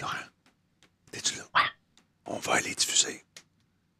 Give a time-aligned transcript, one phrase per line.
[0.00, 0.14] Laurent,
[1.12, 1.44] t'es-tu là?
[2.26, 3.22] On va aller diffuser.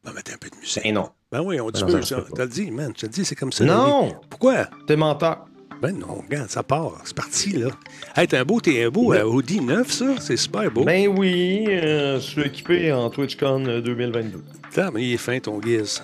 [0.03, 0.81] On va mettre un peu de musique.
[0.83, 1.09] Ben non.
[1.31, 2.07] Ben oui, on Ben non, diffuse.
[2.07, 2.21] ça se ça.
[2.21, 2.27] pas.
[2.35, 2.93] T'as le dit, man.
[2.93, 3.63] Tu le dis, c'est comme ça.
[3.65, 4.15] Non!
[4.29, 4.65] Pourquoi?
[4.87, 5.45] T'es menteur.
[5.81, 7.01] Ben non, regarde, ça part.
[7.03, 7.69] C'est parti, là.
[8.15, 10.05] Hey, t'es un beau, t'es un beau euh, Audi 9, ça.
[10.19, 10.83] C'est super beau.
[10.83, 14.43] Ben oui, euh, je suis équipé en TwitchCon euh, 2022.
[14.71, 16.03] Attends, mais il est fin, ton Giz.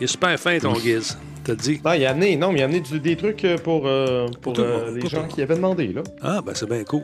[0.00, 1.16] Il est super fin, ton Giz.
[1.44, 1.80] T'as dit?
[1.84, 4.28] Ah, il a amené, non, mais il a amené du- des trucs euh, pour, euh,
[4.40, 6.02] pour, tout euh, les pour gens qui avaient demandé, là.
[6.22, 7.02] Ah, ben c'est bien cool.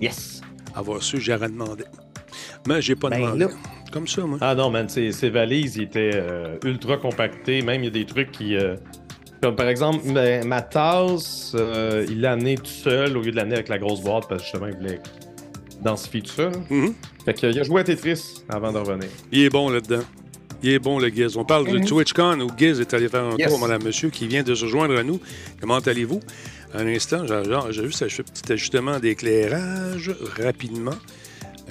[0.00, 0.33] Yes!
[0.74, 1.84] Avoir su, j'aurais demandé.
[2.66, 3.44] Mais j'ai pas Ben demandé.
[3.44, 3.50] là.
[3.92, 4.38] Comme ça, moi.
[4.40, 7.62] Ah non, man, ces, ces valises, ils étaient euh, ultra compactées.
[7.62, 8.56] Même, il y a des trucs qui.
[8.56, 8.76] euh,
[9.40, 13.36] comme par exemple, ma, ma tasse, euh, il l'a amené tout seul au lieu de
[13.36, 15.00] l'amener avec la grosse boîte parce que justement, il voulait
[15.82, 16.44] densifier tout ça.
[16.44, 16.56] là.
[16.70, 16.94] Mhm.
[17.24, 19.08] Fait qu'il a joué à Tetris avant de revenir.
[19.30, 20.02] Il est bon là-dedans.
[20.62, 21.36] Il est bon, le Giz.
[21.36, 23.48] On parle du TwitchCon où Giz est allé faire un Yes.
[23.50, 25.20] tour, madame, monsieur, qui vient de se joindre à nous.
[25.60, 26.20] Comment allez-vous?
[26.74, 27.24] Un instant,
[27.70, 30.94] j'ai juste un petit ajustement d'éclairage rapidement.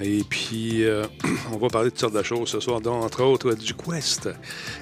[0.02, 1.04] Et puis, euh,
[1.52, 4.28] on va parler de toutes sortes de choses ce soir, dont entre autres du Quest.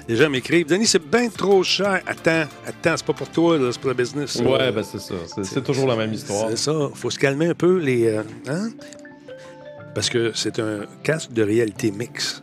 [0.07, 2.01] Les gens m'écrivent Denis, c'est bien trop cher.
[2.07, 4.37] Attends, attends, c'est pas pour toi, c'est pour le business.
[4.37, 5.13] Ouais, Euh, ben c'est ça.
[5.43, 6.49] C'est- toujours la même histoire.
[6.49, 6.89] c'est ça.
[6.95, 8.07] faut se calmer un peu, les.
[8.07, 8.69] euh, hein?
[9.93, 12.41] Parce que c'est un casque de réalité mix.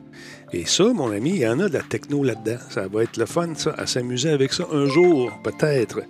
[0.53, 2.59] Et ça, mon ami, il y en a de la techno là-dedans.
[2.71, 6.01] Ça va être le fun, ça, à s'amuser avec ça un jour, peut-être.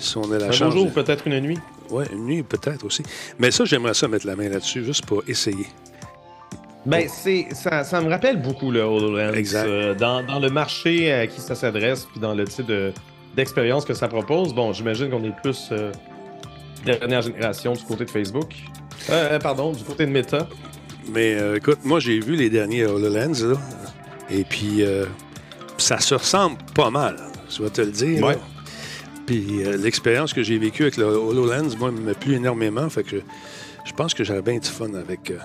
[0.00, 0.74] Si on a la Un chance.
[0.74, 1.58] jour, peut-être une nuit.
[1.90, 3.02] Oui, une nuit, peut-être aussi.
[3.38, 5.66] Mais ça, j'aimerais ça mettre la main là-dessus, juste pour essayer.
[6.86, 9.34] Ben, c'est, ça, ça me rappelle beaucoup le HoloLens.
[9.34, 9.66] Exact.
[9.68, 12.92] Euh, dans, dans le marché à qui ça s'adresse, puis dans le type de,
[13.36, 15.92] d'expérience que ça propose, bon, j'imagine qu'on est plus euh,
[16.86, 18.54] dernière génération du côté de Facebook.
[19.10, 20.48] Euh, euh, pardon, du côté de Meta.
[21.12, 23.56] Mais euh, écoute, moi, j'ai vu les derniers HoloLens, là.
[24.30, 25.04] Et puis, euh,
[25.76, 27.16] ça se ressemble pas mal,
[27.50, 28.24] je vais te le dire.
[28.24, 28.38] Ouais.
[29.26, 32.88] Puis, euh, l'expérience que j'ai vécue avec le HoloLens, moi, me plu énormément.
[32.88, 33.16] Fait que
[33.84, 35.38] je pense que j'aurais bien du fun avec, euh,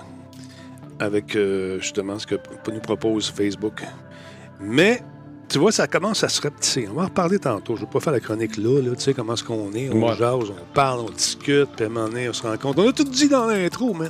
[0.98, 2.36] avec euh, justement ce que
[2.72, 3.82] nous propose Facebook.
[4.60, 5.02] Mais,
[5.48, 6.88] tu vois, ça commence à se rapetisser.
[6.90, 7.76] On va en reparler tantôt.
[7.76, 8.94] Je ne vais pas faire la chronique là, là.
[8.96, 9.88] Tu sais comment est-ce qu'on est.
[9.90, 10.16] On Ouais.
[10.16, 12.78] jase, on parle, on discute, puis à un moment donné, on se rend compte.
[12.78, 14.08] On a tout dit dans l'intro, mais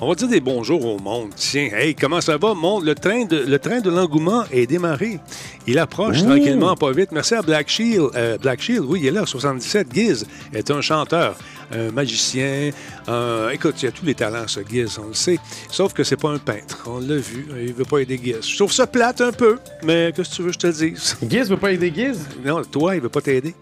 [0.00, 1.30] on va dire des bonjours au monde.
[1.36, 2.84] Tiens, hey, comment ça va, monde?
[2.84, 5.18] Le train de, le train de l'engouement est démarré.
[5.66, 7.10] Il approche tranquillement, pas vite.
[7.12, 8.10] Merci à Black Shield.
[8.14, 9.88] Euh, Black Shield, oui, il est là, 77.
[9.94, 11.36] Giz est un chanteur,
[11.72, 12.70] un magicien.
[13.08, 15.38] un- Écoute, il a tous les talents, ce Giz, on le sait.
[15.70, 16.84] Sauf que c'est pas un peintre.
[16.86, 17.46] On l'a vu.
[17.60, 18.46] Il veut pas aider Giz.
[18.48, 21.16] Je trouve ça plate un peu, mais qu'est-ce que tu veux que je te dise?
[21.28, 22.18] Giz veut pas aider Giz?
[22.44, 23.54] Non, toi, il veut pas t'aider.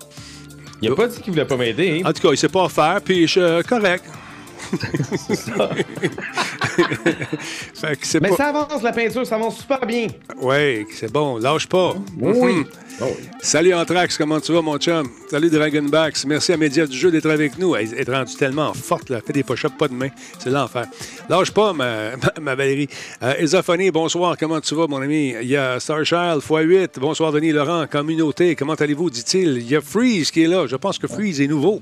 [0.81, 2.03] Il a pas dit qu'il voulait pas m'aider.
[2.05, 2.09] hein?
[2.09, 4.05] En tout cas, il sait pas faire, puis je, correct.
[5.19, 5.69] すごい。
[6.77, 8.37] que Mais pas...
[8.37, 10.09] ça avance, la peinture, ça avance super bien.
[10.41, 11.39] Oui, c'est bon.
[11.39, 11.95] Lâche pas.
[12.19, 12.55] Oui.
[12.55, 12.65] Mhm.
[13.01, 13.07] Oh,
[13.41, 15.09] Salut Anthrax, comment tu vas, mon chum?
[15.29, 16.25] Salut Dragonbacks.
[16.27, 17.75] Merci à Média du jeu d'être avec nous.
[17.75, 19.21] Elle est rendue tellement forte, là.
[19.27, 20.09] Fait des push-ups, pas de main.
[20.39, 20.87] C'est l'enfer.
[21.29, 22.89] Lâche pas, ma, ma, ma Valérie.
[23.23, 24.37] Euh, Isophonie, bonsoir.
[24.39, 25.35] Comment tu vas, mon ami?
[25.41, 27.01] Il y a Starchild, x8.
[27.01, 27.87] Bonsoir, Denis Laurent.
[27.91, 29.59] Communauté, comment allez-vous, dit-il?
[29.59, 30.67] Il y a Freeze qui est là.
[30.67, 31.81] Je pense que Freeze est nouveau.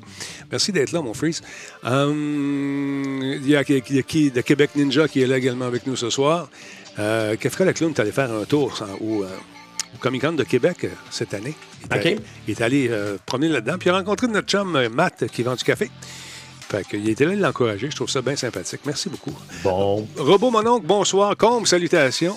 [0.51, 1.43] Merci d'être là, mon Freeze.
[1.85, 5.67] Euh, il y a, il y a qui de Québec Ninja qui est là également
[5.67, 6.49] avec nous ce soir.
[6.99, 9.29] Euh, Kefka le clown, tu allé faire un tour sans- au, euh,
[9.95, 11.55] au Comic Con de Québec euh, cette année?
[11.83, 13.77] Il est allé, il est allé euh, promener là-dedans.
[13.79, 15.91] Puis il a rencontré notre chum euh, Matt qui vend du café.
[16.69, 17.91] Fait qu'il était là de l'encourager.
[17.91, 18.81] Je trouve ça bien sympathique.
[18.87, 19.33] Merci beaucoup.
[19.65, 20.07] Bon.
[20.17, 21.37] Robot mon oncle, bonsoir.
[21.37, 22.37] Combe, salutations.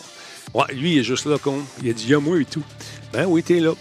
[0.53, 1.63] Ouais, lui, il est juste là, Combe.
[1.83, 2.63] Il a dit Y'a moi et tout.
[3.11, 3.73] Ben oui, t'es là.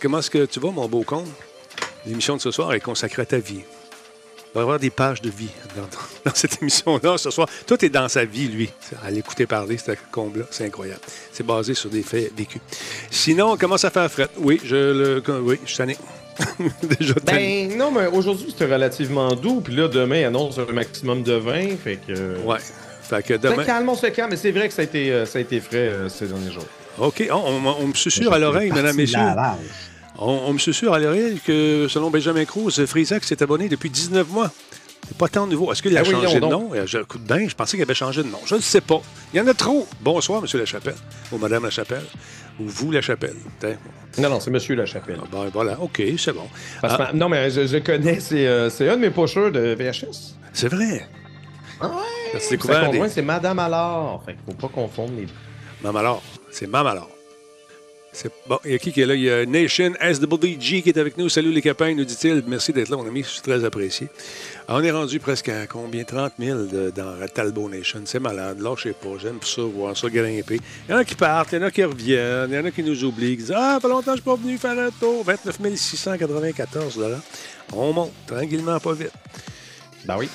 [0.00, 1.26] Comment est-ce que tu vas, mon beau Combe?
[2.06, 3.60] L'émission de ce soir est consacrée à ta vie.
[4.50, 5.82] Il va y avoir des pages de vie dans,
[6.24, 7.48] dans cette émission-là ce soir.
[7.66, 8.70] Tout est dans sa vie, lui.
[9.04, 11.00] À l'écouter parler, ce comble-là, c'est incroyable.
[11.32, 12.60] C'est basé sur des faits vécus.
[13.10, 14.28] Sinon, ça fait à fret?
[14.38, 15.22] Oui, je le.
[15.42, 15.96] Oui, je suis tanné.
[16.98, 17.68] Déjà tanné.
[17.68, 21.32] Ben non, mais aujourd'hui c'était relativement doux, puis là demain il annonce un maximum de
[21.32, 22.38] 20, fait que.
[22.44, 22.58] Ouais.
[23.02, 23.64] Fait que C'est demain.
[23.64, 25.58] calme, on se calme, mais c'est vrai que ça a été, euh, ça a été
[25.60, 26.64] frais euh, ces derniers jours.
[26.98, 27.26] OK.
[27.30, 29.18] On, on- on me susurre à l'oreille, mesdames, messieurs.
[30.20, 34.50] On, me susurre à l'oreille que, selon Benjamin Cruz, Frisac s'est abonné depuis 19 mois.
[35.06, 35.72] C'est pas tant nouveau.
[35.72, 36.70] Est-ce qu'il a Ah oui, changé de nom?
[36.84, 38.40] Je, coup de je pensais qu'il avait changé de nom.
[38.44, 39.00] Je ne sais pas.
[39.32, 39.86] Il y en a trop.
[40.00, 40.96] Bonsoir, Monsieur Lachapelle.
[41.32, 42.04] Ou Madame Lachapelle.
[42.60, 43.36] Ou vous, Lachapelle.
[44.18, 45.20] Non, non, c'est Monsieur Lachapelle.
[45.22, 45.80] Ah, ben, voilà.
[45.80, 46.48] OK, c'est bon.
[46.82, 49.76] Parce Ah, Non, mais je, je connais, c'est euh, c'est un de mes pushers de
[49.78, 50.34] VHS.
[50.52, 51.08] c'est vrai.
[51.80, 52.40] Ah ouais?
[52.50, 53.08] Découvert des...
[53.08, 54.22] c'est Madame Allard.
[54.26, 55.26] Fait qu'il faut pas confondre les.
[55.82, 56.22] Mamalor.
[56.50, 57.08] C'est Mamalor.
[57.08, 57.17] C'est
[58.48, 58.58] bon.
[58.64, 59.14] Il y a qui qui est là?
[59.14, 61.28] Il y a Nation SWG qui est avec nous.
[61.28, 62.42] Salut les copains, nous dit-il.
[62.46, 63.22] Merci d'être là, mon ami.
[63.22, 64.08] Je suis très apprécié.
[64.66, 66.04] Alors, on est rendu presque à combien?
[66.04, 68.00] 30 000 de- dans Talbot Nation.
[68.04, 68.60] C'est malade.
[68.60, 69.10] Là, je sais pas.
[69.20, 70.58] J'aime ça, voir ça grimper.
[70.88, 72.64] Il y en a qui partent, il y en a qui reviennent, il y en
[72.64, 74.90] a qui nous oublient, qui disent Ah, fait longtemps je suis pas venu faire un
[74.90, 75.22] tour.
[75.24, 76.98] 29 694
[77.72, 79.12] On monte tranquillement, pas vite.
[80.04, 80.28] Ben oui.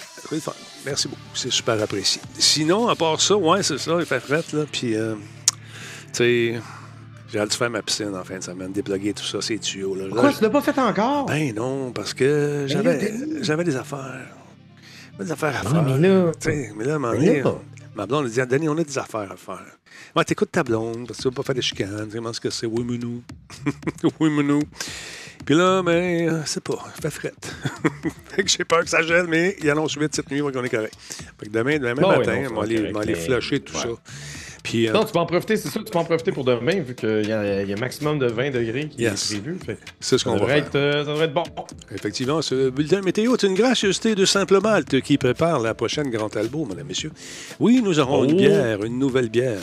[0.85, 1.21] Merci beaucoup.
[1.33, 2.21] C'est super apprécié.
[2.37, 4.65] Sinon, à part ça, ouais, c'est ça, il fait fret, là.
[4.71, 5.15] Puis, euh,
[6.13, 6.55] tu sais,
[7.33, 9.95] j'ai hâte de faire ma piscine en fin de semaine, déploguer tout ça, ces tuyaux.
[9.95, 10.03] Là.
[10.07, 11.25] Pourquoi Là, tu l'as pas fait encore?
[11.25, 14.27] Ben non, parce que j'avais, là, j'avais des affaires.
[15.13, 15.81] J'avais des affaires à faire.
[15.83, 17.55] mais là- Tu sais, mais là, Mais là-
[17.95, 19.65] ma blonde a dit, Danny, on a des affaires à faire.
[20.15, 22.07] Ouais, t'écoutes ta blonde, parce que tu veux pas faire des chicanes.
[22.11, 22.67] Tu ce que c'est?
[22.67, 23.23] Oui, mounou.
[24.19, 24.61] oui, mounou.
[25.43, 27.33] Puis là, ben, c'est pas, fait fret.
[28.35, 30.69] fait que j'ai peur que ça gèle, mais il annonce vite cette nuit, on est
[30.69, 30.93] correct.
[31.39, 32.61] Fait que demain, demain Bon, matin, on va
[33.01, 33.81] aller, flusher tout ouais.
[33.81, 33.87] ça.
[34.63, 36.79] Puis, euh, Non, tu peux en profiter, c'est ça, tu peux en profiter pour demain,
[36.79, 39.31] vu qu'il y, a un maximum de 20 degrés qui Yes.
[39.33, 39.57] est prévu.
[39.65, 40.55] C'est ce Ça qu'on va faire.
[40.55, 41.43] être, euh, ça devrait être bon.
[41.93, 46.33] Effectivement, ce bulletin météo est une gracieuseté de Simple Malte qui prépare la prochaine Grand
[46.37, 47.11] Albo, mesdames, messieurs.
[47.59, 48.37] Oui, nous aurons une Oh.
[48.37, 49.59] bière, une nouvelle bière.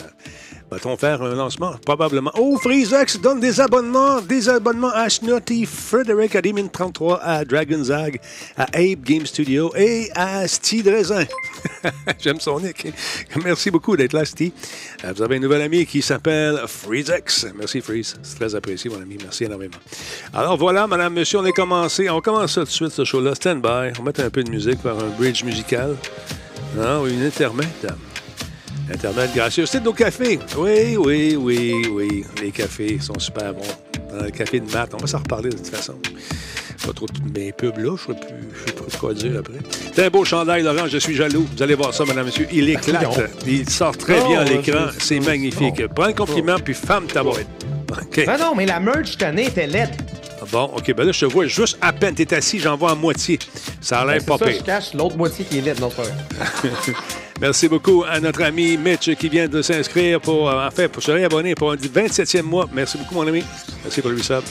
[0.71, 1.73] Va-t-on faire un lancement?
[1.85, 2.31] Probablement.
[2.37, 8.21] Oh, Freezex donne des abonnements, des abonnements à Snotty, Frederick à 33 à Dragonzag,
[8.55, 11.25] à Abe Game Studio et à Steve Raisin.
[12.19, 12.87] J'aime son nick.
[13.43, 14.53] Merci beaucoup d'être là, Steve.
[15.03, 17.47] Euh, Vous avez un nouvel ami qui s'appelle Freezex.
[17.53, 18.15] Merci, Freeze.
[18.23, 19.17] C'est très apprécié, mon ami.
[19.21, 19.77] Merci énormément.
[20.33, 22.09] Alors voilà, madame, monsieur, on est commencé.
[22.09, 23.35] On commence tout de suite, ce show-là.
[23.35, 23.99] Stand by.
[23.99, 25.97] On mettre un peu de musique, faire un bridge musical.
[26.77, 27.67] Non, oui, une intermède.
[28.93, 29.65] Intermède gracieux.
[29.65, 30.39] C'est de nos cafés.
[30.57, 32.25] Oui, oui, oui, oui.
[32.41, 33.61] Les cafés sont super bons.
[34.17, 35.95] Dans le café de maths, on va s'en reparler de toute façon.
[36.85, 39.37] Pas trop de mes pubs là, je ne sais plus, je sais plus quoi dire
[39.39, 39.59] après.
[39.93, 41.47] C'est un beau chandail, Laurent, je suis jaloux.
[41.55, 42.47] Vous allez voir ça, madame, monsieur.
[42.51, 43.05] Il éclate.
[43.47, 44.87] Il sort très Oh, bien à l'écran.
[44.97, 45.87] c'est- magnifique.
[45.95, 47.45] Prends le compliment, puis femme ta boîte.
[48.15, 49.91] Ben non, mais la merch cette année était laide.
[50.51, 52.15] Bon, OK, ben là, je te vois juste à peine.
[52.15, 53.37] T'es assis, j'en vois à moitié.
[53.79, 54.55] Ça a Ben, l'air c'est pas ça, pire.
[54.59, 55.79] je cache l'autre moitié qui est laide.
[55.79, 56.03] Non, pas.
[57.41, 61.55] Merci beaucoup à notre ami Mitch qui vient de s'inscrire pour, euh, pour se réabonner
[61.55, 62.69] pour un 27e mois.
[62.71, 63.43] Merci beaucoup, mon ami.
[63.81, 64.43] Merci pour le resub.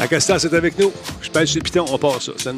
[0.00, 0.90] Acosta, c'est avec nous.
[1.20, 2.52] Je pèse sur le piton, on passe ça.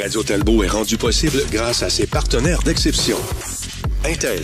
[0.00, 3.18] Radio Talbot est rendu possible grâce à ses partenaires d'exception.
[4.02, 4.40] Intel.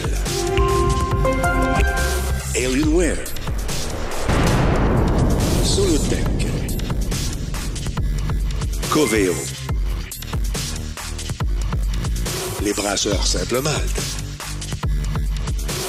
[2.54, 3.24] Alienware.
[5.64, 6.26] Solutech.
[8.90, 9.34] Coveo.
[12.62, 14.02] Les brasseurs Simple Malte.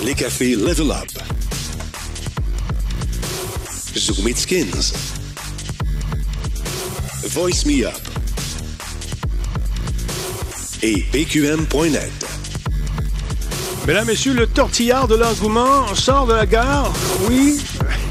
[0.04, 1.12] Les cafés Level Up.
[3.98, 4.94] Zoom It Skins.
[7.26, 8.14] Voice Me Up
[10.84, 12.23] et pqm.net.
[13.86, 16.92] Mesdames, Messieurs, le tortillard de l'engouement sort de la gare.
[17.30, 17.60] Oui.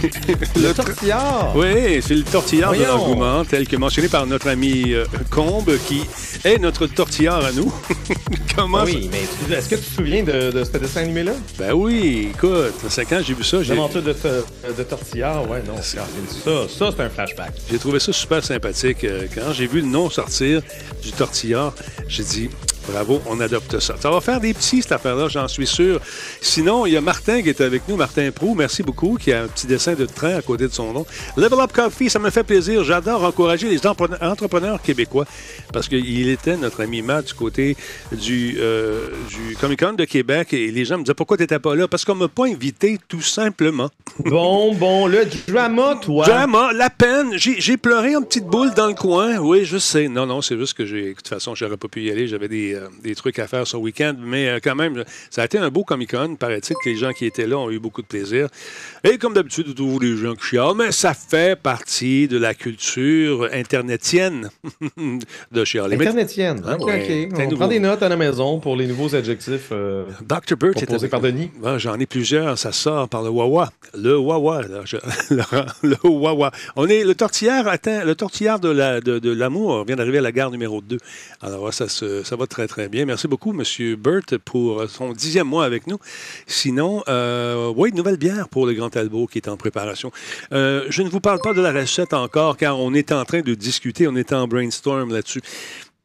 [0.57, 1.53] Le tortillard.
[1.55, 6.03] Oui, c'est le tortillard de l'engouement, tel que mentionné par notre ami euh, Combe, qui
[6.45, 7.73] est notre tortillard à nous.
[8.57, 11.33] Comment ça- oui, mais est-ce que tu te souviens de, de ce dessin animé-là?
[11.57, 15.63] Ben oui, écoute, c'est quand j'ai vu ça, j'ai L'aventure de, te- de Tortillard, ouais,
[15.67, 15.81] non.
[15.81, 16.01] Ça,
[16.69, 17.53] ça c'est un flashback.
[17.71, 19.05] j'ai trouvé ça super sympathique.
[19.05, 20.63] Euh, Quand j'ai vu le nom sortir
[21.01, 21.75] du tortillard,
[22.09, 22.51] j'ai dit
[22.89, 23.95] bravo, on adopte ça.
[23.99, 26.01] Ça va faire des petits, cette affaire-là, j'en suis sûr.
[26.41, 29.43] Sinon, il y a Martin qui est avec nous, Martin Prou, merci beaucoup, qui a
[29.43, 31.07] un petit dessin de train à côté de son nom.
[31.37, 32.85] Level Up Coffee, ça me fait plaisir.
[32.85, 35.27] J'adore encourager les entrepreneurs québécois
[35.73, 37.77] parce qu'il était notre ami Matt du côté
[38.13, 41.59] du, euh, du Comic Con de Québec et les gens me disaient pourquoi tu n'étais
[41.59, 41.89] pas là?
[41.89, 43.91] Parce qu'on m'a pas invité, tout simplement.
[44.19, 46.27] Bon, bon, le drama, toi.
[46.27, 47.31] Drama, la peine.
[47.37, 49.39] J'ai j'ai pleuré en petite boule dans le coin.
[49.39, 50.09] Oui, je sais.
[50.09, 51.11] Non, non, c'est juste que j'ai.
[51.11, 52.29] De toute façon, j'aurais pas pu y aller.
[52.29, 54.15] J'avais des, euh, des trucs à faire ce week-end.
[54.19, 56.37] Mais euh, quand même, ça a été un beau Comic-Con.
[56.37, 58.49] Paraît-il que les gens qui étaient là ont eu beaucoup de plaisir.
[59.05, 60.75] Et comme d'habitude, toujours des gens qui chialent.
[60.77, 64.51] Mais ça fait partie de la culture internetienne
[65.53, 65.97] de chialer.
[65.97, 66.63] Internetienne.
[66.67, 67.37] Ah ok, ouais, ok.
[67.37, 67.57] t'es On nouveau.
[67.57, 69.69] prend des notes à la maison pour les nouveaux adjectifs.
[69.73, 70.57] euh, Dr.
[70.57, 71.21] Burt est Proposé avec par.
[71.21, 71.51] Denis.
[71.79, 73.71] J'en ai plusieurs, ça sort par le Wawa.
[73.97, 74.97] Le Wawa, là, je-
[75.83, 76.51] le Wawa.
[76.77, 80.23] On est, le tortillard atteint, le tortillard de la- de, de l'amour vient d'arriver à
[80.23, 80.99] la gare numéro 2.
[81.41, 83.05] Alors, ça, se- ça va très, très bien.
[83.05, 83.97] Merci beaucoup, M.
[83.97, 85.99] Burt, pour son dixième mois avec nous.
[86.47, 90.11] Sinon, euh, oui, nouvelle bière pour le Grand Talbot qui est en préparation.
[90.53, 93.41] Euh, je ne vous parle pas de la recette encore, car on est en train
[93.41, 95.41] de discuter, on est en brainstorm là-dessus.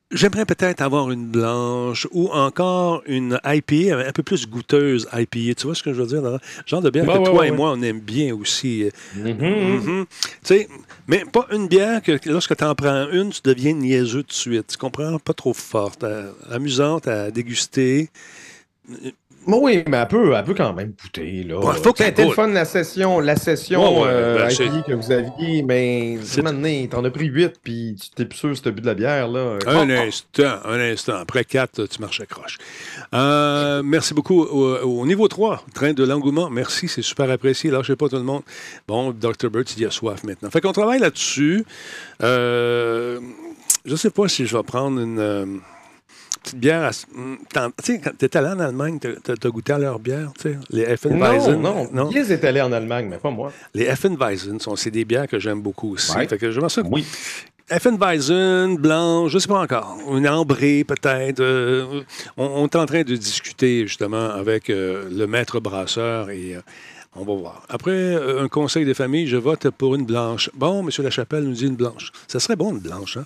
[0.10, 5.54] J'aimerais peut-être avoir une blanche ou encore une IPA un peu plus goûteuse IPA.
[5.56, 6.40] Tu vois ce que je veux dire?
[6.66, 8.90] Genre de bière que ouais, toi ouais, et moi, on aime bien aussi.
[9.16, 9.36] mhm.
[9.38, 10.06] Mhm.
[10.06, 10.70] Tu sais,
[11.08, 14.30] mais pas une bière que que lorsque tu en prends une, tu deviens niaiseux tout
[14.30, 14.68] de suite.
[14.68, 15.20] Tu comprends?
[15.20, 18.10] Pas trop forte, euh, amusante à déguster.
[19.48, 21.44] Oui, mais elle peut, elle peut quand même goûter.
[21.44, 21.62] Là.
[21.62, 25.63] Faut C'était le fun, la session, la session Ouais, ouais, euh, ben, que vous aviez,
[25.63, 28.82] mais C'est- maintenant, t'en as pris 8, puis tu t'es plus sûr si t'as bu
[28.82, 29.27] de la bière.
[29.27, 29.58] Là.
[29.68, 31.16] Un instant, un instant.
[31.16, 32.58] Après 4, tu marches à croche.
[33.13, 34.42] Euh, merci beaucoup.
[34.44, 37.72] Au, au niveau 3, train de l'engouement, merci, c'est super apprécié.
[37.72, 38.42] Lâchez pas tout le monde.
[38.88, 39.50] Bon, Dr.
[39.50, 40.50] Burt, il a soif maintenant.
[40.50, 41.66] Fait qu'on travaille là-dessus.
[42.24, 43.20] Euh,
[43.86, 45.46] je sais pas si je vais prendre une euh,
[46.48, 46.84] petite bière.
[46.84, 46.92] à-
[47.54, 50.58] t'en- Tu sais, quand t'es allé en Allemagne, t'as goûté à leur bière, tu sais,
[50.70, 51.62] les Effenweisen.
[51.62, 53.51] non, non, Liz est allé en Allemagne, mais pas moi.
[53.74, 56.16] Les Effenweisen, sont- c'est des bières que j'aime beaucoup aussi.
[56.16, 56.27] Ouais.
[56.27, 57.06] Fait que j'aimerais ça Oui.
[57.70, 59.98] Effenweisen, blanc, je ne sais pas encore.
[60.12, 61.42] Une ambrée, peut-être.
[61.42, 62.01] Euh,
[62.38, 66.62] on, on est en train de discuter, justement, avec euh, le maître brasseur et euh,
[67.16, 67.64] on va voir.
[67.70, 70.50] Après euh, un conseil de famille, je vote pour une blanche.
[70.54, 70.90] Bon, M.
[71.04, 72.12] Lachapelle nous dit une blanche.
[72.28, 73.18] Ça serait bon, une blanche.
[73.18, 73.26] Hein?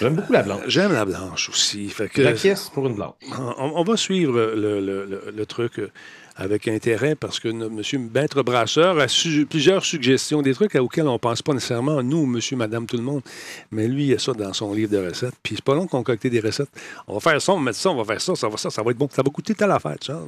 [0.00, 0.62] J'aime beaucoup la blanche.
[0.68, 1.88] J'aime la blanche aussi.
[1.88, 3.14] Fait que, La caisse pour une blanche.
[3.58, 5.90] on, on va suivre le, le- le- le truc euh,
[6.36, 8.08] avec intérêt parce que M.
[8.14, 12.26] Maître Brasseur a su- plusieurs suggestions, des trucs auxquels on ne pense pas nécessairement, nous,
[12.26, 13.22] monsieur, madame, tout le monde.
[13.70, 15.34] Mais lui, il a ça dans son livre de recettes.
[15.42, 16.68] Puis c'est pas long de concocter des recettes.
[17.08, 18.68] On va faire ça, on va mettre ça, on va faire ça, ça va, ça,
[18.70, 19.08] ça va être bon.
[19.10, 20.18] Ça va coûter telle affaire, tu sais.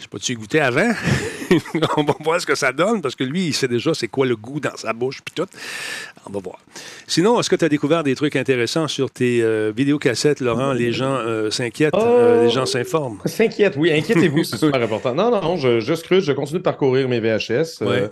[0.00, 0.90] Je sais pas, tu goûté avant?
[1.98, 4.24] on va voir ce que ça donne, parce que lui, il sait déjà c'est quoi
[4.24, 5.44] le goût dans sa bouche, puis tout.
[6.26, 6.58] On va voir.
[7.06, 10.72] Sinon, est-ce que tu as découvert des trucs intéressants sur tes euh, vidéocassettes, Laurent?
[10.72, 12.44] Les gens euh, s'inquiètent, euh, Oh!
[12.46, 13.18] les gens s'informent.
[13.26, 15.14] S'inquiète, oui, inquiétez-vous, c'est super important.
[15.14, 17.82] Non, non, non, je, je scrute, je continue de parcourir mes VHS.
[17.82, 18.10] Euh, Ouais.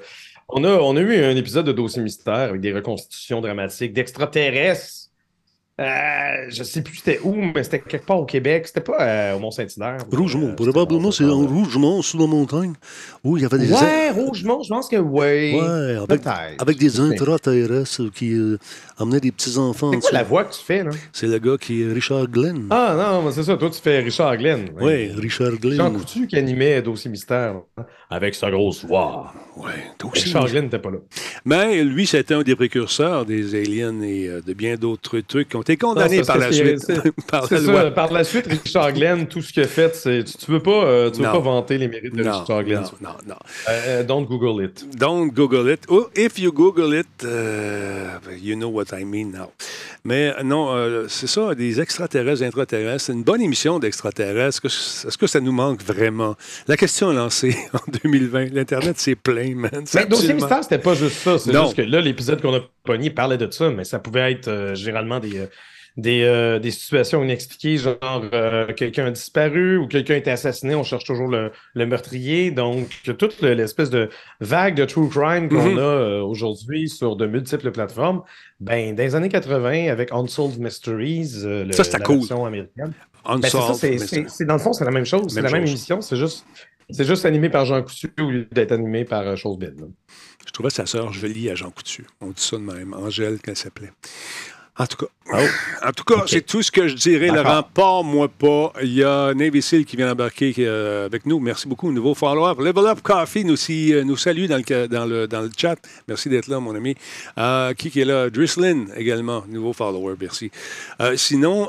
[0.50, 5.07] on, a, on a eu un épisode de Dossier Mystère avec des reconstitutions dramatiques d'extraterrestres.
[5.80, 8.66] Euh, je sais plus c'était où, mais c'était quelque part au Québec.
[8.66, 9.98] C'était pas euh, au Mont-Saint-Hilaire.
[10.10, 10.48] Rougemont.
[10.48, 12.72] Euh, Probablement, c'est en Rougemont, sous la montagne,
[13.22, 13.72] où il y avait des...
[13.72, 15.54] Ouais, Rougemont, je pense que oui.
[15.54, 16.22] Ouais, avec,
[16.58, 18.58] avec des intraterrestres qui euh,
[18.98, 19.90] amenaient des petits-enfants.
[19.92, 20.90] C'est quoi la voix que tu fais, là?
[21.12, 22.66] C'est le gars qui est Richard Glenn.
[22.70, 24.70] Ah non, mais c'est ça, toi tu fais Richard Glenn.
[24.80, 25.92] oui, Richard Jean Glenn.
[25.98, 29.32] Coutu qui animait Dossier Mystère là, avec sa grosse voix.
[29.56, 30.24] Aussi.
[30.24, 30.98] Richard Glenn n'était pas là.
[31.44, 35.56] Mais lui, c'était un des précurseurs des aliens et euh, de bien d'autres trucs qui
[35.56, 36.78] ont été condamnés par la suite.
[36.78, 37.82] c'est- par la C'est loi.
[37.82, 40.22] ça, par la suite, Richard Glenn, tout ce qu'il a fait, c'est.
[40.24, 41.32] Tu, tu veux pas, euh, tu veux Non.
[41.32, 42.82] pas vanter les mérites de Non, Richard Glenn.
[43.00, 43.34] non, non, non.
[43.68, 44.86] Euh, don't Google it.
[44.96, 45.80] Don't Google it.
[45.88, 47.08] Oh, if you Google it,
[48.40, 49.52] you know what I mean now.
[50.04, 53.06] Mais euh, non, euh, c'est ça, des extraterrestres, intraterrestres.
[53.06, 54.64] C'est une bonne émission d'extraterrestres.
[54.66, 56.36] Est-ce que, ça nous manque vraiment?
[56.66, 58.52] La question est lancée en 2020.
[58.52, 59.84] L'Internet, c'est plein, man.
[59.94, 61.38] Mais Dossier Mystère, c'était pas juste ça.
[61.38, 61.64] C'est Non.
[61.64, 64.74] juste que là, l'épisode qu'on a pogné parlait de ça, mais ça pouvait être euh,
[64.74, 65.46] généralement des, euh,
[65.98, 67.98] des, euh, des situations inexpliquées, genre
[68.32, 72.50] euh, quelqu'un a disparu ou quelqu'un a été assassiné, on cherche toujours le, le meurtrier.
[72.52, 72.88] Donc,
[73.18, 74.08] toute le- l'espèce de
[74.40, 75.78] vague de true crime qu'on Mhm.
[75.78, 78.22] a euh, aujourd'hui sur de multiples plateformes,
[78.60, 82.18] ben, dans les années 80, avec Unsolved Mysteries, le- Ça, la cool.
[82.18, 82.92] version américaine,
[83.26, 85.34] ben, c'est Unsolved dans le fond, c'est la même chose.
[85.34, 85.70] C'est la même chose.
[85.70, 86.46] émission, c'est juste.
[86.90, 89.78] C'est juste animé par Jean Coutu au lieu d'être animé par Chose Bide.
[89.78, 89.86] là.
[90.46, 92.06] Je trouvais sa sœur jolie à Jean Coutu.
[92.22, 92.94] On dit ça de même.
[92.94, 93.90] Angèle, qu'elle s'appelait.
[94.78, 95.06] En tout cas,
[95.86, 97.26] en tout cas, c'est tout ce que je dirais.
[97.28, 97.62] Laurent.
[97.74, 98.72] Pas, moi pas.
[98.82, 101.38] Il y a Navy Seal qui vient d'embarquer euh, avec nous.
[101.40, 101.90] Merci beaucoup.
[101.92, 102.58] Nouveau follow-up.
[102.60, 105.76] Level Up Coffee nous, aussi, euh, nous salue dans le, dans, le, dans le chat.
[106.06, 106.94] Merci d'être là, mon ami.
[107.36, 108.30] Euh, qui, qui est là?
[108.30, 109.44] Drislin également.
[109.48, 110.14] Nouveau follower.
[110.20, 110.50] Merci.
[111.00, 111.68] Euh, sinon,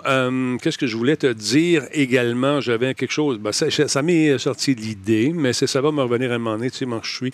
[0.62, 2.62] qu'est-ce que je voulais te dire également?
[2.62, 3.40] J'avais quelque chose.
[3.40, 6.58] Ben, ça ça m'est sorti de l'idée, mais ça va me revenir à un moment
[6.58, 6.70] donné.
[6.72, 7.34] Tu sais, moi, je suis.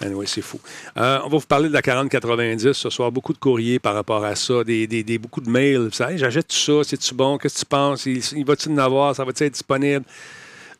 [0.00, 0.60] Anyway, c'est fou.
[0.96, 3.10] On va vous parler de la 4090 ce soir.
[3.12, 5.88] Beaucoup de courriers par rapport à ça, des, des- des- beaucoup de mails.
[5.92, 7.38] Savez, j'achète tout ça, c'est-tu bon?
[7.38, 8.06] Qu'est-ce que tu penses?
[8.06, 9.14] Il, il va-t-il en avoir?
[9.14, 10.04] Ça va-t-il être disponible?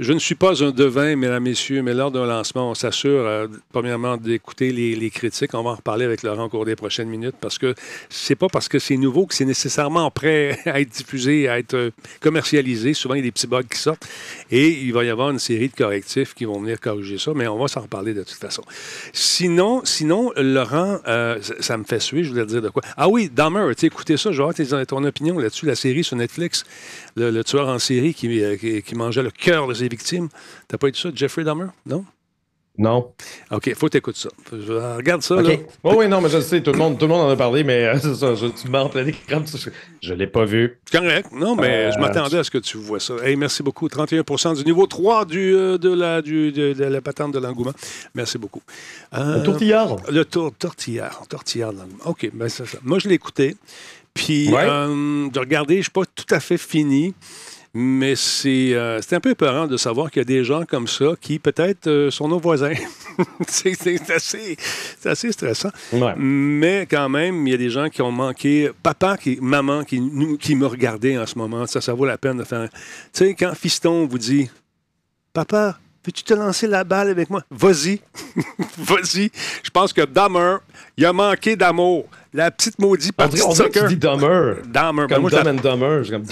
[0.02, 3.46] Je ne suis pas un devin, mesdames, messieurs, mais lors d'un lancement, on s'assure, euh,
[3.70, 5.54] premièrement, d'écouter les, critiques.
[5.54, 7.76] On va en reparler avec Laurent au cours des prochaines minutes parce que
[8.08, 11.74] c'est pas parce que c'est nouveau que c'est nécessairement prêt à être diffusé, à être
[11.74, 12.94] euh, commercialisé.
[12.94, 14.04] Souvent, il y a des petits bugs qui sortent
[14.50, 17.46] et il va y avoir une série de correctifs qui vont venir corriger ça, mais
[17.46, 18.64] on va s'en reparler de toute façon.
[19.12, 22.82] Sinon, sinon Laurent, euh, ça, me fait suer, je voulais dire de quoi?
[22.96, 26.64] Ah oui, Dahmer, écoutez ça, tes- ton opinion là-dessus, la série sur Netflix,
[27.14, 30.28] le, tueur en série qui mangeait le cœur de ses victimes.
[30.68, 31.66] T'as pas eu ça, Jeffrey Dahmer?
[31.86, 32.04] Non?
[32.78, 33.12] Non.
[33.50, 34.30] OK, faut t'écouter ça.
[34.50, 35.46] Je- Regarde ça, OK.
[35.46, 35.54] là.
[35.84, 37.36] Oui, oui, non, mais je le sais, tout le monde, tout le monde en a
[37.36, 39.42] parlé, mais euh, c'est ça, je, tu m'as plein d'écran,
[40.00, 40.78] je ne l'ai pas vu.
[40.90, 41.28] Correct.
[41.32, 43.14] Non, mais Euh, je m'attendais à ce que tu vois ça.
[43.22, 43.88] Hey, merci beaucoup.
[43.88, 47.74] 31% du niveau 3 du, euh, de, la, du- de, de la patente de l'engouement.
[48.14, 48.62] Merci beaucoup.
[49.12, 49.96] Euh, Un tourtillard.
[50.10, 51.26] Le tour tortillard.
[51.28, 52.06] Tortillard de l'engouement.
[52.06, 52.64] OK, ben ça.
[52.82, 53.54] Moi, je l'ai écouté.
[54.14, 54.64] Puis, Ouais.
[54.66, 57.12] euh, de regarder, je ne suis pas tout à fait fini.
[57.74, 60.86] Mais c'est euh, c'est un peu épeurant de savoir qu'il y a des gens comme
[60.86, 62.74] ça qui, peut-être, euh, sont nos voisins.
[63.48, 64.56] c'est c'est assez,
[65.00, 65.70] c'est assez stressant.
[65.90, 66.12] Ouais.
[66.18, 70.00] Mais quand même, il y a des gens qui ont manqué, papa, qui, maman, qui,
[70.00, 71.66] nous- qui me regardaient en ce moment.
[71.66, 72.68] Ça, ça vaut la peine de faire.
[72.70, 72.78] Tu
[73.12, 74.50] sais, quand fiston vous dit
[75.32, 77.42] Papa, peux-tu te lancer la balle avec moi?
[77.50, 78.00] Vas-y.
[78.76, 79.30] Vas-y.
[79.62, 80.56] Je pense que Dahmer,
[80.96, 82.04] il a manqué d'amour.
[82.34, 84.62] La petite maudite On partie on dirait dis Dumber.
[84.66, 85.06] Dahmer.
[85.06, 85.60] Ben, Comme moi, je Dumb and
[86.04, 86.24] suis comme!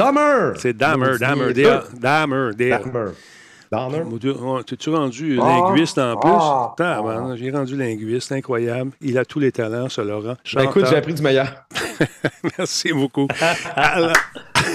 [0.56, 1.18] C'est Dahmer, Maudit.
[1.20, 3.10] Dahmer, D-A- Dahmer, D-A- Dumber.
[3.70, 4.04] Dumber?
[4.04, 6.30] Mon Dieu, ouais, T'es-tu rendu linguiste en plus?
[6.76, 8.90] Tabarnak, J'ai rendu linguiste, incroyable.
[9.00, 10.36] Il a tous les talents, ce Laurent.
[10.54, 11.46] Ben écoute, j'ai appris du meilleur.
[12.58, 13.28] Merci beaucoup.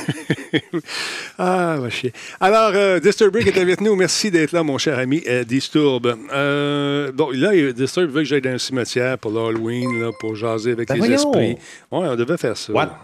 [1.37, 2.13] Ah, va chier.
[2.39, 3.95] Alors, euh, Disturb est avec nous.
[3.95, 6.07] Merci d'être là, mon cher ami euh, Disturb.
[6.31, 10.87] Euh, bon, là, Disturb veut que j'aille dans un cimetière pour l'Halloween, pour jaser avec
[10.87, 11.15] Ben les voyons.
[11.15, 11.57] esprits.
[11.91, 12.71] Ouais, on devait faire ça.
[12.71, 12.97] What?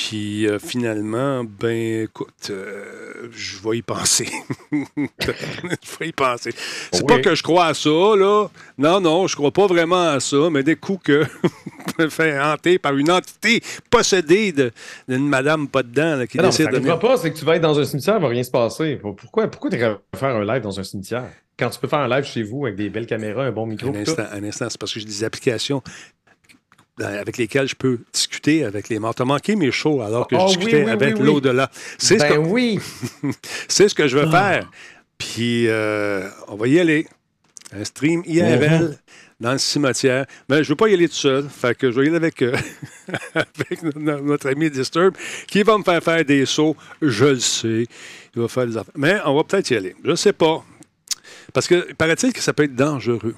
[0.00, 4.28] Puis euh, finalement, ben écoute, euh, je vais y penser.
[4.70, 6.52] je vais y penser.
[6.92, 7.06] C'est Oui.
[7.08, 8.46] pas que je crois à ça, là.
[8.78, 11.24] Non, non, je crois pas vraiment à ça, mais des coups que
[11.98, 14.52] je me fais hanter par une entité possédée
[15.08, 16.98] d'une madame pas dedans là, qui Mais non, ça décide de venir.
[17.00, 19.00] pas, c'est que tu vas être dans un cimetière, il va rien se passer.
[19.02, 21.24] Pourquoi, pourquoi tu faire un live dans un cimetière?
[21.58, 23.88] Quand tu peux faire un live chez vous avec des belles caméras, un bon micro,
[23.88, 24.10] Un tout.
[24.10, 25.82] instant, un instant, c'est parce que j'ai des applications
[27.00, 29.14] avec lesquelles je peux discuter avec les morts.
[29.14, 31.70] T'as manqué mes shows alors que je Oh, oui, discutais oui, avec oui, l'au-delà.
[31.98, 32.78] C'est ce Ben que- oui!
[33.68, 34.24] C'est ce que je Ah.
[34.24, 34.70] veux faire.
[35.18, 37.06] Puis, euh, on va y aller.
[37.72, 38.96] Un stream IRL Mm-hmm.
[39.40, 40.24] dans le cimetière.
[40.48, 41.46] Mais je ne veux pas y aller tout seul.
[41.48, 42.56] Fait que je vais y aller avec, euh,
[43.34, 45.14] avec notre ami Disturb,
[45.46, 46.76] qui va me faire faire des sauts.
[47.02, 47.86] Je le sais.
[48.34, 48.94] Il va faire des affaires.
[48.96, 49.94] Mais on va peut-être y aller.
[50.04, 50.64] Je ne sais pas.
[51.52, 53.34] Parce que, paraît-il que ça peut être dangereux.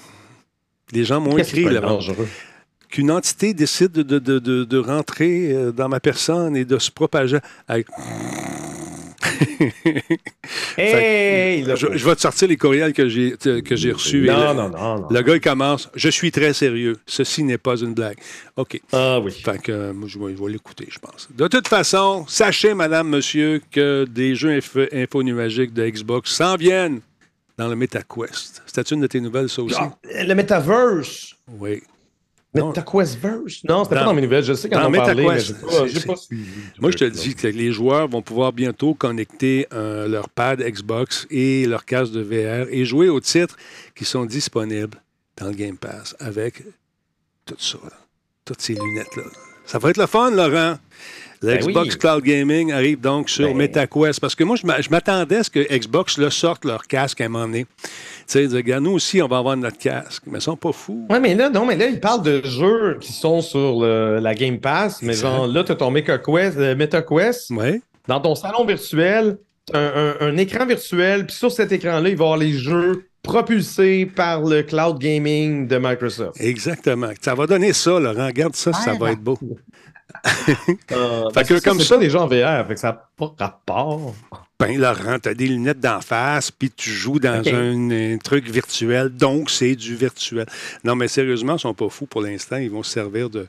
[0.93, 2.29] Les gens m'ont écrit peut être là dangereux?
[2.91, 6.91] Qu'une entité décide de, de- de- de rentrer euh, dans ma personne et de se
[6.91, 7.87] propager avec
[10.77, 11.65] Hey!
[11.77, 14.25] Je, je vais te sortir les courriels que j'ai que j'ai reçus.
[14.25, 15.09] Et Non, le, non, non, non.
[15.11, 15.89] Le gars, il commence.
[15.95, 16.97] Je suis très sérieux.
[17.07, 18.17] Ceci n'est pas une blague.
[18.57, 18.81] OK.
[18.93, 19.31] Ah oui.
[19.33, 21.29] Fait que euh, moi, je vais, l'écouter, je pense.
[21.35, 27.01] De toute façon, sachez, madame, monsieur, que des jeux info, infonuagiques de Xbox s'en viennent
[27.59, 28.63] dans le MetaQuest.
[28.67, 29.77] C'était une de tes nouvelles, ça aussi?
[29.79, 29.93] Ah,
[30.25, 31.35] le Metaverse!
[31.59, 31.83] Oui.
[32.55, 33.65] MetaQuestverse?
[33.65, 34.45] Non, c'était pas dans mes nouvelles.
[34.45, 36.51] Je sais quand dans on parlait, mais MetaQuest, j'ai pas, suivi.
[36.81, 41.27] Moi, je te dis que les joueurs vont pouvoir bientôt connecter euh, leur pad Xbox
[41.31, 43.57] et leur casque de VR et jouer aux titres
[43.95, 45.01] qui sont disponibles
[45.37, 46.63] dans le Game Pass avec
[47.47, 47.97] tout ça, là.
[48.45, 49.25] toutes ces lunettes-là.
[49.65, 50.79] Ça va être le fun, Laurent.
[51.43, 51.99] Le Ben Xbox oui.
[51.99, 55.43] Cloud Gaming arrive donc sur Ben- MetaQuest parce que moi, je m'a- je m'attendais à
[55.45, 57.65] ce que Xbox le sorte leur casque à un moment donné.
[57.83, 57.89] Tu
[58.27, 60.23] sais, regarde, nous aussi, on va avoir notre casque.
[60.27, 61.07] Mais ils sont pas fous.
[61.09, 64.35] Ouais, mais là, non, mais là, il parle de jeux qui sont sur le- la
[64.35, 67.81] Game Pass, mais genre, là, tu as ton MetaQuest, euh, MetaQuest Oui.
[68.07, 69.39] dans ton salon virtuel,
[69.73, 69.81] un,
[70.21, 74.07] un- un écran virtuel, puis sur cet écran-là, il va y avoir les jeux propulsés
[74.07, 76.41] par le cloud gaming de Microsoft.
[76.41, 77.11] Exactement.
[77.21, 78.27] Ça va donner ça, Laurent.
[78.27, 79.39] Regarde ça, ça va être beau.
[80.93, 83.09] Euh, Fait que ça, comme c'est ça- des gens en VR, fait que ça n'a
[83.17, 84.15] pas rapport.
[84.59, 89.09] Ben, Laurent, t'as des lunettes d'en face, puis tu joues dans un, un truc virtuel,
[89.09, 90.47] donc c'est du virtuel.
[90.85, 92.57] Non, mais sérieusement, ils sont pas fous pour l'instant.
[92.57, 93.47] Ils vont se servir de.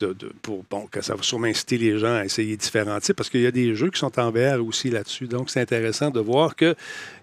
[0.00, 3.16] de- de- pour, bon, que ça va sûrement inciter les gens à essayer différents types,
[3.16, 5.26] parce qu'il y a des jeux qui sont en VR aussi là-dessus.
[5.26, 6.74] Donc, c'est intéressant de voir qu'ils ne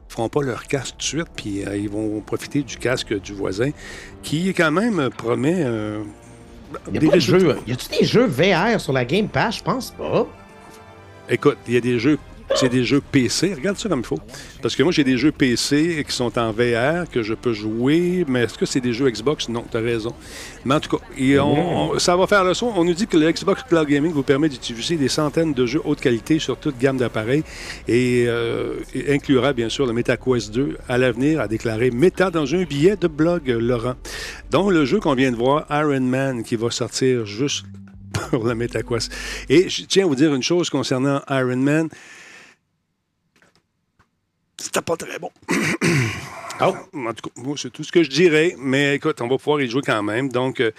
[0.10, 3.34] feront pas leur casque tout de suite, puis euh, ils vont profiter du casque du
[3.34, 3.70] voisin,
[4.24, 5.62] qui, quand même, promet.
[5.64, 6.02] euh,
[6.88, 7.58] Il y a des jeux.
[7.68, 9.58] Y a-tu des jeux VR sur la Game Pass?
[9.58, 10.26] Je pense pas.
[11.30, 12.20] Écoute, il y a des jeux,
[12.56, 13.54] c'est des jeux PC.
[13.54, 14.20] Regarde ça comme il faut.
[14.62, 18.26] Parce que moi, j'ai des jeux PC qui sont en VR, que je peux jouer.
[18.28, 19.50] Mais est-ce que c'est des jeux Xbox?
[19.50, 20.14] Non, tu as raison.
[20.66, 22.72] Mais en tout cas, et on- on- ça va faire le son.
[22.76, 25.82] On nous dit que le Xbox Cloud Gaming vous permet d'utiliser des centaines de jeux
[25.84, 27.44] haute qualité sur toute gamme d'appareils
[27.88, 32.54] et, euh, et inclura bien sûr le MetaQuest 2 à l'avenir, a déclaré Meta dans
[32.56, 33.96] un billet de blog, Laurent.
[34.52, 37.66] Donc, le jeu qu'on vient de voir, Iron Man, qui va sortir juste
[38.30, 39.12] pour le MetaQuest.
[39.50, 41.90] Et je tiens à vous dire une chose concernant Iron Man.
[44.64, 45.30] C'était pas très bon.
[46.62, 46.76] Oh.
[46.94, 48.56] En tout cas, c'est tout ce que je dirais.
[48.58, 50.30] Mais écoute, on va pouvoir y jouer quand même.
[50.30, 50.72] Donc, euh,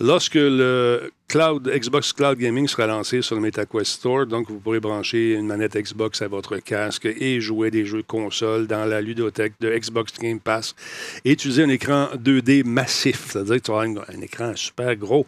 [0.00, 4.80] lorsque le cloud, Xbox Cloud Gaming sera lancé sur le MetaQuest Store, donc vous pourrez
[4.80, 9.52] brancher une manette Xbox à votre casque et jouer des jeux console dans la ludothèque
[9.60, 10.74] de Xbox Game Pass
[11.24, 13.26] et utiliser un écran 2D massif.
[13.30, 15.26] C'est-à-dire que tu auras un, un écran super gros.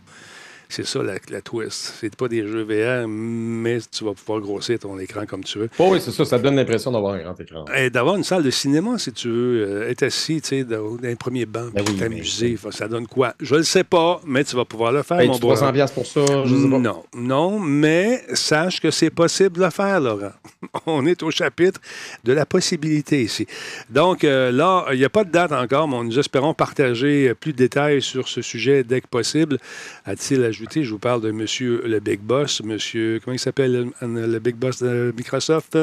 [0.70, 1.94] C'est ça la, la twist.
[2.00, 5.68] C'est pas des jeux VR, mais tu vas pouvoir grossir ton écran comme tu veux.
[5.78, 6.24] Oh oui, c'est ça.
[6.24, 7.64] Ça donne l'impression d'avoir un grand écran.
[7.76, 10.94] Et d'avoir une salle de cinéma, si tu veux, euh, être assis, tu sais, dans,
[10.96, 13.34] dans un premier banc, Ben oui, t'amuser, ça donne quoi?
[13.40, 15.48] Je le sais pas, mais tu vas pouvoir le faire, Hey, mon tu beau.
[15.48, 16.78] 300 piastres pour ça, je sais pas.
[16.78, 20.32] Non, non, mais sache que c'est possible de le faire, Laurent.
[20.86, 21.80] On est au chapitre
[22.22, 23.46] de la possibilité ici.
[23.88, 27.52] Donc euh, là, il n'y a pas de date encore, mais nous espérons partager plus
[27.52, 29.58] de détails sur ce sujet dès que possible.
[30.04, 34.38] A-t-il ajouté, je vous parle de Monsieur le Big Boss, Monsieur, comment il s'appelle, le,
[34.38, 35.78] Big Boss de Microsoft?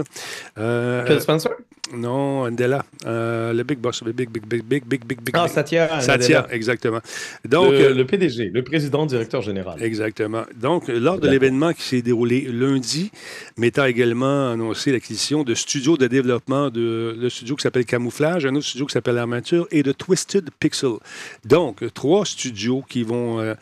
[0.57, 1.51] Euh, Phil Spencer?
[1.93, 2.83] Non, Andela.
[3.05, 5.35] Euh, le big boss, le big, big, big, big, big, big, big.
[5.37, 5.47] Ah.
[5.47, 6.01] Satya.
[6.01, 6.99] Satya, exactement.
[7.47, 9.81] Donc, le, euh, le PDG, le président directeur général.
[9.81, 10.43] Exactement.
[10.59, 13.11] Donc, lors de l'événement qui s'est déroulé lundi,
[13.57, 18.45] Meta a également annoncé l'acquisition de studios de développement de le studio qui s'appelle Camouflage,
[18.45, 20.91] un autre studio qui s'appelle Armature et de Twisted Pixel.
[21.45, 23.53] Donc, trois studios qui vont euh,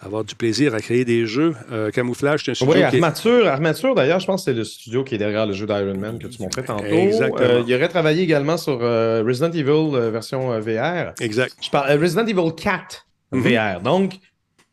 [0.00, 1.54] avoir du plaisir à créer des jeux.
[1.72, 4.56] Euh, Camouflage, c'est un studio Oui, qui est- Armature, Armature d'ailleurs, je pense que c'est
[4.56, 6.84] le studio qui est derrière le jeu d'Iron Man que tu montrais tantôt.
[6.84, 7.40] Exactement.
[7.40, 11.12] Euh, il aurait travaillé également sur euh, Resident Evil euh, version euh, VR.
[11.20, 11.54] Exact.
[11.62, 13.40] Je parle Resident Evil 4 Mhm.
[13.42, 13.80] VR.
[13.80, 14.14] Donc,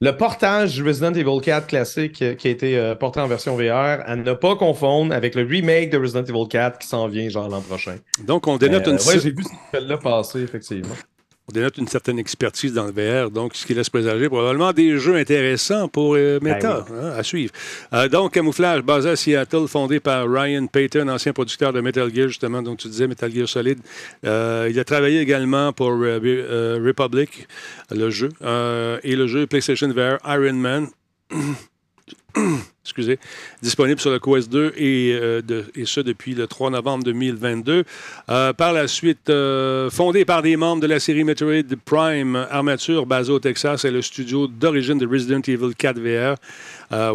[0.02, 4.16] le portage du Resident Evil 4 classique qui a été porté en version VR, à
[4.16, 7.62] ne pas confondre avec le remake de Resident Evil 4 qui s'en vient genre l'an
[7.62, 7.96] prochain.
[8.26, 10.96] Donc, on dénote, une, ouais, j'ai vu ce là passer, effectivement.
[11.52, 14.98] On dénote une certaine expertise dans le VR, donc ce qui laisse présager probablement des
[14.98, 17.52] jeux intéressants pour euh, Meta Ben hein, à suivre.
[17.94, 22.28] Euh, donc, Camouflage, basé à Seattle, fondé par Ryan Payton, ancien producteur de Metal Gear,
[22.30, 23.80] justement, donc tu disais Metal Gear Solid.
[24.26, 27.48] Euh, il a travaillé également pour Re- Republic,
[27.92, 28.30] le jeu,
[29.04, 30.88] et le jeu PlayStation VR Iron Man.
[33.62, 35.42] Disponible sur le Quest 2 et, euh,
[35.76, 37.84] et ce depuis le 3 novembre 2022.
[38.30, 43.06] Euh, par la suite, euh, fondé par des membres de la série Metroid Prime Armature,
[43.06, 46.36] basé au Texas, est le studio d'origine de Resident Evil 4 VR,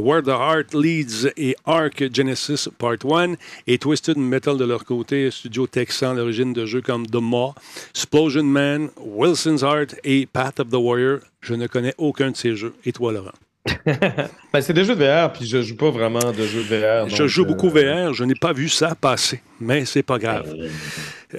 [0.00, 3.35] Where the Heart Leads et Arc Genesis Part 1,
[3.66, 7.55] et Twisted Metal de leur côté, studio texan, l'origine de jeux comme The Maw,
[7.90, 11.18] Explosion Man, Wilson's Heart et Path of the Warrior.
[11.40, 12.74] Je ne connais aucun de ces jeux.
[12.85, 13.33] Et toi, Laurent?
[14.52, 17.09] Ben, c'est des jeux de VR, puis je joue pas vraiment de jeux de VR.
[17.09, 20.18] je donc, joue euh, beaucoup VR, je n'ai pas vu ça passer, mais c'est pas
[20.18, 20.55] grave.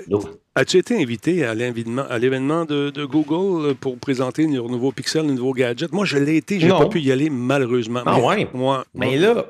[0.08, 0.20] non.
[0.56, 4.92] As-tu été invité à l'événement, à l'événement de, de Google euh, pour présenter leur nouveau
[4.92, 5.92] Pixel, le nouveau gadget?
[5.92, 8.02] Moi, je l'ai été, j'ai pas pu y aller malheureusement.
[8.06, 8.48] Ah Mais ouais?
[8.56, 9.46] Moi, Mais moi, là,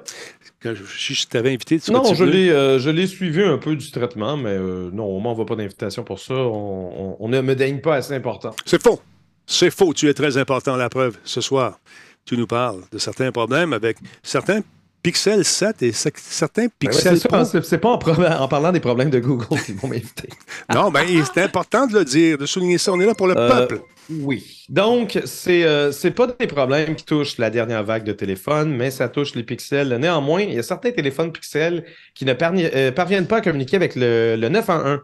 [0.63, 3.75] je- si je t'avais invité, tu non, je l'ai, euh, je l'ai suivi un peu
[3.77, 6.33] du traitement, mais euh, non, on m'envoie pas d'invitation pour ça.
[6.33, 8.53] On, on- on ne me daigne pas assez important.
[8.65, 8.99] C'est faux.
[9.45, 9.93] C'est faux.
[9.93, 11.17] Tu es très important, la preuve.
[11.23, 11.79] Ce soir,
[12.27, 14.61] tu nous parles de certains problèmes avec certains
[15.03, 17.17] Pixel 7 et cer- certains Ben ouais, Pixel
[17.63, 20.27] c'est pas en, parlant des problèmes de Google qu'ils vont m'inviter.
[20.73, 22.91] Non, ben, c'est important de le dire, de souligner ça.
[22.91, 23.81] On est là pour le Euh, peuple.
[24.09, 24.65] Oui.
[24.69, 29.07] Donc, c'est euh, pas des problèmes qui touchent la dernière vague de téléphones, mais ça
[29.07, 29.95] touche les pixels.
[29.97, 33.95] Néanmoins, il y a certains téléphones pixels qui ne euh, parviennent pas à communiquer avec
[33.95, 34.99] le, le 911.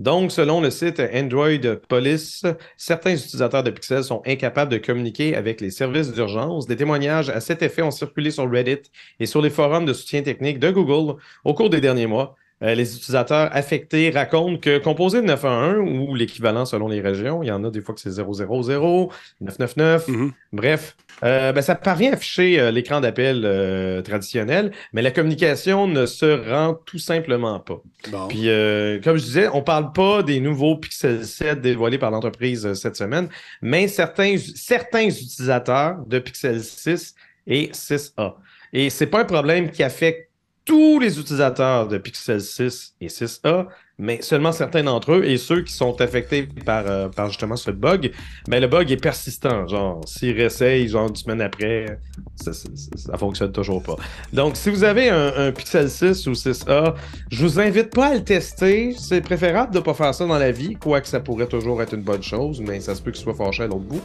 [0.00, 2.46] Donc, selon le site Android Police,
[2.78, 6.66] certains utilisateurs de pixels sont incapables de communiquer avec les services d'urgence.
[6.66, 10.22] Des témoignages à cet effet ont circulé sur Reddit et sur les forums de soutien
[10.22, 12.34] technique de Google au cours des derniers mois.
[12.62, 17.46] Euh, les utilisateurs affectés racontent que composé de 911 ou l'équivalent selon les régions, il
[17.46, 20.32] y en a des fois que c'est 000, 999, Mhm.
[20.52, 26.06] bref, euh, ben, ça parvient à afficher euh, l'écran d'appel traditionnel, mais la communication ne
[26.06, 27.80] se rend tout simplement pas.
[28.10, 28.28] Bon.
[28.28, 32.72] Puis, euh, comme je disais, on parle pas des nouveaux Pixel 7 dévoilés par l'entreprise
[32.74, 33.28] cette semaine,
[33.62, 37.14] mais certains, certains utilisateurs de Pixel 6
[37.46, 38.36] et 6A.
[38.72, 40.29] Et c'est pas un problème qui affecte
[40.64, 43.66] tous les utilisateurs de Pixel 6 et 6A,
[43.98, 48.12] mais seulement certains d'entre eux et ceux qui sont affectés par, euh, justement ce bug,
[48.48, 49.66] ben le bug est persistant.
[49.68, 51.98] Genre, s'ils réessayent, genre une semaine après,
[52.36, 53.96] ça, ça, fonctionne toujours pas.
[54.32, 56.94] Donc, si vous avez un, Pixel 6 ou 6A,
[57.30, 58.94] je vous invite pas à le tester.
[58.98, 62.02] C'est préférable de pas faire ça dans la vie, quoique ça pourrait toujours être une
[62.02, 64.02] bonne chose, mais ça se peut qu'il soit fâché à l'autre bout.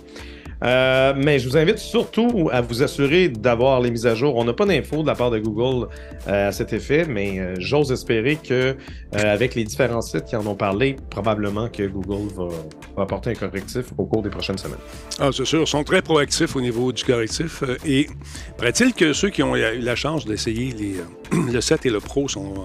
[0.63, 4.35] Euh, mais je vous invite surtout à vous assurer d'avoir les mises à jour.
[4.35, 5.87] On n'a pas d'infos de la part de Google
[6.27, 8.75] euh, à cet effet, mais euh, j'ose espérer que
[9.13, 13.85] avec les différents sites qui en ont parlé, probablement que Google va, apporter un correctif
[13.97, 14.79] au cours des prochaines semaines.
[15.19, 17.63] Ah, c'est sûr, ils sont très proactifs au niveau du correctif.
[17.85, 18.07] et
[18.57, 20.75] paraît-il que ceux qui ont eu la chance d'essayer
[21.31, 22.55] le 7 et le Pro sont,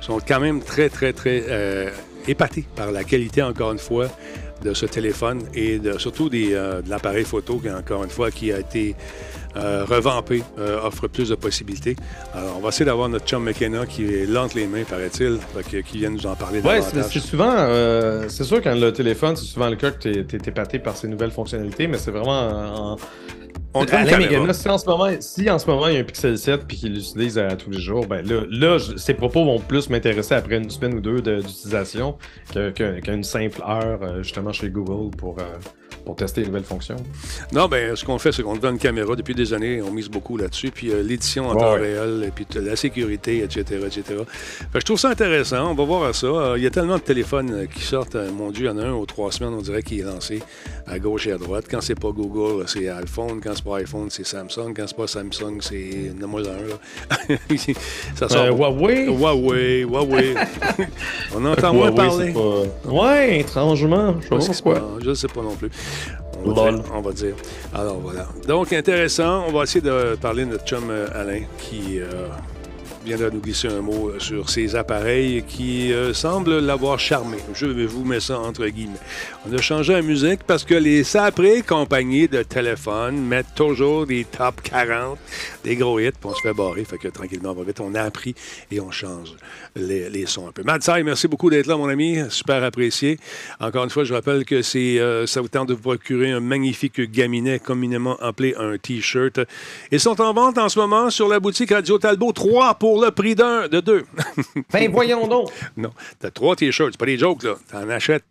[0.00, 1.44] sont quand même très, très, très
[2.26, 4.08] épatés par la qualité, encore une fois,
[4.64, 8.30] de ce téléphone et de, surtout des, euh, de l'appareil photo, qui, encore une fois,
[8.30, 8.96] qui a été
[9.56, 11.96] euh, revampé, euh, offre plus de possibilités.
[12.34, 15.38] Alors, on va essayer d'avoir notre chum McKenna qui est lente les mains, paraît-il,
[15.84, 17.12] qui vient nous en parler Ouais, c'est davantage.
[17.12, 17.54] c'est souvent,
[18.28, 21.08] c'est sûr quand le téléphone, c'est souvent le cas que t'es t'es épaté par ces
[21.08, 22.96] nouvelles fonctionnalités, mais c'est vraiment en,
[23.74, 24.18] On Alain.
[24.18, 26.66] Mégana, si en ce moment, si en ce moment il y a un Pixel 7
[26.66, 29.90] puis qu'il l'utilise à tous les jours, ben là, là je- ses propos vont plus
[29.90, 32.16] m'intéresser après une semaine ou deux de- d'utilisation
[32.74, 35.42] qu'une simple heure euh, justement chez Google pour, euh,
[36.04, 36.96] pour tester les nouvelles fonctions.
[37.52, 39.80] Non, ben, ce qu'on fait, c'est qu'on donne une caméra depuis des années.
[39.82, 40.70] On mise beaucoup là-dessus.
[40.70, 41.80] Puis euh, l'édition en Ouais, temps ouais.
[41.80, 44.02] réel, et puis la sécurité, etc., etc.
[44.72, 45.70] Fait je trouve ça intéressant.
[45.70, 46.26] On va voir ça.
[46.26, 48.16] Euh, Il y a tellement de téléphones euh, qui sortent.
[48.16, 50.04] Euh, mon Dieu, il y en a un aux trois semaines, on dirait qu'il est
[50.04, 50.42] lancé
[50.86, 51.64] à gauche et à droite.
[51.70, 53.40] Quand c'est pas Google, c'est iPhone.
[53.42, 54.74] Quand c'est pas iPhone, c'est Samsung.
[54.76, 56.12] Quand c'est pas Samsung, c'est...
[56.18, 57.36] Nomme-moi un, là.
[58.14, 58.46] ça sort...
[58.56, 59.06] Huawei.
[59.06, 60.34] Huawei, Huawei.
[61.34, 62.32] on entend moins Huawei, parler.
[62.32, 64.16] pas- Ouais, étrangement.
[64.20, 65.70] Je sais Ouais, pas je ne sais pas non plus.
[66.46, 66.80] On va, Lol.
[66.82, 67.34] dire, on va dire.
[67.74, 68.26] Alors voilà.
[68.46, 69.44] Donc intéressant.
[69.48, 72.26] On va essayer de parler de notre chum euh, Alain qui euh,
[73.04, 77.36] viendra nous glisser un mot euh, sur ses appareils qui euh, semblent l'avoir charmé.
[77.54, 78.98] Je vous mettre ça entre guillemets.
[79.46, 84.24] On a changé la musique parce que les saprées compagnies de téléphone mettent toujours des
[84.24, 85.18] top 40,
[85.64, 86.84] des gros hits, puis on se fait barrer.
[86.84, 87.80] Fait que tranquillement, on va vite.
[87.80, 88.34] On a appris
[88.70, 89.34] et on change
[89.76, 90.62] les, sons un peu.
[90.62, 92.18] Matt Sai, merci beaucoup d'être là, mon ami.
[92.30, 93.18] Super apprécié.
[93.60, 96.40] Encore une fois, je rappelle que c'est, euh, ça vous tente de vous procurer un
[96.40, 99.40] magnifique gaminet communément appelé un T-shirt.
[99.90, 102.32] Ils sont en vente en ce moment sur la boutique Radio Talbot.
[102.32, 104.04] 3 pour le prix d'un, de deux.
[104.72, 105.50] Ben voyons donc.
[105.76, 106.92] non, t'as trois T-shirts.
[106.92, 107.54] C'est pas des jokes, là.
[107.70, 108.24] T'en achètes.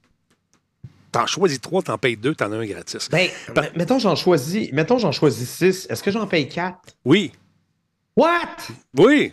[1.12, 3.08] T'en choisis trois, t'en payes deux, t'en as un gratis.
[3.10, 3.30] Ben,
[3.76, 5.86] mettons j'en choisis, mettons j'en choisis six.
[5.90, 6.80] Est-ce que j'en paye quatre?
[7.06, 7.32] Oui,
[8.16, 8.58] What?
[8.98, 9.32] oui.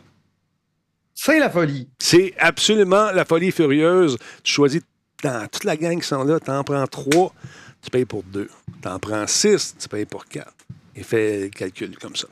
[1.14, 1.88] C'est la folie.
[1.98, 4.16] C'est absolument la folie furieuse.
[4.42, 4.80] Tu choisis
[5.22, 7.34] dans toute la gang qui sont là, tu en prends trois,
[7.82, 8.48] tu payes pour deux.
[8.82, 10.54] Tu en prends six, tu payes pour quatre.
[10.96, 12.26] Et fais le calcul comme ça.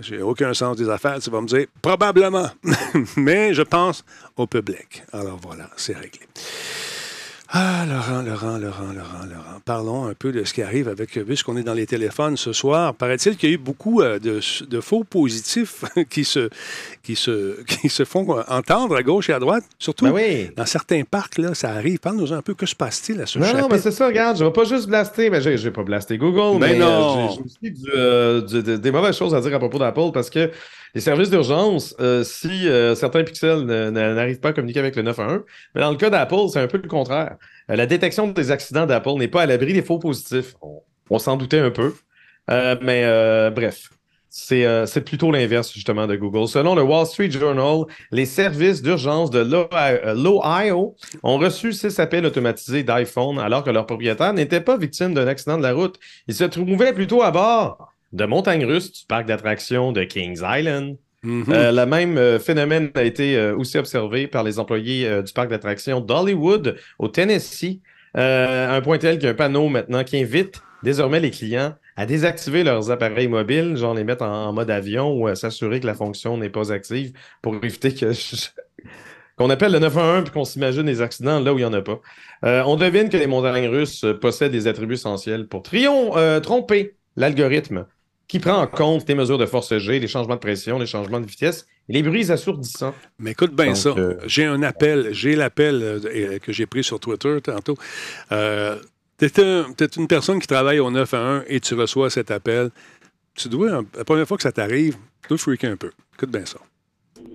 [0.00, 1.18] J'ai aucun sens des affaires.
[1.20, 2.48] Tu vas me dire probablement,
[3.16, 4.04] mais je pense
[4.36, 5.02] au public.
[5.12, 6.26] Alors voilà, c'est réglé.
[7.52, 9.58] Ah, Laurent, Laurent, Laurent, Laurent, Laurent.
[9.64, 12.52] Parlons un peu de ce qui arrive avec, euh, puisqu'on est dans les téléphones ce
[12.52, 12.94] soir.
[12.94, 16.48] Paraît-il qu'il y a eu beaucoup euh, de, de faux positifs qui se,
[17.02, 19.64] qui, se, qui se font euh, entendre à gauche et à droite.
[19.80, 20.50] Surtout Ben oui.
[20.56, 21.98] dans certains parcs, là, ça arrive.
[21.98, 23.78] Parle-nous un peu, que se passe-t-il à ce Non, non, mais chapitre?
[23.82, 26.74] c'est ça, regarde, je vais pas juste blaster, mais j'ai j'ai pas blasté Google, Mais
[26.74, 27.26] mais, non.
[27.26, 30.12] euh, j'ai aussi du, euh, du- de- des mauvaises choses à dire à propos d'Apple
[30.14, 30.52] parce que
[30.94, 35.42] les services d'urgence, euh, si euh, certains pixels n'arrivent pas à communiquer avec le 911,
[35.74, 37.36] mais dans le cas d'Apple, c'est un peu le contraire.
[37.70, 40.54] Euh, la détection des accidents d'Apple n'est pas à l'abri des faux positifs.
[41.10, 41.94] On, s'en doutait un peu.
[42.48, 43.90] Mais bref,
[44.28, 46.48] c'est plutôt l'inverse justement de Google.
[46.48, 49.68] Selon le Wall Street Journal, les services d'urgence de l'O-
[50.14, 55.26] l'Ohio ont reçu six appels automatisés d'iPhone alors que leur propriétaire n'était pas victime d'un
[55.26, 55.98] accident de la route.
[56.28, 60.96] Il se trouvait plutôt à bord de montagnes russes du parc d'attractions de Kings Island.
[61.22, 61.44] Mhm.
[61.50, 65.50] Euh, le même euh, phénomène a été euh, aussi observé par les employés du parc
[65.50, 67.80] d'attractions d'Hollywood au Tennessee.
[68.14, 72.06] Un point tel qu'il y a un panneau maintenant qui invite désormais les clients à
[72.06, 75.86] désactiver leurs appareils mobiles, genre les mettre en, en mode avion ou à s'assurer que
[75.86, 78.48] la fonction n'est pas active pour éviter que je-
[79.36, 81.82] qu'on appelle le 911 puis qu'on s'imagine des accidents là où il n'y en a
[81.82, 82.00] pas.
[82.44, 86.96] Euh, on devine que les montagnes russes possèdent des attributs essentiels pour trion, euh, tromper
[87.16, 87.86] l'algorithme
[88.30, 91.18] qui prend en compte les mesures de force G, les changements de pression, les changements
[91.18, 92.94] de vitesse et les bruits assourdissants.
[93.18, 93.88] Mais écoute bien ça.
[93.88, 95.08] euh, J'ai un appel.
[95.10, 97.76] J'ai l'appel euh, euh, que j'ai pris sur Twitter tantôt.
[98.30, 98.78] Euh,
[99.18, 102.70] tu es, une personne qui travaille au 9 à 1 et tu reçois cet appel.
[103.34, 105.90] Tu dois, la première fois que ça t'arrive, tu dois freaker un peu.
[106.14, 106.58] Écoute bien ça.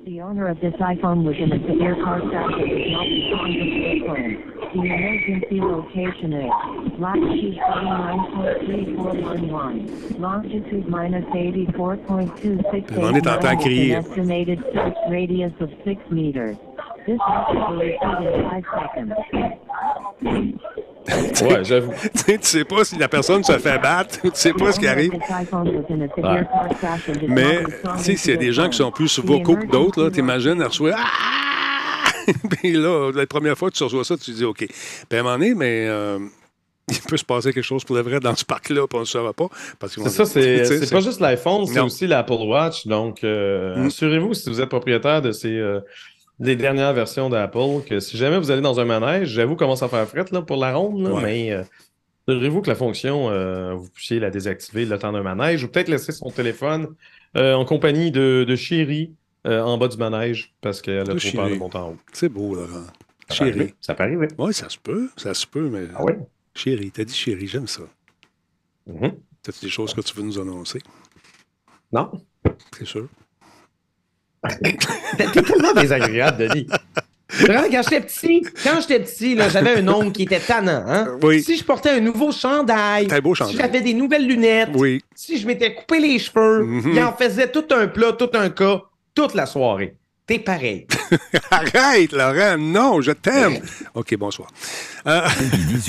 [0.06, 3.54] The owner of this iPhone was in a severe car crash and does not respond
[3.56, 4.54] to the phone.
[4.76, 6.52] The emergency location is
[7.00, 13.98] latitude 39.3411, longitude minus 84.268 Demandez, t'entends miles, crier.
[13.98, 16.56] an estimated search radius of 6 meters.
[17.08, 19.14] This message will receive in 5 seconds.
[21.44, 21.92] Ouais, j'avoue.
[21.92, 24.80] tu sais, tu sais pas si la personne se fait battre, tu sais pas ce
[24.80, 25.12] qui arrive.
[27.28, 27.64] Mais,
[27.98, 30.60] tu sais, s'il y a des gens qui sont plus vocaux que d'autres, là, t'imagines,
[30.60, 31.04] elle reçoit Ah!
[32.50, 34.66] Puis là, la première fois que tu reçois ça, tu te dis OK.
[34.68, 34.70] Puis
[35.12, 36.18] à un moment donné, mais euh,
[36.90, 39.04] il peut se passer quelque chose pour le vrai dans ce parc-là, puis on ne
[39.04, 39.48] le saura pas.
[39.80, 40.32] parce qu'ils C'est vont ça,
[40.80, 42.88] c'est pas juste l'iPhone, c'est aussi l'Apple Watch.
[42.88, 43.86] Donc, euh, Mm.
[43.88, 45.80] assurez-vous, si vous êtes propriétaire de ces euh,
[46.40, 49.88] des dernières versions d'Apple, que si jamais vous allez dans un manège, j'avoue commence à
[49.90, 51.24] faire fret là, pour la ronde, là, Ouais.
[51.24, 51.64] mais euh,
[52.28, 55.88] assurez-vous que la fonction, euh, vous puissiez la désactiver le temps d'un manège ou peut-être
[55.90, 56.88] laisser son téléphone
[57.38, 59.14] euh, en compagnie de, de chérie
[59.48, 61.98] euh, en bas du manège parce qu'elle a trop peur de monter en haut.
[62.14, 62.84] C'est beau, Laurent.
[63.30, 63.60] Ça peut arriver.
[63.60, 63.74] Chérie.
[63.82, 64.28] Ça peut arriver.
[64.38, 65.10] Oui, ça se peut.
[65.18, 65.86] Ça se peut, mais.
[65.96, 66.14] Ah oui?
[66.54, 67.82] Chérie, t'as dit chérie, j'aime ça.
[68.88, 69.14] Mhm.
[69.42, 70.80] T'as-tu des choses que tu veux nous annoncer?
[71.92, 72.12] Non?
[72.78, 73.08] C'est sûr.
[75.18, 76.68] T'es tellement désagréable, Denis.
[77.30, 80.84] Vraiment, quand j'étais petit, quand j'étais petit, j'avais un oncle qui était tannant.
[80.88, 81.18] Hein?
[81.24, 81.42] Oui.
[81.44, 83.08] Si je portais un nouveau chandail,
[83.48, 85.02] si j'avais des nouvelles lunettes, Oui.
[85.16, 86.92] si je m'étais coupé les cheveux, Mhm.
[86.94, 88.82] il en faisait tout un plat, tout un cas,
[89.16, 89.96] toute la soirée.
[90.28, 90.88] T'es pareil.
[91.52, 92.58] Arrête, Laurent.
[92.58, 93.60] Non, je t'aime.
[93.94, 94.50] OK, bonsoir.
[95.06, 95.22] Euh,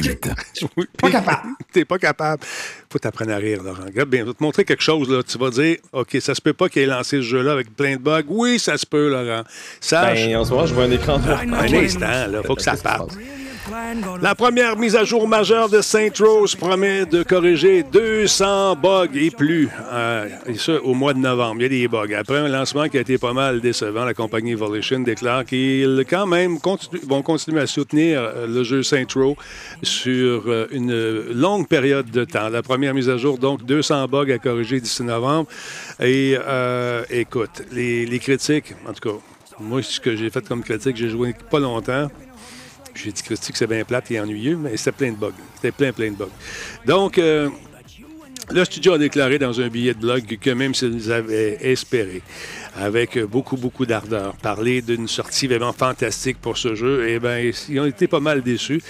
[0.76, 1.48] oui, Pas capable.
[1.72, 2.42] T'es pas capable.
[2.90, 3.84] Faut t'apprendre à rire, Laurent.
[3.86, 5.08] Regarde bien, je vais te montrer quelque chose.
[5.08, 5.22] Là.
[5.22, 7.96] Tu vas dire, OK, ça se peut pas qu'il ait lancé ce jeu-là avec plein
[7.96, 8.24] de bugs.
[8.28, 9.44] Oui, ça se peut, Laurent.
[9.80, 10.26] Sache.
[10.26, 13.16] Ben, en ce moment, je vois un écran un instant, là, faut que ça parte.
[14.20, 19.30] La première mise à jour majeure de Saint Rose promet de corriger 200 bugs et
[19.30, 19.68] plus.
[19.92, 21.56] Euh, et ça, au mois de novembre.
[21.60, 22.14] Il y a des bugs.
[22.16, 26.26] Après un lancement qui a été pas mal décevant, la compagnie Evolution déclare qu'ils, quand
[26.26, 26.58] même,
[27.08, 29.36] vont continuer à soutenir euh, le jeu Saint Row
[29.82, 32.48] sur euh, une longue période de temps.
[32.48, 35.48] La première mise à jour, donc, 200 bugs à corriger d'ici novembre.
[36.00, 36.36] Et
[37.10, 39.16] écoute, les critiques, en tout cas,
[39.58, 42.08] moi, ce que j'ai fait comme critique, j'ai joué pas longtemps.
[42.96, 45.32] J'ai dit Christy que c'est bien plate et ennuyeux, mais c'était plein de bugs.
[45.56, 46.30] C'était plein, plein de bugs.
[46.84, 47.48] Donc, euh,
[48.50, 52.22] le studio a déclaré dans un billet de blog que même s'ils avaient espéré,
[52.78, 57.80] avec beaucoup, beaucoup d'ardeur, parler d'une sortie vraiment fantastique pour ce jeu, eh bien, ils
[57.80, 58.82] ont été pas mal déçus.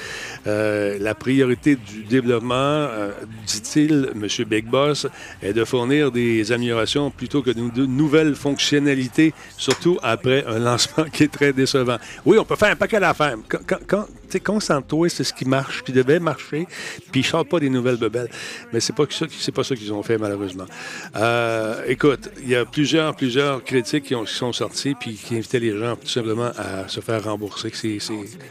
[0.46, 3.10] Euh, la priorité du développement, euh,
[3.46, 4.26] dit-il, M.
[4.46, 5.06] Big Boss,
[5.42, 11.24] est de fournir des améliorations plutôt que de, nouvelles fonctionnalités, surtout après un lancement qui
[11.24, 11.98] est très décevant.
[12.24, 13.36] Oui, on peut faire un paquet d'affaires.
[13.48, 14.06] Quand, quand,
[14.44, 16.66] concentre-toi, c'est ce qui marche, qui devait marcher,
[17.12, 18.28] puis sortent pas des nouvelles bebelles.
[18.72, 20.66] Mais c'est pas ça, pas ça qu'ils ont fait, malheureusement.
[21.16, 25.36] Euh, écoute, il y a plusieurs, plusieurs critiques qui, ont- qui sont sorties, puis qui
[25.36, 27.70] invitaient les gens tout simplement à se faire rembourser.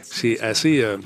[0.02, 0.96] C'est, assez, euh,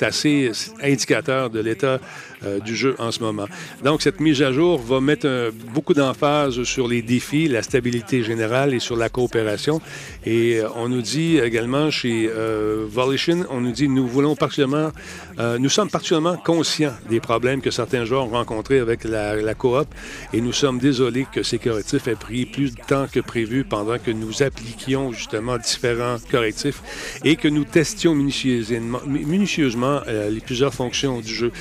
[0.00, 0.50] assez
[0.82, 2.00] indicateur de l'état
[2.44, 3.46] euh, du jeu en ce moment.
[3.84, 8.22] Donc, cette mise à jour va mettre un- beaucoup d'emphase sur les défis, la stabilité
[8.22, 9.80] générale et sur la coopération.
[10.24, 14.90] Et euh, on nous dit également chez euh, Volition, on nous dit nous voulons particulièrement,
[15.38, 19.86] euh, nous sommes particulièrement conscients des problèmes que certains joueurs ont rencontrés avec la, coop
[20.32, 23.98] et nous sommes désolés que ces correctifs aient pris plus de temps que prévu pendant
[23.98, 26.82] que nous appliquions justement différents correctifs
[27.24, 31.52] et que nous testions minutieusement, euh, les plusieurs fonctions du jeu.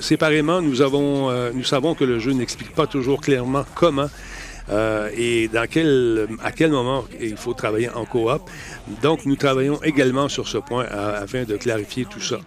[0.00, 4.08] Séparément, euh, nous savons que le jeu n'explique pas toujours clairement comment
[4.68, 6.26] euh, et à quel
[6.70, 8.42] moment il faut travailler en coop.
[9.00, 12.40] Donc, nous travaillons également sur ce point à- afin de clarifier tout ça.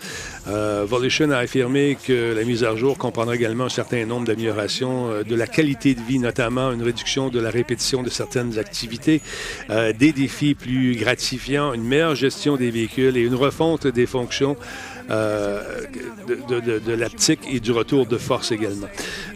[0.49, 5.09] Euh, Volition a affirmé que la mise à jour comprendra également un certain nombre d'améliorations
[5.09, 9.21] euh, de la qualité de vie, notamment une réduction de la répétition de certaines activités,
[9.69, 14.57] euh, des défis plus gratifiants, une meilleure gestion des véhicules et une refonte des fonctions
[15.09, 15.81] euh,
[16.27, 18.87] de, de, et du retour de force également.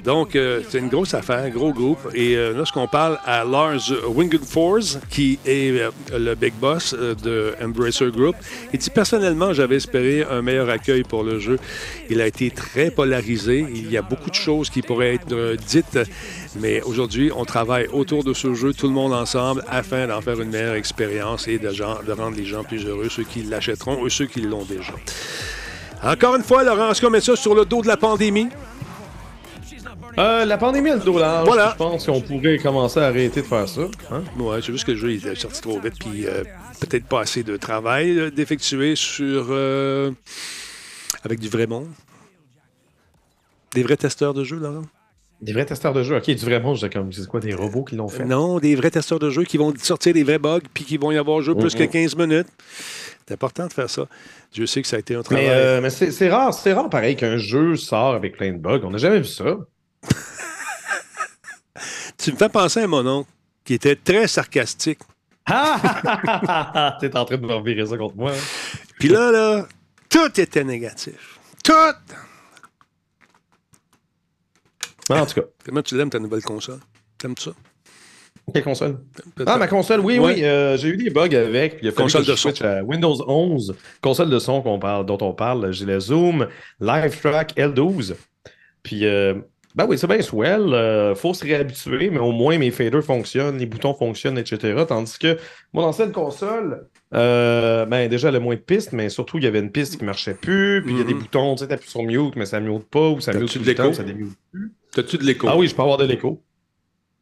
[0.04, 2.10] Donc, euh, c'est une grosse affaire, gros groupe.
[2.14, 8.12] Et euh, lorsqu'on parle à Lars Wingenfors, qui est euh, le big boss de Embracer
[8.12, 8.36] Group,
[8.74, 11.58] il dit personnellement, j'avais espéré un meilleur accueil pour le jeu.
[12.10, 13.66] Il a été très polarisé.
[13.74, 16.00] Il y a beaucoup de choses qui pourraient être dites,
[16.60, 20.40] mais aujourd'hui, on travaille autour de ce jeu, tout le monde ensemble, afin d'en faire
[20.42, 24.10] une meilleure expérience et de, de rendre les gens plus heureux, ceux qui l'achèteront ou
[24.10, 24.94] ceux qui l'ont déjà.
[26.04, 28.50] Encore une fois, Laurent, qu'on met ça sur le dos de la pandémie?
[30.18, 31.48] Euh, la pandémie a le dos large.
[31.48, 31.72] Voilà.
[31.72, 33.84] Je pense qu'on pourrait commencer à arrêter de faire ça.
[34.12, 34.24] Hein?
[34.38, 36.44] Ouais, c'est juste que le jeu est sorti trop vite, puis euh,
[36.80, 39.52] peut-être pas assez de travail euh, d'effectuer sur.
[41.24, 41.88] avec du vrai monde.
[43.74, 44.84] Des vrais testeurs de jeu, Laurent?
[45.42, 46.16] Des vrais testeurs de jeu.
[46.16, 48.24] Ok, du vrai monde, je comme, c'est quoi, des robots qui l'ont fait?
[48.24, 51.12] Non, des vrais testeurs de jeu qui vont sortir des vrais bugs, puis qui vont
[51.12, 52.48] y avoir joué plus que 15 minutes.
[53.28, 54.08] C'est important de faire ça.
[54.52, 55.46] Dieu sait que ça a été un travail.
[55.46, 58.82] Mais, euh, mais c'est rare, c'est rare pareil qu'un jeu sort avec plein de bugs.
[58.84, 59.46] On n'a jamais vu ça.
[62.18, 63.30] Tu me fais penser à mon oncle,
[63.66, 65.00] qui était très sarcastique.
[65.46, 66.98] Ah!
[67.02, 68.32] T'es en train de me revirer ça contre moi.
[68.32, 68.40] hein?
[69.00, 69.68] Puis là, là,
[70.10, 71.40] tout était négatif.
[71.64, 71.74] Tout!
[75.10, 76.80] Ah, en tout cas, Comment tu l'aimes, ta nouvelle console?
[77.18, 77.52] T'aimes ça?
[78.52, 78.98] Quelle console?
[79.46, 80.34] Ah, ma console, oui, Ouais.
[80.36, 80.44] oui.
[80.44, 81.78] euh, j'ai eu des bugs avec.
[81.78, 82.50] Puis il a Console de son.
[82.50, 85.72] switch à Windows 11, console de son parle, dont on parle.
[85.72, 86.48] J'ai le Zoom
[86.82, 88.16] Live Track L12.
[88.84, 89.36] Puis, euh,
[89.76, 90.74] ben oui, c'est bien swell.
[90.74, 94.84] euh, faut se réhabituer, mais au moins mes faders fonctionnent, les boutons fonctionnent, etc.
[94.88, 95.38] Tandis que
[95.72, 99.60] mon ancienne console, ben déjà, elle a moins de pistes, mais surtout, il y avait
[99.60, 100.82] une piste qui marchait plus.
[100.84, 101.20] Puis il y a des Mhm.
[101.22, 103.74] boutons, tu sais, t'appuies sur mute, mais ça mute pas, ou ça mute tout le
[103.74, 104.34] temps, ça démute.
[104.92, 105.48] T'as-tu de l'écho?
[105.50, 106.44] Ah oui, je peux avoir de l'écho.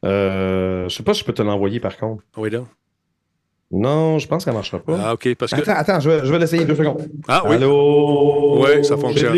[0.04, 2.24] Euh, je sais pas si je peux te l'envoyer par contre.
[2.38, 2.68] Oui, donc.
[3.74, 4.98] Non, je pense qu'elle marchera pas.
[5.02, 5.34] Ah, OK.
[5.36, 5.62] Parce que.
[5.62, 7.08] Attends, attends, je vais, je vais l'essayer deux secondes.
[7.28, 7.56] Ah, oui.
[7.56, 8.60] Allô?
[8.64, 9.34] Ouais, ça fonctionne.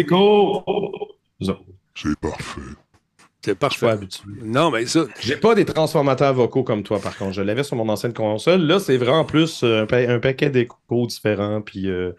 [1.95, 2.61] C'est parfait.
[3.45, 3.89] C'est Je suis pas parfait.
[3.89, 4.29] habitué.
[4.43, 5.01] Non, mais ça.
[5.19, 7.33] J'ai pas des transformateurs vocaux comme toi, par contre.
[7.33, 8.61] Je l'avais sur mon ancienne console.
[8.61, 12.13] Là, c'est vraiment plus euh, un, pa- un paquet d'échos différents, puis euh,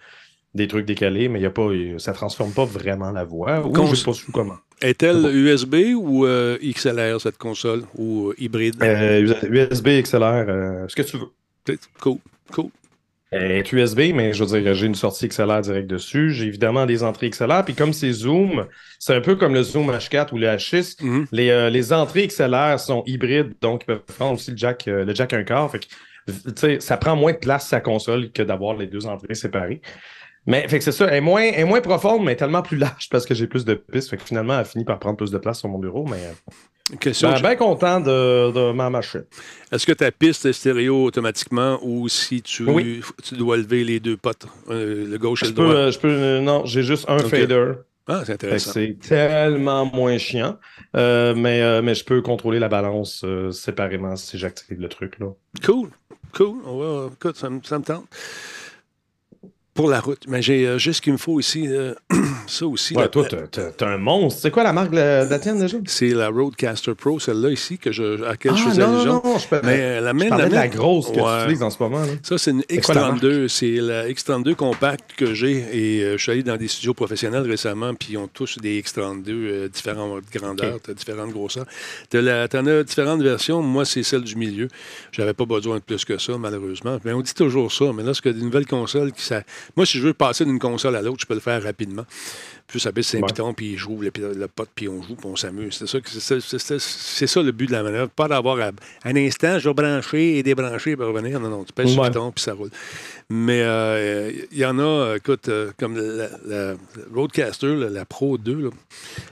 [0.54, 3.60] des trucs décalés, mais y a pas, ça transforme pas vraiment la voix.
[3.66, 4.56] Ou Cons- je sais pas comment.
[4.80, 8.76] Est-elle USB ou euh, XLR, cette console, ou euh, hybride?
[8.82, 11.76] Euh, USB, XLR, euh, ce que tu veux.
[12.00, 12.18] Cool,
[12.52, 12.66] cool.
[13.30, 16.30] Elle est USB, mais je veux dire, j'ai une sortie XLR direct dessus.
[16.32, 17.64] J'ai évidemment des entrées XLR.
[17.64, 18.66] Puis comme c'est Zoom,
[19.00, 21.02] c'est un peu comme le Zoom H4 ou le H6.
[21.02, 21.26] Mhm.
[21.32, 25.32] Les, les entrées XLR sont hybrides, donc ils peuvent prendre aussi le jack, le jack
[25.32, 25.68] un quart.
[25.68, 29.80] Fait que, ça prend moins de place sa console que d'avoir les deux entrées séparées.
[30.46, 32.76] Mais fait que c'est ça, elle est, moins, elle est moins profonde, mais tellement plus
[32.76, 34.10] large parce que j'ai plus de pistes.
[34.10, 36.04] Fait que finalement, elle finit par prendre plus de place sur mon bureau.
[36.06, 39.24] Mais euh, Question, ben, bien content de, de ma machine.
[39.72, 43.00] est-ce que ta piste est stéréo automatiquement ou si tu, Oui.
[43.22, 45.74] tu dois lever les deux potes, euh, le gauche et Je le peux, droit?
[45.74, 47.72] euh, je peux, euh, non, j'ai juste un fader.
[48.06, 48.72] Ah, c'est intéressant.
[48.74, 50.58] C'est tellement moins chiant,
[50.92, 55.18] mais, mais je peux contrôler la balance séparément si j'active le truc.
[55.20, 55.28] Là.
[55.64, 55.88] Cool,
[56.36, 56.58] cool.
[56.66, 58.04] On va, écoute, ça, me- ça me tente.
[59.74, 60.22] Pour la route.
[60.28, 61.66] Mais j'ai euh, juste ce qu'il me faut ici.
[61.66, 61.94] euh,
[62.46, 62.94] ça aussi.
[62.96, 63.26] Ouais, toi,
[63.76, 64.40] t'as un monstre.
[64.42, 65.76] C'est quoi la marque de la, tienne déjà?
[65.86, 68.94] C'est la Roadcaster Pro, celle-là ici, que je, à laquelle je Ah, faisais non, non,
[68.94, 69.22] allusion.
[69.24, 71.16] non, je, peux- Mais euh, la je mienne, parlais la de la mienne- grosse que
[71.18, 71.38] Ouais.
[71.38, 72.00] tu utilises en ce moment.
[72.02, 72.06] Là.
[72.22, 73.48] Ça, c'est une C'est quoi la X32.
[73.48, 75.64] C'est la X32 compacte que j'ai.
[75.72, 78.80] Et euh, je suis allé dans des studios professionnels récemment, puis ils ont tous des
[78.80, 81.66] X32, euh, différentes grandeurs, t'as différentes grosseurs.
[82.10, 83.60] Tu en as différentes versions.
[83.60, 84.68] Moi, c'est celle du milieu.
[85.10, 86.98] J'avais pas besoin de plus que ça, malheureusement.
[87.04, 87.86] Mais on dit toujours ça.
[87.92, 89.22] Mais là, que des nouvelles consoles qui.
[89.22, 89.42] Ça...
[89.76, 92.04] Moi, si je veux passer d'une console à l'autre, je peux le faire rapidement.
[92.66, 93.26] Puis ça baisse un Ouais.
[93.26, 95.74] piton, puis j'ouvre le, le pot, puis on joue, puis on s'amuse.
[95.74, 95.98] C'est ça,
[96.38, 98.10] ça, c'est ça- le but de la manœuvre.
[98.10, 98.70] Pas d'avoir à,
[99.04, 101.38] un instant, je vais brancher et débrancher pour revenir.
[101.40, 102.08] Non, non, tu pèses sur Ouais.
[102.08, 102.70] le piton, puis ça roule.
[103.30, 106.74] Mais euh, il y en a, écoute, euh, comme la, la-
[107.14, 108.70] Roadcaster, la, la Pro 2, là,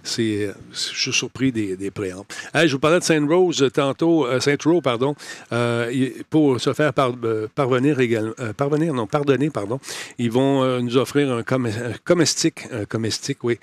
[0.02, 1.90] c'est, je suis surpris des, des.
[2.54, 5.14] Hey, je vous parlais de Saint Rose euh, tantôt, euh, Saint Row, pardon,
[6.30, 7.12] pour se faire par-
[7.54, 9.78] parvenir également, parvenir, non, pardonner, pardon,
[10.18, 13.58] ils vont nous offrir un, com- un comestique, un comestique, oui,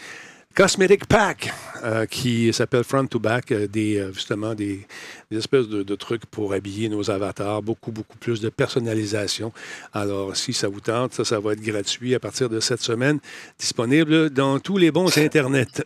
[0.56, 1.54] Cosmetic Pack,
[1.84, 4.86] euh, qui s'appelle Front to Back, euh, des, euh, justement des,
[5.32, 9.54] des espèces de, de trucs pour habiller nos avatars, beaucoup, beaucoup plus de personnalisation.
[9.94, 13.20] Alors, si ça vous tente, ça, ça va être gratuit à partir de cette semaine,
[13.58, 15.86] disponible dans tous les bons Internet.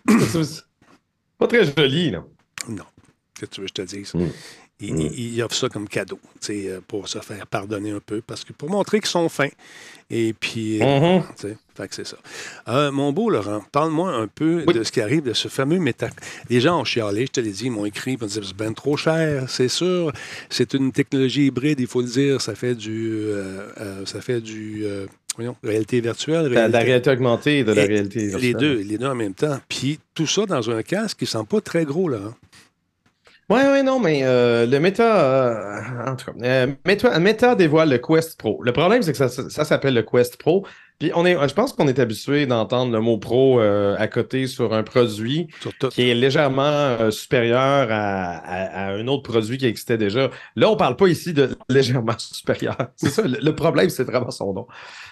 [1.38, 2.24] Pas très joli, là.
[2.69, 2.86] non,
[3.39, 4.13] que tu veux que je te dise?
[4.13, 4.30] Mm.
[4.88, 5.09] Ils, Mm.
[5.17, 6.19] ils- offrent ça comme cadeau,
[6.49, 9.49] euh, pour se faire pardonner un peu, parce que pour montrer qu'ils sont fins.
[10.09, 10.79] Et puis,
[11.75, 12.17] fait que c'est ça.
[12.67, 14.73] Euh, mon beau Laurent, parle-moi un peu Oui.
[14.73, 16.09] de ce qui arrive de ce fameux méta.
[16.49, 18.55] Les gens ont chialé, je te l'ai dit, ils m'ont écrit, ils m'ont dit c'est
[18.55, 20.11] bien trop cher, c'est sûr.
[20.49, 22.41] C'est une technologie hybride, il faut le dire.
[22.41, 24.84] Ça fait du, euh, euh, ça fait du,
[25.36, 28.57] voyons, réalité virtuelle, De la, réalité- réalité augmentée et de la Et réalité les virtuelle.
[28.57, 29.59] deux, les deux en même temps.
[29.67, 32.19] Puis tout ça dans un casque qui ne sent pas très gros, là.
[32.23, 32.36] hein.
[33.53, 37.99] Ouais, ouais, non, mais euh, le Meta, euh, en tout cas, euh, Meta, dévoile le
[37.99, 38.59] Quest Pro.
[38.63, 40.65] Le problème, c'est que ça s'appelle le Quest Pro.
[40.99, 44.47] Puis on est, je pense qu'on est habitué d'entendre le mot pro euh, à côté
[44.47, 49.57] sur un produit Sur qui est légèrement euh, supérieur à, à- à un autre produit
[49.57, 50.29] qui existait déjà.
[50.55, 52.77] Là, on parle pas ici de légèrement supérieur.
[52.95, 54.67] C'est ça, le, le problème, c'est vraiment son nom.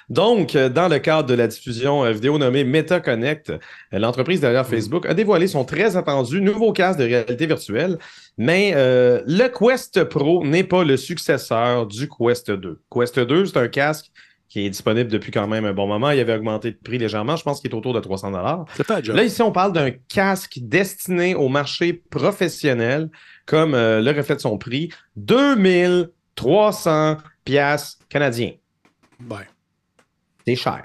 [0.10, 3.52] Donc, euh, dans le cadre de la diffusion vidéo nommée MetaConnect,
[3.92, 7.98] l'entreprise derrière Facebook a dévoilé son très attendu nouveau casque de réalité virtuelle,
[8.38, 12.82] mais euh, le Quest Pro n'est pas le successeur du Quest 2.
[12.94, 14.12] Quest 2, c'est un casque
[14.52, 16.12] qui est disponible depuis quand même un bon moment.
[16.12, 17.38] Il avait augmenté de prix légèrement.
[17.38, 18.34] Je pense qu'il est autour de 300
[18.76, 19.16] C'est pas un job.
[19.16, 23.10] Là, ici, on parle d'un casque destiné au marché professionnel,
[23.46, 28.52] comme euh, le reflète son prix, 2300 piastres canadiens.
[29.22, 29.40] Ben,
[30.46, 30.84] C'est cher.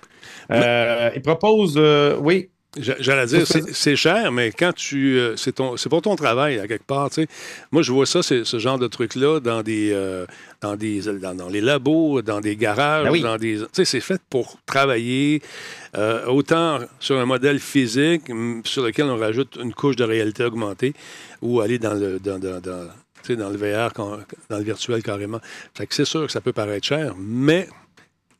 [0.52, 5.18] Euh, il propose, euh, oui, J'allais dire, C'est- cher, mais quand tu.
[5.18, 7.08] euh, c'est pour ton travail, à quelque part.
[7.72, 9.90] Moi, je vois ça, ce genre de truc-là, dans des.
[9.92, 10.26] euh,
[10.60, 13.20] dans, des dans, dans les labos, dans des garages, Ben oui.
[13.22, 13.58] dans des.
[13.58, 15.40] Tu sais, c'est fait pour travailler,
[15.96, 18.24] euh, autant sur un modèle physique,
[18.64, 20.92] sur lequel on rajoute une couche de réalité augmentée,
[21.42, 22.18] ou aller dans le.
[22.18, 22.60] Dans, dans-
[23.28, 24.18] le VR, dans
[24.58, 25.40] le virtuel carrément.
[25.74, 27.68] Fait que c'est sûr que ça peut paraître cher, mais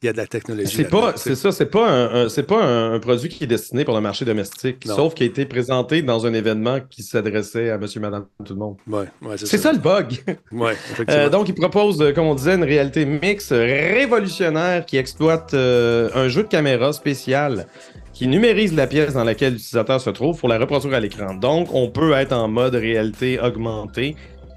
[0.07, 0.73] il y a de la technologie.
[0.77, 3.95] c'est pas, c'est ça, c'est pas un, pas un, un produit qui est destiné pour
[3.95, 4.95] le marché domestique, Non.
[4.95, 8.59] sauf qui a été présenté dans un événement qui s'adressait à monsieur, madame, tout le
[8.61, 8.77] monde.
[8.87, 10.23] Ouais, ouais, C'est ça le bug.
[10.53, 10.75] Ouais,
[11.11, 16.09] Euh, donc, il propose, euh, comme on disait, une réalité mixte révolutionnaire qui exploite euh,
[16.15, 17.67] un jeu de caméra spécial
[18.13, 21.35] qui numérise la pièce dans laquelle l'utilisateur se trouve pour la reproduire à l'écran.
[21.35, 24.17] Donc, on peut être en mode réalité augmentée.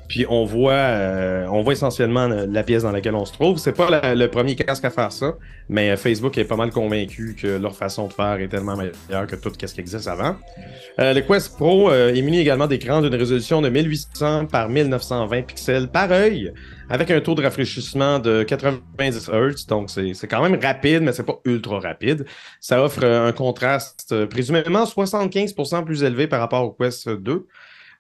[0.10, 3.60] Puis on voit, euh, on voit essentiellement la pièce dans laquelle on se trouve.
[3.60, 5.36] C'est pas le premier casque à faire ça,
[5.70, 9.28] mais euh, Facebook est pas mal convaincu que leur façon de faire est tellement meilleure
[9.28, 10.36] que tout ce qui existe avant.
[11.00, 15.88] Euh, le Quest Pro est muni également d'écran d'une résolution de 1800 par 1920 pixels
[15.88, 16.54] par œil,
[16.90, 19.68] avec un taux de rafraîchissement de 90 Hz.
[19.68, 22.26] Donc c'est quand même rapide, mais c'est pas ultra rapide.
[22.60, 27.46] Ça offre un contraste présumément 75% plus élevé par rapport au Quest 2.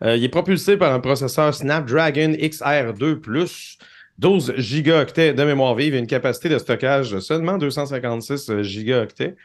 [0.03, 3.77] Euh, il est propulsé par un processeur Snapdragon XR2+,
[4.17, 9.35] 12 gigaoctets de mémoire vive et une capacité de stockage de seulement 256 gigaoctets.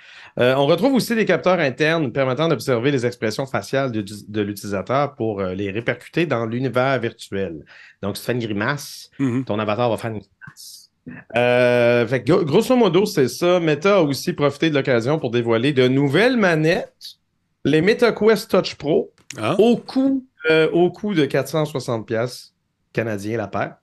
[0.40, 5.14] Euh, on retrouve aussi des capteurs internes permettant d'observer les expressions faciales de, de l'utilisateur
[5.14, 7.64] pour euh, les répercuter dans l'univers virtuel.
[8.02, 9.44] Donc, si tu fais une grimace, Mhm.
[9.44, 10.90] ton avatar va faire une grimace.
[11.36, 13.60] Euh, fait grosso modo, c'est ça.
[13.60, 17.18] Meta a aussi profité de l'occasion pour dévoiler de nouvelles manettes,
[17.64, 22.52] les MetaQuest Touch Pro, Ah, au coût, euh, au coût de 460$ piastres
[22.92, 23.76] canadiens la paire.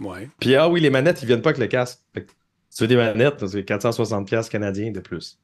[0.00, 0.28] ouais.
[0.40, 2.00] Puis ah oui, les manettes, ils viennent pas avec le casque.
[2.14, 2.30] Fait que,
[2.74, 5.38] tu veux des manettes, c'est 460$ piastres canadiens de plus.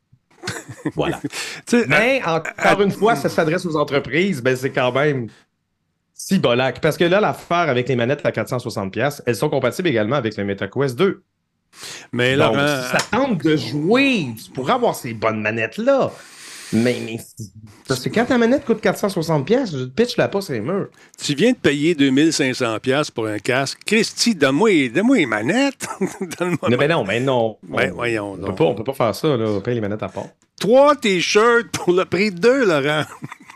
[0.95, 1.21] voilà.
[1.67, 5.29] Sais, Mais encore une fois, ça s'adresse aux entreprises, ben c'est quand même
[6.13, 6.81] si bolac.
[6.81, 10.37] Parce que là, l'affaire avec les manettes à 460$, piastres, elles sont compatibles également avec
[10.37, 11.23] le MetaQuest 2.
[12.13, 16.13] mais Donc, Laurent, si ça tente de jouer, tu pourras avoir ces bonnes manettes-là.
[16.73, 17.19] Mais, mais
[17.87, 20.61] parce que quand ta manette coûte 460$, piastres, je te pitch la pas sur les
[20.61, 20.89] murs.
[21.23, 23.81] tu viens de payer 2500$ piastres pour un casque.
[23.87, 25.87] Christy, donne-moi donne les manettes.
[26.39, 27.59] Donne-moi- Non, mais non, mais non.
[27.71, 29.45] On, voyons on peut pas, on peut pas faire ça, là.
[29.49, 30.27] On paye les manettes à part.
[30.59, 33.05] Trois t-shirts pour le prix de deux, Laurent.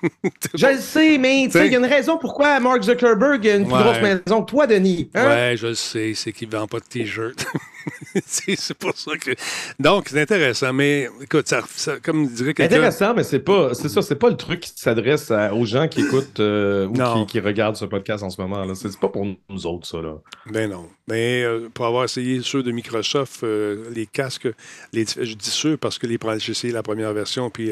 [0.55, 3.45] Je le sais, mais tu sais, T'sais- il y a une raison pourquoi Mark Zuckerberg
[3.49, 3.83] a une plus Ouais.
[3.83, 5.11] grosse maison que toi, Denis.
[5.15, 5.27] Hein?
[5.29, 7.47] Ouais, je le sais, c'est qu'il ne vend pas de t-shirts.
[8.26, 9.31] c'est pour ça que.
[9.79, 12.76] Donc, c'est intéressant, mais écoute, ça, ça- comme dirait quelqu'un.
[12.76, 16.01] Intéressant, mais c'est pas, c'est ça, c'est pas le truc qui s'adresse aux gens qui
[16.03, 16.93] écoutent euh, ou
[17.26, 18.64] qui, qui regardent ce podcast en ce moment.
[18.64, 18.74] là.
[18.74, 19.99] C'est pas pour nous autres, ça.
[20.01, 20.14] Là.
[20.51, 20.89] Ben non.
[21.07, 24.49] Mais euh, pour avoir essayé ceux de Microsoft, euh, les casques,
[24.93, 27.70] les, je dis ceux parce que les, j'ai essayé la première version, puis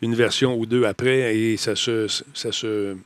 [0.00, 2.96] une version ou deux après, et ça se, ça se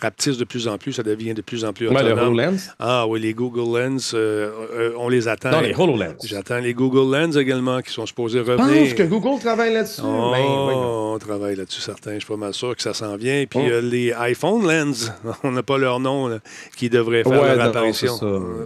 [0.00, 2.18] rapetisse de plus en plus, ça devient de plus en plus autonome.
[2.18, 2.56] HoloLens.
[2.78, 5.50] ah oui, les Google Lens, euh, euh, on les attend.
[5.52, 6.16] Non, les HoloLens.
[6.24, 8.94] J'attends les Google Lens également qui sont supposés Je pense revenir.
[8.96, 10.00] que Google travaille là-dessus?
[10.04, 11.12] Oh, Ben, voyons.
[11.14, 12.14] on travaille là-dessus, certain.
[12.14, 13.44] Je suis pas mal sûr que ça s'en vient.
[13.48, 13.70] Puis Oh.
[13.70, 15.12] euh, les iPhone Lens,
[15.44, 16.38] on n'a pas leur nom, là,
[16.76, 18.14] qui devraient faire Ouais, leur apparition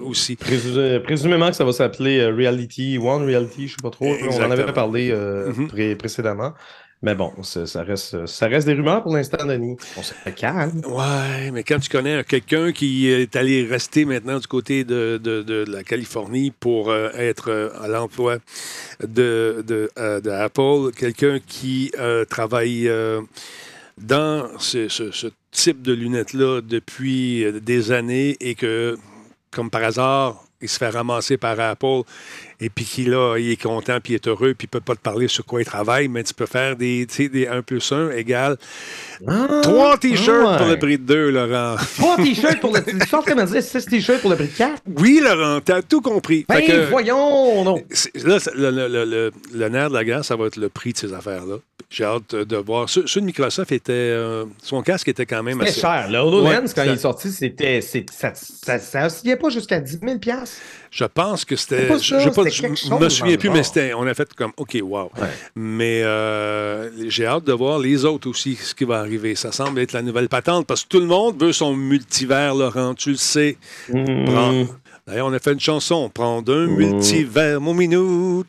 [0.04, 0.36] aussi.
[0.36, 4.06] Présumé- présumément que ça va s'appeler Reality One, Reality, je sais pas trop.
[4.30, 5.14] On en avait parlé
[5.68, 6.52] pré- précédemment.
[7.02, 9.76] Mais bon, ça, reste, ça reste des rumeurs pour l'instant, Denis.
[9.98, 10.80] On se fait calme.
[10.86, 15.42] Ouais, mais quand tu connais quelqu'un qui est allé rester maintenant du côté de, de-
[15.42, 18.38] de la Californie pour euh, être euh, à l'emploi
[19.06, 23.20] de, de, euh, de Apple, quelqu'un qui euh, travaille euh,
[23.98, 28.96] dans ce, ce- ce type de lunettes-là depuis euh, des années et que,
[29.50, 32.02] comme par hasard, il se fait ramasser par Apple
[32.60, 34.94] et puis qu'il là, il est content, puis il est heureux, puis il peut pas
[34.94, 38.10] te parler sur quoi il travaille, mais tu peux faire des, des 1 plus 1
[38.12, 38.56] égale
[39.62, 40.56] Trois t-shirts ouais.
[40.58, 41.76] pour le prix de deux, Laurent.
[41.98, 42.92] Trois t-shirts pour le prix.
[42.94, 42.98] De
[43.90, 44.82] t-shirts pour le prix de quatre?
[44.98, 46.44] Oui, Laurent, t'as tout compris.
[46.48, 47.76] Ben, que, voyons, non.
[48.24, 50.98] là, le- le- le- le nerf de la guerre, ça va être le prix de
[50.98, 51.56] ces affaires-là.
[51.88, 52.88] J'ai hâte de voir.
[52.88, 53.92] Ceux, ceux de Microsoft étaient.
[53.92, 55.80] euh, son casque était quand même assez.
[55.80, 56.08] cher.
[56.10, 60.00] Le HoloLens, Ouais, quand il est sorti, c'était, c'est- ça, ça, ça pas jusqu'à 10
[60.02, 60.56] 000 piastres.
[60.90, 61.86] Je pense que c'était.
[61.86, 62.70] Pas Je, quelque
[63.04, 63.94] me souviens plus, mais c'était.
[63.94, 65.12] On a fait comme OK, wow.
[65.16, 65.28] Ouais.
[65.54, 69.36] Mais euh, j'ai hâte de voir les autres aussi, ce qui va arriver.
[69.36, 72.94] Ça semble être la nouvelle patente parce que tout le monde veut son multivers, Laurent.
[72.94, 73.56] Tu le sais.
[73.88, 74.68] Prends- Mm.
[75.06, 76.10] D'ailleurs, on a fait une chanson.
[76.10, 78.42] Prendre un multivers, mon minou.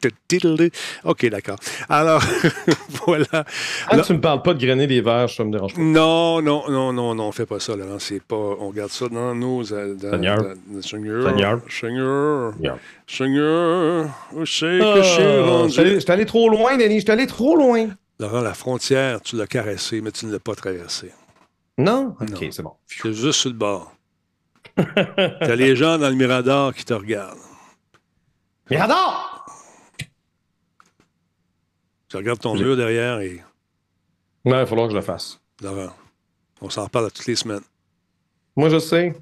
[1.03, 1.57] OK, d'accord.
[1.87, 2.23] Alors,
[3.05, 3.45] voilà.
[3.87, 5.81] Ah, Là- tu me parles pas de grainer des verres, ça me dérange pas.
[5.81, 7.99] Non, non, non, non, non, on fait pas ça, Laurent.
[7.99, 8.35] C'est pas.
[8.59, 9.71] On garde ça dans nos.
[9.71, 10.37] euh, Dans, Seigneur.
[10.71, 11.61] dans- Seigneur.
[11.69, 12.53] Seigneur.
[13.07, 14.05] Seigneur.
[14.33, 15.79] Où c'est que je suis Ah, rendu?
[15.79, 16.99] Allé- j'étais allé trop loin, Denis.
[16.99, 17.87] J'étais allé trop loin.
[18.19, 21.11] Laurent, la frontière, tu l'as caressée, mais tu ne l'as pas traversée.
[21.77, 22.15] Non?
[22.19, 22.71] Ok, c'est bon.
[22.87, 23.93] C'est juste sur le bord.
[24.75, 27.37] T'as les gens dans le Mirador qui te regardent.
[28.69, 29.45] Mirador!
[32.09, 33.35] Tu regardes ton mur derrière et.
[33.35, 33.41] Ouais,
[34.45, 35.39] il va falloir que je le fasse.
[35.61, 35.93] Laurent,
[36.61, 37.63] on s'en reparle toutes les semaines.
[38.55, 39.13] Moi, je sais.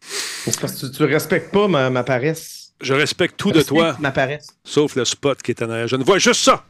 [0.00, 2.72] C'est parce que tu, tu respectes pas ma, ma paresse.
[2.80, 4.48] Je respecte tout de toi, Ma paresse.
[4.64, 5.86] sauf le spot qui est en arrière.
[5.86, 6.64] Je ne vois juste ça.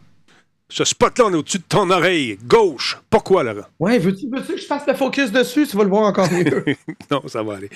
[0.69, 2.99] Ce spot-là, on est au-dessus de ton oreille, gauche.
[3.09, 3.67] Pourquoi, Laurent?
[3.79, 5.67] Ouais, veux-tu veux-tu que je fasse le focus dessus?
[5.67, 6.65] Tu vas le voir encore mieux.
[7.11, 7.71] Non, ça va aller.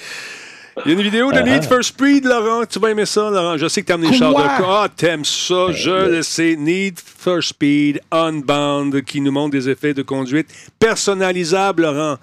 [0.84, 1.42] Il y a une vidéo de Ah.
[1.42, 2.66] Need for Speed, Laurent.
[2.66, 3.56] Tu vas aimer ça, Laurent?
[3.56, 4.18] Je sais que t'as amené Quoi?
[4.18, 5.72] Charles de Ah, t'aimes ça.
[5.72, 6.54] Je le sais.
[6.56, 10.48] Need for Speed Unbound qui nous montre des effets de conduite
[10.78, 12.18] personnalisables, Laurent.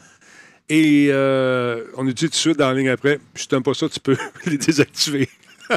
[0.69, 3.63] Et euh, on nous dit tout de suite dans la ligne après, si tu n'aimes
[3.63, 5.27] pas ça, tu peux les désactiver.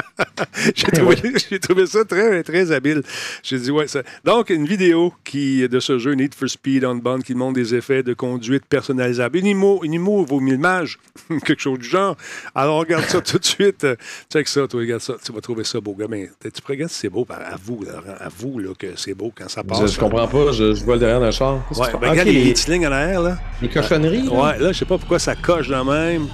[0.75, 1.15] j'ai, trouvé,
[1.49, 3.01] j'ai trouvé ça très, très habile.
[3.43, 4.01] J'ai dit, ouais, ça.
[4.23, 8.03] Donc, une vidéo qui, de ce jeu Need for Speed Unbound qui montre des effets
[8.03, 9.37] de conduite personnalisables.
[9.37, 10.97] Une IMO, une IMO vaut 1000 mages,
[11.45, 12.15] quelque chose du genre.
[12.55, 13.85] Alors, regarde ça tout de suite.
[14.31, 15.13] Check ça, toi, regarde ça.
[15.23, 16.07] Tu vas trouver ça beau, gars.
[16.09, 17.25] Mais tu regarder si c'est beau.
[17.25, 19.81] par- Avoue, Laurent, avoue là, que c'est beau quand ça passe.
[19.81, 21.55] je, je comprends pas, je, je vois le derrière d'un char.
[21.75, 23.37] Ouais, ben, regarde Ok, les petites lignes en arrière, là.
[23.61, 24.23] les cochonneries.
[24.23, 24.31] là.
[24.31, 26.27] Ouais, là, je sais pas pourquoi ça coche de même.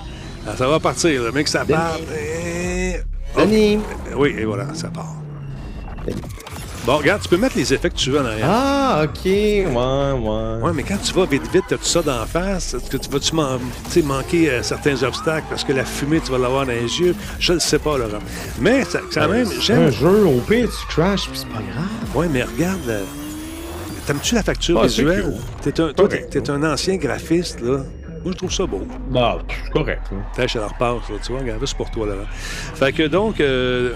[0.47, 1.97] Ah, ça va partir, le mec, ça part.
[2.19, 2.95] Et-
[3.35, 3.81] Oh, Anime.
[4.15, 5.15] Oui, et voilà, ça part.
[6.85, 8.45] Bon, regarde, tu peux mettre les effets que tu veux en arrière.
[8.49, 9.21] Ah, ok.
[9.25, 10.61] Ouais, ouais.
[10.61, 12.73] Ouais, mais quand tu vas vite, vite, t'as tout ça d'en face.
[12.73, 13.57] Est-ce que tu vas-tu man-
[14.03, 17.15] manquer euh, certains obstacles parce que la fumée, tu vas l'avoir dans les yeux?
[17.39, 18.19] Je le sais pas, Laurent.
[18.59, 19.83] Mais ça, quand même, C'est j'aime.
[19.83, 22.15] un jeu, au pire, tu crashes, puis c'est pas grave.
[22.15, 23.03] Ouais, mais regarde, euh,
[24.05, 25.33] t'aimes-tu la facture Ah, visuelle?
[25.61, 27.77] T'es un, toi, t'es un ancien graphiste, là.
[28.23, 28.81] Moi, je trouve ça beau.
[29.09, 30.01] Bah, c'est correct.
[30.11, 30.45] hein.
[30.55, 32.25] La repasse, là, tu vois, regarde, c'est pour toi, Laurent.
[32.29, 33.93] Fait que donc, euh,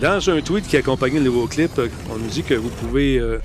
[0.00, 3.18] dans un tweet qui accompagnait le nouveau clip, euh, on nous dit que vous pouvez
[3.18, 3.38] euh,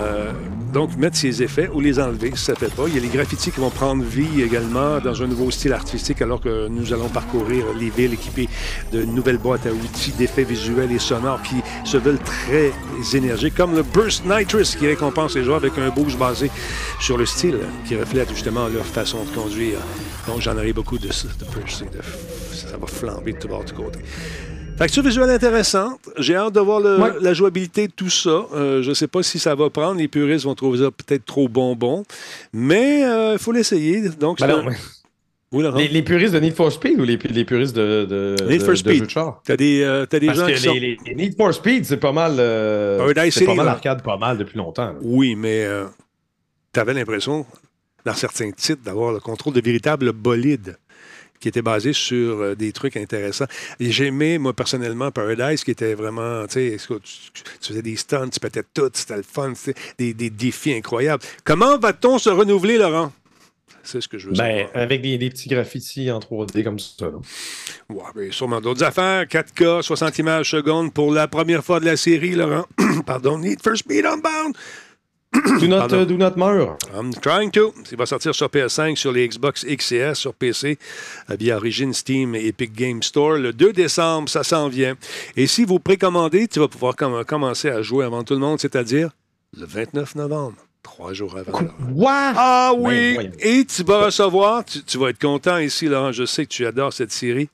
[0.00, 0.32] euh,
[0.72, 2.84] donc mettre ces effets ou les enlever ça ne fait pas.
[2.88, 6.22] Il y a les graffitis qui vont prendre vie également dans un nouveau style artistique
[6.22, 8.48] alors que nous allons parcourir les villes équipées
[8.90, 12.72] de nouvelles boîtes à outils, d'effets visuels et sonores qui se veulent très
[13.14, 16.50] énergiques, comme le Burst Nitrous qui récompense les joueurs avec un boost basé
[17.00, 19.78] sur le style qui reflète justement leur façon de conduire.
[20.26, 23.72] Donc j'en aurai beaucoup de de Burst, de- ça va flamber de tout bord du
[23.74, 23.98] côté.
[24.78, 26.00] Facture visuelle intéressante.
[26.18, 27.10] J'ai hâte de voir le- Ouais.
[27.20, 28.46] la jouabilité de tout ça.
[28.52, 29.98] Euh, je ne sais pas si ça va prendre.
[29.98, 32.02] Les puristes vont trouver ça peut-être trop bonbon.
[32.52, 34.08] Mais il faut l'essayer.
[34.08, 34.76] Donc, Ben non, mais-
[35.52, 38.62] Oui, les, les puristes de Need for Speed ou les, les puristes de, de, Need
[38.62, 39.02] for Speed.
[39.02, 39.08] de?
[39.44, 42.36] T'as des, euh, des Parce gens que qui les, Need for Speed, c'est pas mal.
[42.38, 44.86] euh, c'est pas mal arcade pas mal depuis longtemps.
[44.86, 44.94] là.
[45.02, 45.68] Oui, mais
[46.72, 47.44] tu avais l'impression,
[48.06, 50.78] dans certains titres, d'avoir le contrôle de véritables bolides
[51.42, 53.46] qui étaient basés sur euh, des trucs intéressants.
[53.80, 56.94] Et j'ai aimé, moi, personnellement, Paradise, qui était vraiment, tu sais, tu,
[57.60, 59.52] tu faisais des stunts, tu pétais tout, c'était le fun,
[59.98, 61.22] des, des défis incroyables.
[61.44, 63.12] Comment va-t-on se renouveler, Laurent?
[63.84, 64.70] C'est ce que je veux Ben, savoir.
[64.84, 67.06] avec des, des petits graffitis en 3D comme ça.
[67.06, 67.18] là.
[67.90, 69.24] Ouais, ben, sûrement d'autres affaires.
[69.24, 72.64] 4K, 60 images secondes pour la première fois de la série, Laurent.
[73.06, 74.56] Pardon, Need for Speed Unbound.
[75.60, 76.82] Do not, euh, do not meurt.
[76.94, 77.74] I'm trying to.
[77.90, 80.78] Il va sortir sur PS5, sur les Xbox X et S, sur PC,
[81.30, 83.32] euh, via Origin, Steam et Epic Game Store.
[83.38, 84.94] Le 2 décembre, ça s'en vient.
[85.36, 88.60] Et si vous précommandez, tu vas pouvoir com- commencer à jouer avant tout le monde,
[88.60, 89.10] c'est-à-dire
[89.58, 91.58] le 29 novembre, trois jours avant.
[91.92, 92.32] What?
[92.36, 92.80] Ah Ben,
[93.18, 93.30] oui!
[93.40, 96.66] Et tu vas recevoir, tu, tu vas être content ici, Laurent, je sais que tu
[96.66, 97.48] adores cette série.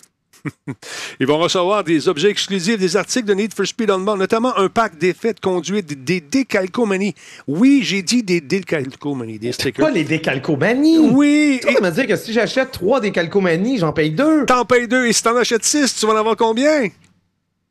[1.20, 4.68] Ils vont recevoir des objets exclusifs, des articles de Need for Speed Unbound, notamment un
[4.68, 7.14] pack d'effets de conduite, des, décalcomanies.
[7.46, 9.86] Oui, j'ai dit des décalcomanies, des stickers.
[9.86, 10.98] Pas les décalcomanies.
[10.98, 14.46] Oui, Tu vas me dire que si j'achète trois décalcomanies, j'en paye deux.
[14.46, 16.88] T'en payes deux et si t'en achètes six, tu vas en avoir combien?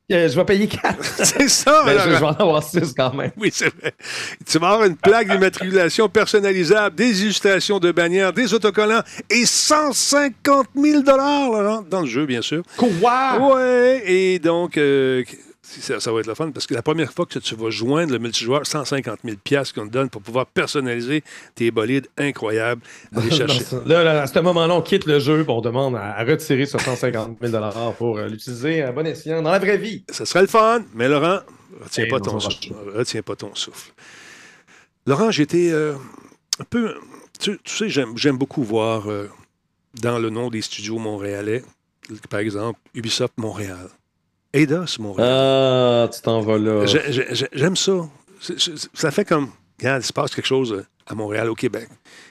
[0.10, 1.03] Euh, je vais payer quatre.
[1.26, 3.32] C'est ça, Ben, je, je vais en avoir six quand même.
[3.36, 3.93] Oui, c'est vrai.
[4.49, 10.68] Tu vas avoir une plaque d'immatriculation personnalisable, des illustrations de bannières, des autocollants et 150
[10.76, 12.64] 000 Laurent, dans le jeu, bien sûr.
[12.78, 13.38] Quoi?
[13.53, 15.24] Ouais, et donc, euh,
[15.68, 18.13] ça, ça va être le fun parce que la première fois que tu vas joindre
[18.13, 19.38] le multijoueur, 150 000
[19.76, 21.24] qu'on te donne pour pouvoir personnaliser
[21.55, 22.82] tes bolides incroyables.
[23.15, 23.63] Aller chercher.
[23.86, 26.78] Là, là, à ce moment-là, on quitte le jeu et on demande à, retirer ce
[26.78, 30.03] 150 000 pour euh, l'utiliser à bon escient dans la vraie vie.
[30.09, 31.39] Ça serait le fun, mais Laurent,
[31.82, 32.74] retiens, pas, ton souffle.
[32.95, 33.91] Retiens pas ton souffle.
[35.05, 35.95] Laurent, j'étais euh,
[36.59, 36.95] un peu.
[37.39, 39.30] Tu, tu sais, j'aime, j'aime beaucoup voir euh,
[40.01, 41.63] dans le nom des studios montréalais,
[42.30, 43.89] par exemple, Ubisoft Montréal,
[44.54, 45.30] Eidos Montréal.
[45.30, 46.86] Ah, tu t'en vas là.
[46.86, 47.93] J'ai- j'ai- j'ai- J'aime ça.
[48.93, 49.50] Ça fait comme.
[49.80, 51.88] Regarde, il se passe quelque chose euh, à Montréal, au Québec.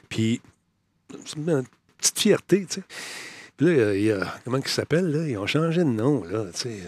[0.08, 0.40] Puis,
[1.24, 1.64] c'est une
[1.98, 2.82] petite fierté, tu sais.
[3.56, 4.34] Puis là, il y a- il y a.
[4.44, 5.28] Comment il s'appelle, là?
[5.28, 6.78] Ils ont changé de nom, là, tu sais.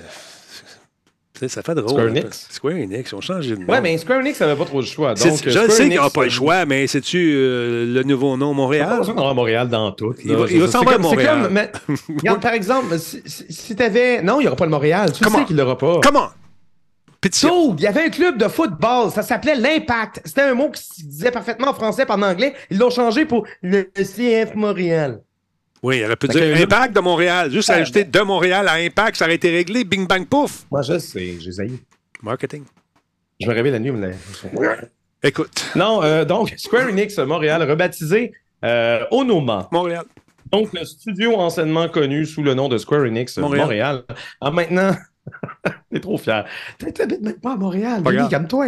[1.46, 1.90] Ça fait drôle.
[1.90, 2.10] Square peu.
[2.10, 2.46] Enix?
[2.50, 3.66] Square Enix, ils ont changé de nom.
[3.72, 5.14] Ouais, mais Square Enix n'avait pas trop le choix.
[5.14, 8.36] Donc, je Square sais qu'ils n'ont pas le euh, choix, mais c'est-tu euh, le nouveau
[8.36, 8.98] nom Pas Montréal?
[8.98, 10.14] besoin d'avoir Montréal dans tout.
[10.24, 11.42] Il va- il va s'en à Montréal.
[11.44, 11.70] comme, mais,
[12.18, 14.22] regarde, par exemple, si, si, si t'avais.
[14.22, 15.12] Non, il n'y aura pas le Montréal.
[15.12, 15.38] Tu Comment?
[15.38, 16.00] sais qu'il l'aura pas.
[16.02, 16.30] Comment?
[17.32, 20.20] So, il y avait un club de football, ça s'appelait l'Impact.
[20.24, 22.54] C'était un mot qui se disait parfaitement en français par en anglais.
[22.70, 25.20] Ils l'ont changé pour le CF Montréal.
[25.82, 27.50] Oui, il aurait pu dire que- Impact de Montréal.
[27.50, 29.84] Juste Ouais, ajouter de Montréal à Impact, ça aurait été réglé.
[29.84, 30.66] Bing, bang, pouf.
[30.70, 31.72] Moi, je sais, j'ai.
[32.22, 32.64] Marketing.
[33.40, 34.12] Je me réveille la nuit, mais.
[35.22, 38.32] Écoute, Non, euh, donc, Square Enix Montréal, rebaptisé
[38.64, 39.68] euh, Onoma.
[39.72, 40.04] Montréal.
[40.50, 43.60] Donc, le studio anciennement connu sous le nom de Square Enix Montréal.
[43.62, 44.04] Montréal.
[44.40, 44.96] Ah, maintenant.
[45.92, 46.44] T'es trop fier.
[46.78, 48.02] T'es- T'habites même pas à Montréal.
[48.30, 48.66] Calme-toi.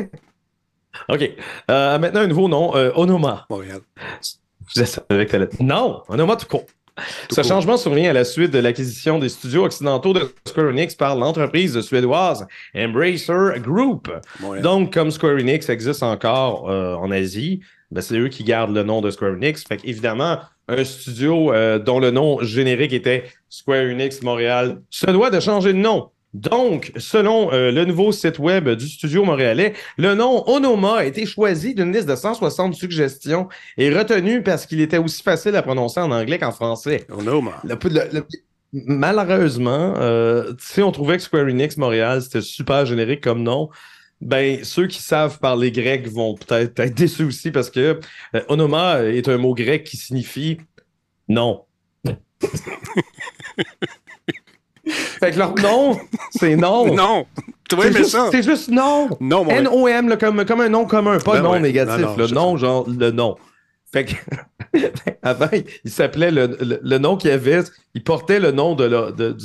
[1.08, 1.30] OK.
[1.70, 3.46] Euh, maintenant, un nouveau nom, euh, Onoma.
[3.48, 3.80] Montréal.
[4.76, 6.66] Je savais que t'allais- Non, Onoma tout court.
[7.30, 11.16] Ce changement survient à la suite de l'acquisition des studios occidentaux de Square Enix par
[11.16, 14.10] l'entreprise suédoise Embracer Group.
[14.62, 17.60] Donc, comme Square Enix existe encore euh, en Asie,
[17.90, 19.64] ben, c'est eux qui gardent le nom de Square Enix.
[19.64, 20.38] Fait évidemment,
[20.68, 25.72] un studio euh, dont le nom générique était Square Enix Montréal se doit de changer
[25.72, 26.10] de nom.
[26.32, 31.26] Donc, selon euh, le nouveau site web du studio montréalais, le nom Onoma a été
[31.26, 35.98] choisi d'une liste de 160 suggestions et retenu parce qu'il était aussi facile à prononcer
[36.00, 37.04] en anglais qu'en français.
[37.10, 37.60] On a Omar.
[37.64, 38.26] Le, le- le-
[38.72, 43.68] malheureusement, euh, si on trouvait que Square Enix Montréal, c'était super générique comme nom,
[44.20, 47.98] ben, ceux qui savent parler grec vont peut-être être déçus aussi parce que
[48.36, 50.58] euh, onoma est un mot grec qui signifie
[51.28, 51.64] non.
[54.90, 55.98] fait que leur nom,
[56.30, 56.94] c'est non.
[56.94, 57.26] Non!
[57.72, 58.28] Aimer juste, ça?
[58.32, 59.08] c'est juste non.
[59.20, 61.60] Non, mon N-O-M, là, comme, comme un nom commun, pas Ben non ouais.
[61.60, 61.98] négatif.
[61.98, 63.36] Non, non, le je nom, genre le nom.
[63.92, 64.14] Fait que,
[65.22, 65.48] avant,
[65.84, 67.60] il s'appelait le, le, le nom qu'il avait,
[67.94, 69.36] il portait le nom de leur, de,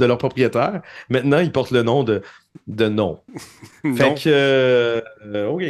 [0.00, 0.80] de leur propriétaire.
[1.08, 2.22] Maintenant, il porte le nom de,
[2.66, 3.20] de nom.
[3.84, 3.96] Non.
[3.96, 5.64] Fait que, euh, euh, OK.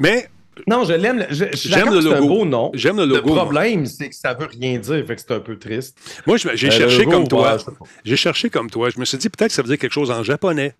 [0.00, 0.28] Mais
[0.66, 1.18] Non, je l'aime.
[1.18, 2.28] le- J'aime le que C'est un logo.
[2.28, 2.70] beau nom.
[2.74, 3.28] j'aime le Le logo.
[3.28, 3.36] moi.
[3.44, 5.04] problème, c'est que ça veut rien dire.
[5.06, 5.96] Fait que c'est un peu triste.
[6.26, 7.54] Moi, j'ai Euh, le cherché logo, comme toi.
[7.56, 7.74] ouais.
[8.04, 8.90] J'ai cherché comme toi.
[8.90, 10.74] Je me suis dit peut-être que ça veut dire quelque chose en japonais.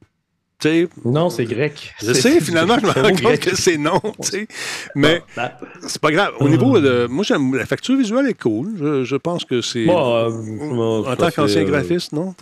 [1.04, 1.92] Non, c'est grec.
[2.02, 4.00] je sais, finalement, je me rends compte que c'est non.
[4.94, 5.22] Mais
[5.86, 6.32] c'est pas grave.
[6.40, 7.06] Au niveau de.
[7.06, 7.54] Moi, j'aime.
[7.54, 8.72] La facture visuelle est cool.
[8.78, 9.84] Je, je pense que c'est.
[9.86, 12.34] bon, euh, en tant qu'ancien euh, graphiste, non?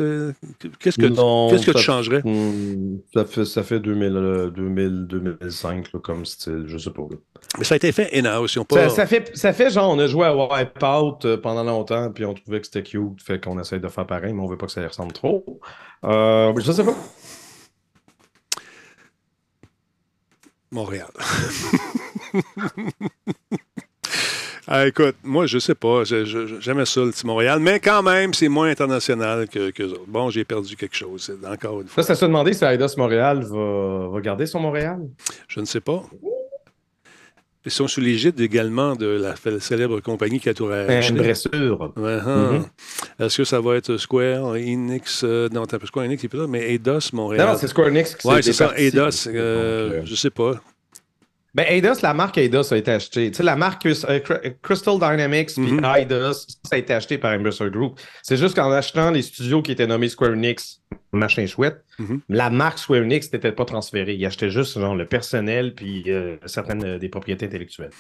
[0.81, 2.23] Qu'est-ce que, Non, qu'est-ce que ça- tu changerais?
[2.25, 7.03] Hmm, ça fait, ça fait 2000, euh, 2000, 2005 là, comme style, je sais pas.
[7.11, 7.17] là.
[7.59, 8.59] Mais ça a été fait in-house.
[8.69, 8.89] Pas.
[8.89, 12.25] Ça, ça fait, ça fait genre, on a joué à Wipeout euh, pendant longtemps, puis
[12.25, 14.67] on trouvait que c'était cute, fait qu'on essaye de faire pareil, mais on veut pas
[14.67, 15.61] que ça y ressemble trop.
[16.05, 16.95] Euh, je sais pas.
[20.73, 21.11] Montréal.
[24.69, 26.05] Ah, écoute, moi, je sais pas.
[26.05, 27.59] J'aimais ça, le petit Montréal.
[27.59, 30.05] Mais quand même, c'est moins international que, que autres.
[30.07, 31.37] Bon, j'ai perdu quelque chose.
[31.47, 32.03] Encore une fois.
[32.05, 35.01] Ça, ça se demandait si Eidos Montréal va, va garder son Montréal?
[35.49, 36.05] Je ne sais pas.
[37.65, 41.93] Ils sont sous l'égide également de la célèbre compagnie qui a tout Une bressure.
[41.97, 42.53] Ouais, hein.
[42.53, 42.65] Mhm.
[43.25, 46.29] Est-ce que ça va être Square, Enix, euh, non, t'as pas Square Enix, il est
[46.29, 47.47] plus là, mais Eidos, Montréal.
[47.47, 48.73] Non, non, c'est Square Enix qui Ouais, s'est c'est ça.
[48.77, 50.61] Eidos, euh, euh, je sais pas.
[51.55, 53.31] Ben, Eidos, la marque Eidos a été achetée.
[53.31, 55.77] Tu sais, la marque euh, Cry- Crystal Dynamics puis.
[55.99, 56.33] Eidos,
[56.65, 58.01] ça a été acheté par Embracer Group.
[58.23, 60.81] C'est juste qu'en achetant les studios qui étaient nommés Square Enix,
[61.13, 62.21] machin chouette, Mhm.
[62.31, 64.15] la marque Square Enix n'était pas transférée.
[64.15, 67.91] Ils achetaient juste genre, le personnel puis euh, certaines euh, des propriétés intellectuelles.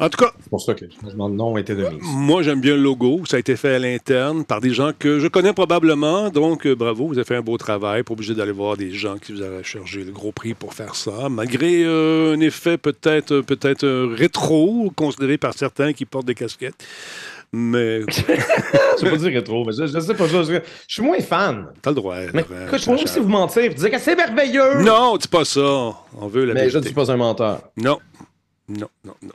[0.00, 1.98] En tout cas, C'est pour ça que le changement de nom a été de mise.
[2.02, 3.22] moi, j'aime bien le logo.
[3.26, 6.30] Ça a été fait à l'interne par des gens que je connais probablement.
[6.30, 8.02] Donc, euh, bravo, vous avez fait un beau travail.
[8.02, 10.94] Pas obligé d'aller voir des gens qui vous auraient chargé le gros prix pour faire
[10.96, 11.28] ça.
[11.28, 16.84] Malgré euh, un effet peut-être peut-être euh, rétro, considéré par certains qui portent des casquettes.
[17.52, 20.26] Mais Je vais pas dire rétro, mais je, je sais pas.
[20.26, 21.68] Je, je- suis moins fan.
[21.82, 22.16] t'as le droit.
[22.32, 24.82] Mais écoute, je peux aussi vous mentir et dire que c'est merveilleux.
[24.82, 25.60] Non, dis pas ça.
[26.20, 27.60] On veut la Mais je ne suis pas un menteur.
[27.76, 27.98] Non.
[28.68, 29.32] Non, non, non.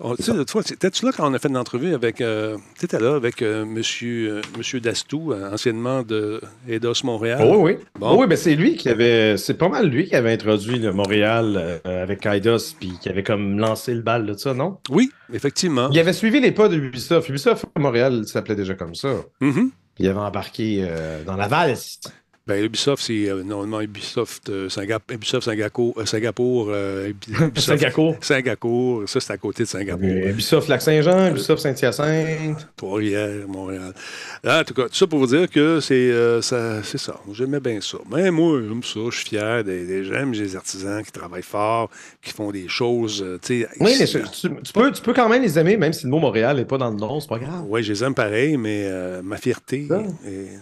[0.00, 2.20] On- tu sais, l'autre fois, étais-tu là quand on a fait une entrevue avec.
[2.20, 7.40] Euh, tu étais là avec euh, monsieur, euh, monsieur Dastou, euh, anciennement de Eidos Montréal?
[7.44, 7.84] Oh, oui, oui.
[8.00, 8.10] Bon.
[8.10, 9.36] Oh, oui, ben c'est lui qui avait.
[9.36, 13.58] C'est pas mal lui qui avait introduit le Montréal avec Eidos, puis qui avait comme
[13.58, 14.78] lancé le bal de ça, non?
[14.90, 15.88] Oui, effectivement.
[15.92, 17.28] Il avait suivi les pas de Ubisoft.
[17.28, 19.14] Ubisoft Montréal s'appelait déjà comme ça.
[19.38, 19.52] Puis
[20.00, 20.88] il avait embarqué
[21.24, 22.00] dans la valse.
[22.46, 28.16] Ben, Ubisoft, c'est euh, normalement Ubisoft, euh, Singa- Ubisoft Singapour, euh, Singapour, euh, Ubisoft Singapour.
[28.20, 30.06] Singapour, ça c'est à côté de Singapour.
[30.10, 32.68] Ubisoft Lac-Saint-Jean, Ubisoft Saint-Hyacinthe.
[32.76, 33.94] Trois-Rivières, Montréal.
[34.44, 37.18] Ah, en tout cas, tout ça pour vous dire que c'est ça, c'est ça.
[37.32, 37.96] J'aimais bien ça.
[38.10, 39.00] Mais moi, j'aime ça.
[39.10, 41.88] Je suis fier des, des j'aime les artisans qui travaillent fort,
[42.20, 43.24] qui font des choses.
[43.50, 43.66] Oui,
[43.98, 44.18] mais tu,
[44.62, 46.76] tu peux, tu peux quand même les aimer, même si le mot Montréal n'est pas
[46.76, 47.64] dans le nom, c'est pas grave.
[47.68, 48.86] Oui, je les aime pareil, mais
[49.22, 49.88] ma fierté.
[50.26, 50.58] Est-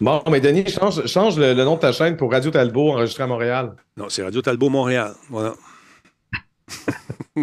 [0.00, 3.22] Bon, mais Denis, change, change le, le nom de ta chaîne pour Radio Talbot enregistré
[3.22, 3.72] à Montréal.
[3.96, 5.14] Non, c'est Radio Talbot Montréal.
[5.28, 5.54] Voilà.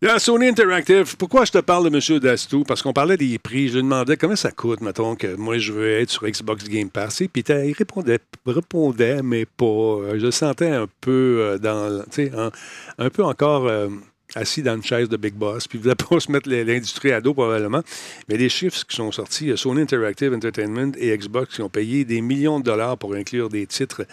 [0.00, 2.18] Là, Sony Interactive, pourquoi je te parle de M.
[2.18, 2.64] Dastou?
[2.64, 3.68] Parce qu'on parlait des prix.
[3.68, 6.90] Je lui demandais comment ça coûte, mettons, que moi je veux être sur Xbox Game
[6.90, 7.20] Pass.
[7.20, 9.64] Et puis il répondait, répondait, mais pas.
[9.64, 12.02] Euh, Je le sentais un peu euh, dans.
[12.10, 12.50] Tu sais, un,
[12.98, 13.68] un peu encore.
[13.68, 13.88] euh,
[14.34, 17.20] assis dans une chaise de Big Boss, puis ne voulait pas se mettre l'industrie à
[17.20, 17.82] dos probablement.
[18.28, 22.04] Mais les chiffres qui sont sortis, a Sony Interactive Entertainment et Xbox qui ont payé
[22.04, 24.06] des millions de dollars pour inclure des titres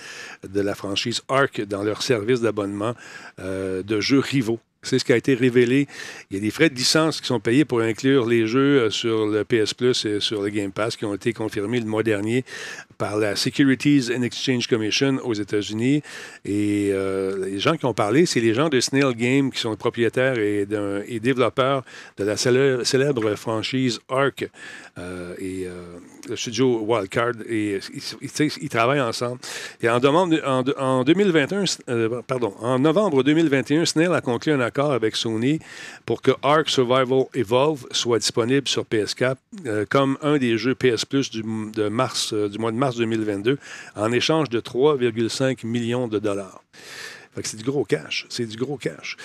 [0.47, 2.93] de la franchise Arc dans leur service d'abonnement
[3.39, 4.59] euh, de jeux rivaux.
[4.81, 5.87] C'est ce qui a été révélé.
[6.31, 8.89] Il y a des frais de licence qui sont payés pour inclure les jeux euh,
[8.89, 12.03] sur le PS Plus et sur le Game Pass qui ont été confirmés le mois
[12.03, 12.45] dernier
[12.99, 16.03] par la Securities and Exchange Commission aux États-Unis.
[16.45, 19.75] Et euh, les gens qui ont parlé, c'est les gens de Snail Game qui sont
[19.75, 20.67] propriétaires et,
[21.19, 21.83] développeurs
[22.17, 24.47] de la célèbre, franchise Arc
[24.97, 25.97] euh, et euh,
[26.27, 27.33] le studio Wildcard.
[27.49, 27.79] Et
[28.21, 29.39] ils, travaillent ensemble.
[29.81, 34.59] Et en, demande, en, en 2021, euh, pardon, en novembre 2021, Snail a conclu un
[34.59, 35.59] accord avec Sony
[36.05, 39.35] pour que Ark Survival Evolve soit disponible sur PS4
[39.65, 43.57] euh, comme un des jeux PS Plus du mois de mars 2022
[43.95, 46.63] en échange de 3,5 millions de dollars.
[47.43, 48.25] C'est du gros cash.
[48.29, 49.15] C'est du gros cash.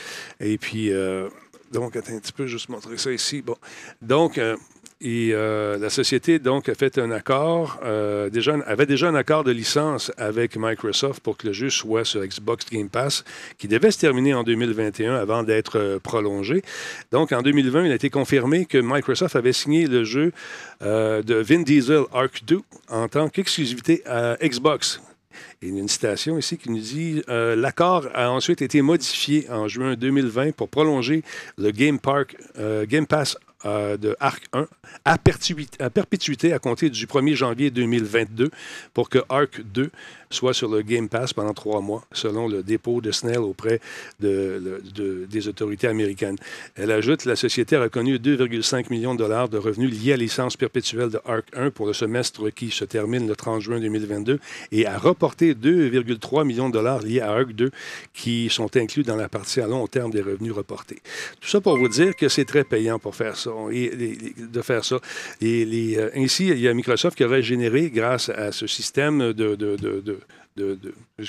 [0.40, 1.28] Et puis, euh,
[1.72, 3.42] Donc, attends un petit peu, juste montrer ça ici.
[3.42, 3.56] Bon.
[4.00, 4.56] Donc, euh,
[5.04, 9.44] et, euh, la société donc, a fait un accord, euh, déjà, avait déjà un accord
[9.44, 13.22] de licence avec Microsoft pour que le jeu soit sur Xbox Game Pass,
[13.58, 16.62] qui devait se terminer en 2021 avant d'être euh, prolongé.
[17.12, 20.32] Donc, en 2020, il a été confirmé que Microsoft avait signé le jeu
[20.80, 25.00] de Vin Diesel Arc 2 en tant qu'exclusivité à Xbox.
[25.62, 30.52] Et une citation ici qui nous dit L'accord a ensuite été modifié en juin 2020
[30.52, 31.22] pour prolonger
[31.58, 33.36] le Game, Park, euh, Game Pass
[33.66, 34.66] euh, de Arc 1
[35.04, 38.50] à, perpétuité à compter du 1er janvier 2022
[38.92, 39.90] pour que Arc 2
[40.30, 43.80] soit sur le Game Pass pendant trois mois, selon le dépôt de Snell auprès
[44.20, 46.36] des autorités américaines.
[46.76, 50.56] Elle ajoute la société a reconnu 2,5 millions de dollars de revenus liés à licence
[50.56, 54.38] perpétuelle de Arc 1 pour le semestre qui se termine le 30 juin 2022
[54.72, 57.70] et a reporté 2,3 millions de dollars liés à Arc 2
[58.12, 60.98] qui sont inclus dans la partie à long terme des revenus reportés.
[61.40, 63.90] Tout ça pour vous dire que c'est très payant pour faire ça, et,
[64.38, 64.98] de faire ça.
[65.40, 69.54] Et euh, ainsi, il y a Microsoft qui aurait généré, grâce à ce système de-
[69.54, 70.18] de-
[70.56, 70.78] de-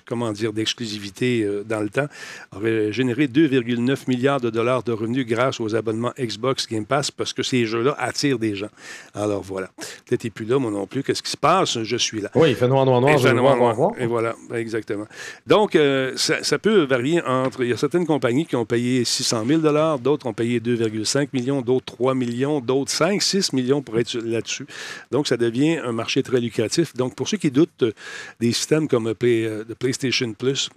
[0.08, 2.08] comment dire, d'exclusivité euh, dans le temps,
[2.56, 7.34] aurait généré 2,9 milliards de dollars de revenus grâce aux abonnements Xbox Game Pass parce
[7.34, 8.70] que ces jeux-là attirent des gens.
[9.14, 9.70] Alors voilà.
[10.06, 11.04] Peut-être t'es plus là, moi non plus.
[11.04, 11.82] Qu'est-ce qui se passe?
[11.84, 12.30] Je suis là.
[12.36, 13.92] Oui, il fait noir, noir, noir, le voir, voir, voir.
[14.00, 15.08] Et voilà, exactement.
[15.48, 17.64] Donc, euh, ça, ça peut varier entre.
[17.64, 19.62] Il y a certaines compagnies qui ont payé 600 000
[19.98, 24.66] d'autres ont payé 2,5 millions, d'autres 3 millions, d'autres 5, 6 millions pour être là-dessus.
[25.12, 26.94] Donc, ça devient un marché très lucratif.
[26.96, 27.92] Donc, pour ceux qui doutent euh,
[28.40, 30.70] des systèmes comme Play- euh, de PlayStation Plus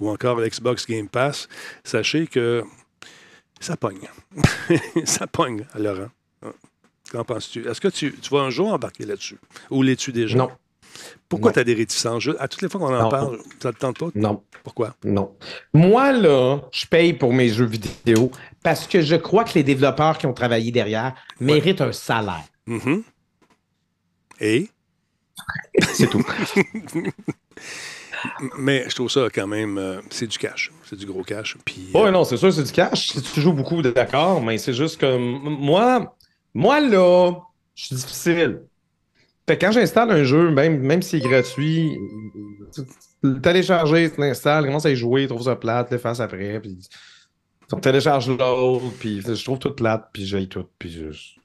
[0.00, 1.48] ou encore l'Xbox Game Pass,
[1.84, 2.64] sachez que
[3.60, 4.08] ça pogne.
[5.04, 6.08] ça pogne, Laurent.
[7.10, 7.66] Qu'en penses-tu?
[7.66, 9.38] Est-ce que tu, tu vas un jour embarquer là-dessus?
[9.70, 10.36] Ou l'es-tu déjà?
[10.36, 10.50] Non,
[11.28, 12.28] Pourquoi tu as des réticences?
[12.38, 13.08] À toutes les fois qu'on en Non.
[13.08, 14.08] parle, ça ne te tente pas?
[14.14, 14.94] non, Pourquoi?
[15.04, 15.34] non.
[15.72, 18.30] Moi, là, je paye pour mes jeux vidéo
[18.62, 22.44] parce que je crois que les développeurs qui ont travaillé derrière méritent un salaire.
[22.66, 23.02] Mhm.
[24.40, 24.68] Et?
[25.94, 26.24] C'est tout.
[28.58, 30.72] Mais je trouve ça quand même, euh, c'est du cash.
[30.84, 31.56] C'est du gros cash.
[31.64, 33.08] Puis, Oui, euh, non, c'est sûr, c'est du cash.
[33.08, 36.16] Si tu joues beaucoup, d'accord, mais c'est juste que moi,
[36.54, 37.32] moi, là,
[37.74, 38.62] je suis difficile.
[39.46, 41.96] Fait que quand j'installe un jeu, même, même s'il est gratuit,
[42.74, 42.82] tu
[43.20, 46.60] tu le télécharges, tu l'installes, commence à y jouer, tu trouves ça plate, l'efface après,
[46.60, 51.37] puis tu télécharges l'autre, puis je trouve tout plate, puis j'aille tout, puis je...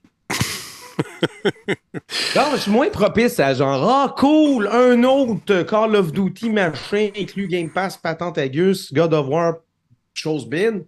[2.35, 7.09] non, je suis moins propice à genre, ah, cool, un autre Call of Duty machin,
[7.17, 9.55] inclus Game Pass, Patente Agus, God of War,
[10.13, 10.81] chose bin.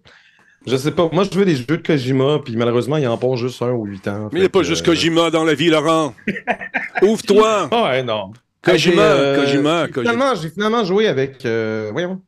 [0.67, 3.35] Je sais pas, moi je veux des jeux de Kojima, puis malheureusement, il en pas
[3.35, 4.29] juste un ou huit ans.
[4.31, 6.15] Mais il n'y a pas juste euh, Kojima dans la vie, Laurent.
[7.03, 7.69] Ouvre-toi.
[7.71, 8.31] Ah ouais, non.
[8.63, 10.11] Kojima, Euh, Kojima, Kojima.
[10.13, 11.45] Finalement, j'ai finalement joué avec.
[11.45, 12.19] euh, voyons.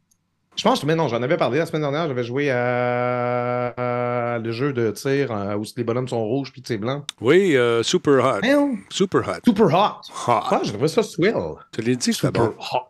[0.58, 2.08] Je pense, mais non, j'en avais parlé la semaine dernière.
[2.08, 6.64] J'avais joué à, à le jeu de tir euh, où les bonhommes sont rouges puis
[6.66, 7.06] c'est blanc.
[7.22, 8.42] Oui, euh, Super Hot.
[8.90, 9.34] Super Hot.
[9.46, 10.02] Super hot.
[10.28, 10.42] Hot.
[10.50, 11.36] Ah, trouvé ça swell.
[11.72, 12.54] Tu l'as dit, Super bon.
[12.74, 12.88] hot.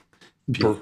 [0.54, 0.76] Super.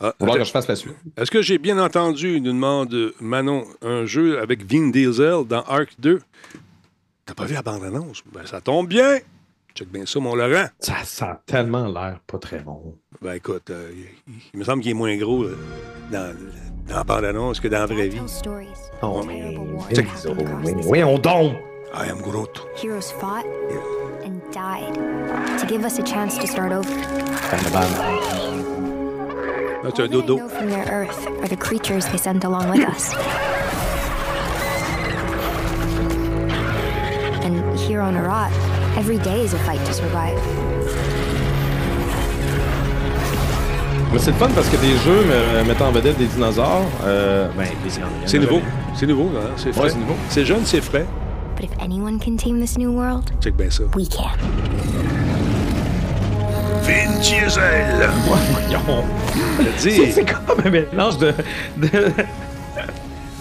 [0.00, 0.96] Ah, Faut voir que je fasse la suite.
[1.16, 5.94] Est-ce que j'ai bien entendu, nous demande Manon, un jeu avec Vin Diesel dans Arc
[6.00, 6.20] 2?
[7.24, 8.22] T'as pas vu la bande-annonce?
[8.34, 9.18] Ben, ça tombe bien.
[9.74, 10.66] Check bien ça, mon Laurent.
[10.80, 12.94] Ça, ça a tellement l'air pas très bon.
[13.22, 15.56] Ben, écoute, euh, il, il me semble qu'il est moins gros euh,
[16.10, 16.34] dans,
[16.88, 18.20] dans la bande-annonce que dans la vraie vie.
[19.02, 19.56] Oh, of mais.
[19.94, 20.28] Check ça.
[20.86, 21.56] Oui, on donne.
[21.94, 22.66] I am Groot.
[22.76, 23.44] Heroes fought
[24.24, 24.94] and died
[25.58, 26.88] to give us a chance to start over.
[29.82, 30.48] Là, tu as un All that I dodo.
[30.48, 33.12] from their Earth are the creatures they sent along with us.
[37.44, 38.50] And here on Arat,
[38.96, 40.38] every day is a fight to survive.
[44.12, 47.48] Mais c'est le fun parce que des jeux me- mettant en vedette des dinosaures, euh,
[47.56, 47.90] ben, les
[48.26, 48.60] C'est nouveau.
[48.94, 49.50] C'est nouveau, hein?
[49.56, 49.84] C'est frais.
[49.84, 49.90] Ouais,
[50.28, 51.06] c'est jeune, c'est frais.
[51.56, 53.84] But if anyone can tame this new world, Check bien ça.
[53.96, 54.32] we can.
[56.82, 58.10] Vin Diesel.
[58.26, 59.04] Voyons.
[59.78, 61.32] Je C'est comme un mélange de.
[61.78, 61.88] de...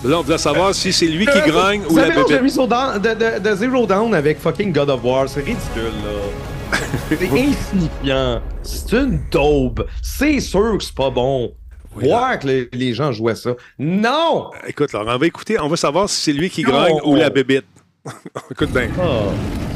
[0.04, 2.52] là, on voulait savoir si c'est lui qui gagne ou la mélange de, bébête.
[2.52, 5.28] Zero Dawn- de, de- de Zero Down avec fucking God of War.
[5.30, 6.78] C'est ridicule, là.
[7.10, 8.42] c'est insignifiant.
[8.64, 9.86] C'est une daube.
[10.02, 11.52] C'est sûr que c'est pas bon.
[11.96, 13.52] Oui, Voir que les, les gens jouaient ça.
[13.78, 14.50] Non!
[14.66, 15.60] Écoute, Laurent, on va écouter.
[15.60, 16.72] On va savoir si c'est lui qui Non.
[16.72, 17.66] gagne ou la bébête.
[18.52, 18.88] Écoute bien.
[18.98, 19.30] Oh,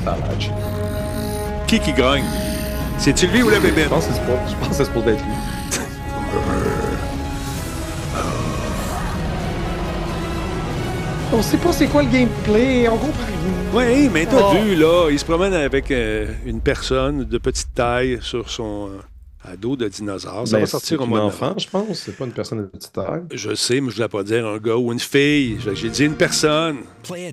[0.05, 0.17] ça.
[1.67, 2.23] Qui qui gagne?
[2.97, 3.85] C'est-tu lui ou la bébête?
[3.85, 5.33] Je pense que c'est pas- je pense que c'est supposé être lui.
[11.37, 13.35] On sait pas c'est quoi le gameplay, on comprend rien.
[13.73, 14.53] Oui, mais t'as Oh.
[14.63, 18.89] vu, là, il se promène avec euh, une personne de petite taille sur son.
[18.91, 18.97] euh,
[19.47, 20.47] à dos de dinosaure.
[20.47, 21.99] Ça Ben, va sortir au un mois de enfant, je pense.
[21.99, 23.21] C'est pas une personne de petite taille.
[23.31, 25.57] Je sais, mais je ne voulais pas dire un gars ou une fille.
[25.75, 26.77] J'ai dit une personne.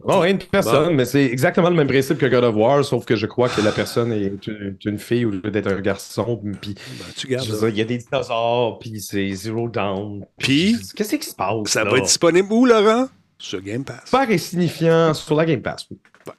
[0.05, 3.17] Bon, une personne, mais c'est exactement le même principe que God of War, sauf que
[3.17, 6.39] je crois que la personne est une, une fille au lieu d'être un garçon.
[6.61, 7.49] Puis, Ben, tu gardes.
[7.71, 10.27] il y a des dinosaures, puis c'est Zero Down.
[10.39, 10.77] Puis?
[10.95, 11.57] qu'est-ce qui se passe?
[11.69, 11.91] Ça là?
[11.93, 13.07] va être disponible où, Laurent?
[13.43, 14.05] Sur Game Pass.
[14.05, 15.89] super insignifiant sur la Game Pass.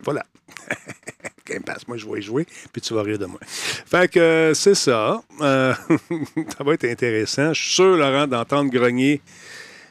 [0.06, 0.24] Voilà.
[1.45, 3.39] Game Pass, moi je vais y jouer, puis tu vas rire de moi.
[3.43, 5.22] Fait que euh, c'est ça.
[5.41, 5.74] Euh,
[6.58, 7.54] ça va être intéressant.
[7.54, 9.22] Je suis sûr, Laurent, d'entendre grogner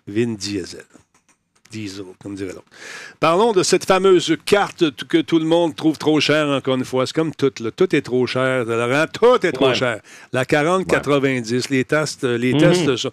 [0.07, 0.85] Vin Diesel.
[1.73, 2.67] Diesel, comme dirait l'autre.
[3.19, 7.07] Parlons de cette fameuse carte que tout le monde trouve trop chère, encore une fois.
[7.07, 7.71] C'est comme tout, là.
[7.75, 9.07] Tout est trop cher, Laurent.
[9.13, 9.75] Tout est trop Ouais.
[9.75, 10.01] cher.
[10.33, 12.61] La 40-90, les tests, les Mhm.
[12.61, 13.09] tests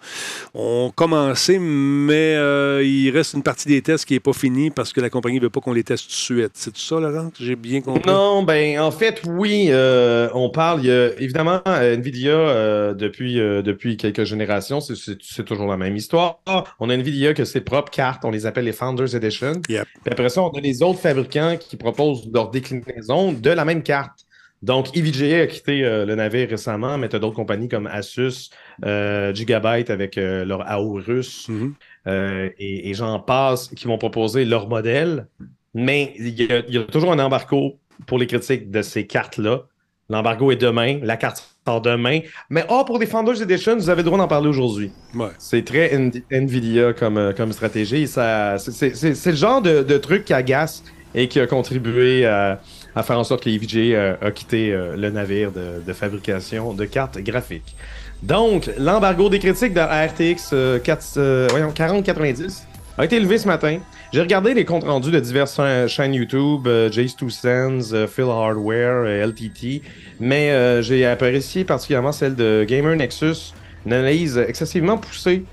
[0.54, 4.92] ont commencé, mais euh, il reste une partie des tests qui n'est pas finie parce
[4.92, 6.50] que la compagnie ne veut pas qu'on les teste tout de suite.
[6.54, 7.30] C'est tout ça, Laurent?
[7.40, 8.10] J'ai bien compris?
[8.10, 13.62] Non, ben en fait, oui, euh, on parle, a évidemment euh, Nvidia euh, depuis, euh,
[13.62, 16.40] depuis quelques générations, c'est- toujours la même histoire.
[16.80, 19.62] On a Nvidia que ses propres cartes, on les appelle les Founders Edition.
[19.68, 19.86] Yep.
[20.04, 23.82] Puis après ça, on a les autres fabricants qui proposent leur déclinaison de la même
[23.82, 24.26] carte.
[24.62, 28.50] Donc, EVGA a quitté euh, le navire récemment, mais tu as d'autres compagnies comme Asus,
[28.84, 31.74] euh, Gigabyte avec euh, leur Aorus, Mhm.
[32.08, 35.26] euh, et, et j'en passe qui vont proposer leur modèle.
[35.72, 39.06] Mais il y, a, il y a toujours un embargo pour les critiques de ces
[39.06, 39.62] cartes-là.
[40.10, 42.20] L'embargo est demain, la carte sort demain.
[42.48, 44.90] Mais oh, pour Founders Edition, vous avez le droit d'en parler aujourd'hui.
[45.14, 45.28] Ouais.
[45.38, 45.90] C'est très
[46.30, 48.06] Nvidia comme, euh, comme stratégie.
[48.08, 50.82] Ça, c'est- c'est c'est- c'est le genre de, de truc qui agace
[51.14, 52.60] et qui a contribué à,
[52.94, 56.72] à faire en sorte que EVGA euh, a quitté euh, le navire de, de fabrication
[56.72, 57.74] de cartes graphiques.
[58.22, 62.66] Donc, l'embargo des critiques de RTX euh, 4, euh, voyons, 4090
[63.00, 63.78] a été levé ce matin.
[64.12, 68.06] J'ai regardé les comptes rendus de diverses cha- chaînes YouTube, euh, Jace Two Cents, euh,
[68.06, 69.82] Phil Hardware, euh, LTT,
[70.18, 73.54] mais euh, j'ai apprécié particulièrement celle de Gamer Nexus,
[73.86, 75.44] une analyse excessivement poussée.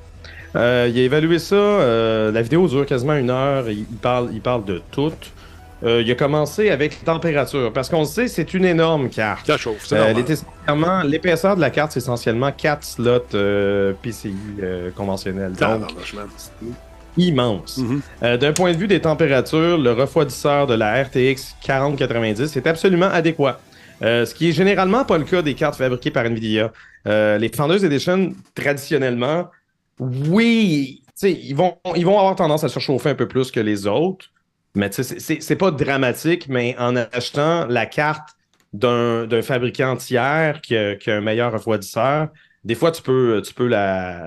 [0.55, 4.65] Euh, il a évalué ça, la vidéo dure quasiment une heure, il, parle, il parle
[4.65, 5.11] de tout.
[5.85, 9.45] Il a commencé avec température, parce qu'on le sait, c'est une énorme carte.
[9.45, 9.85] Ça chauffe,
[11.05, 14.33] L'épaisseur de la carte, c'est essentiellement 4 slots PCI
[14.95, 15.51] conventionnels.
[15.81, 15.91] Donc,
[17.17, 17.77] Immense.
[17.77, 18.01] Mhm.
[18.23, 23.07] Euh, D'un point de vue des températures, le refroidisseur de la RTX 4090 est absolument
[23.07, 23.59] adéquat.
[24.03, 26.71] Euh, ce qui est généralement pas le cas des cartes fabriquées par Nvidia.
[27.07, 29.49] Euh, les Founders Edition, traditionnellement,
[29.99, 34.27] oui, ils vont, ils vont avoir tendance à surchauffer un peu plus que les autres.
[34.75, 38.29] Mais c'est- pas dramatique, mais en achetant la carte
[38.73, 42.27] d'un fabricant tiers qui a, qui a un meilleur refroidisseur,
[42.63, 43.67] des fois, tu peux, tu peux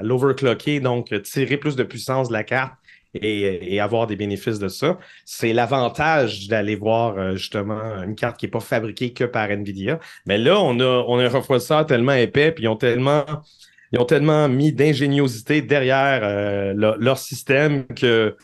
[0.03, 2.73] l'overclocker, donc tirer plus de puissance de la carte
[3.15, 4.99] et, avoir des bénéfices de ça.
[5.25, 9.99] C'est l'avantage d'aller voir euh, justement une carte qui n'est pas fabriquée que par Nvidia.
[10.27, 13.25] Mais là, on a, on a un refroidisseur tellement épais, puis ils ont tellement,
[13.93, 18.37] ils ont tellement mis d'ingéniosité derrière euh, leur, système que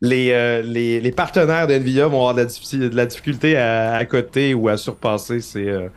[0.00, 5.40] les, euh, les, partenaires d'NVIDIA vont avoir de la, difficulté à, coter ou à surpasser
[5.40, 5.88] ces,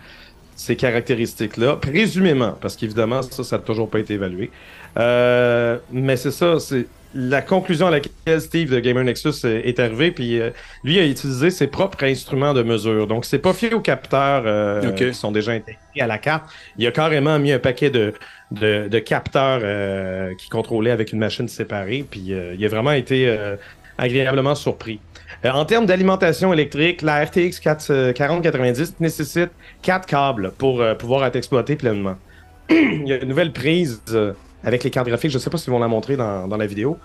[0.55, 4.51] ces caractéristiques-là, présumément, parce qu'évidemment, ça, ça n'a toujours pas été évalué.
[4.97, 6.85] Mais c'est ça, c'est
[7.16, 10.49] la conclusion à laquelle Steve de Gamer Nexus est arrivé, puis euh,
[10.84, 13.07] lui a utilisé ses propres instruments de mesure.
[13.07, 16.45] Donc, c'est pas fié aux capteurs euh, qui sont déjà intégrés à la carte.
[16.78, 18.14] Il a carrément mis un paquet de,
[18.51, 22.91] de, de capteurs euh, qui contrôlaient avec une machine séparée, puis euh, il a vraiment
[22.91, 23.55] été euh,
[23.97, 24.99] agréablement surpris.
[25.45, 29.51] Euh, en termes d'alimentation électrique, la RTX 4, euh, 4090 nécessite
[29.82, 32.16] quatre câbles pour pouvoir être exploité pleinement.
[32.70, 34.34] Il y a une nouvelle prise euh,
[34.64, 35.32] avec les cartes graphiques.
[35.32, 36.97] Je ne sais pas s'ils vont la montrer dans, dans la vidéo.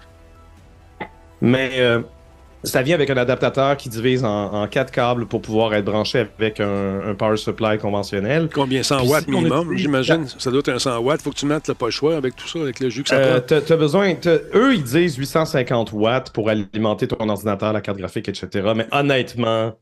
[1.40, 2.00] Mais euh,
[2.64, 6.26] ça vient avec un adaptateur qui divise en, en quatre câbles pour pouvoir être branché
[6.38, 8.48] avec un, un power supply conventionnel.
[8.52, 10.26] Combien 100 Puis watts si minimum, utilise- j'imagine?
[10.38, 11.22] Ça doit être un 100 watts.
[11.22, 13.10] Faut que tu mettes, t'as pas le choix avec tout ça, avec le jus que
[13.10, 13.60] ça Euh, prend.
[13.64, 14.14] t'as, besoin,
[14.54, 18.72] eux, ils disent 850 watts pour alimenter ton ordinateur, la carte graphique, etc.
[18.74, 19.74] Mais honnêtement,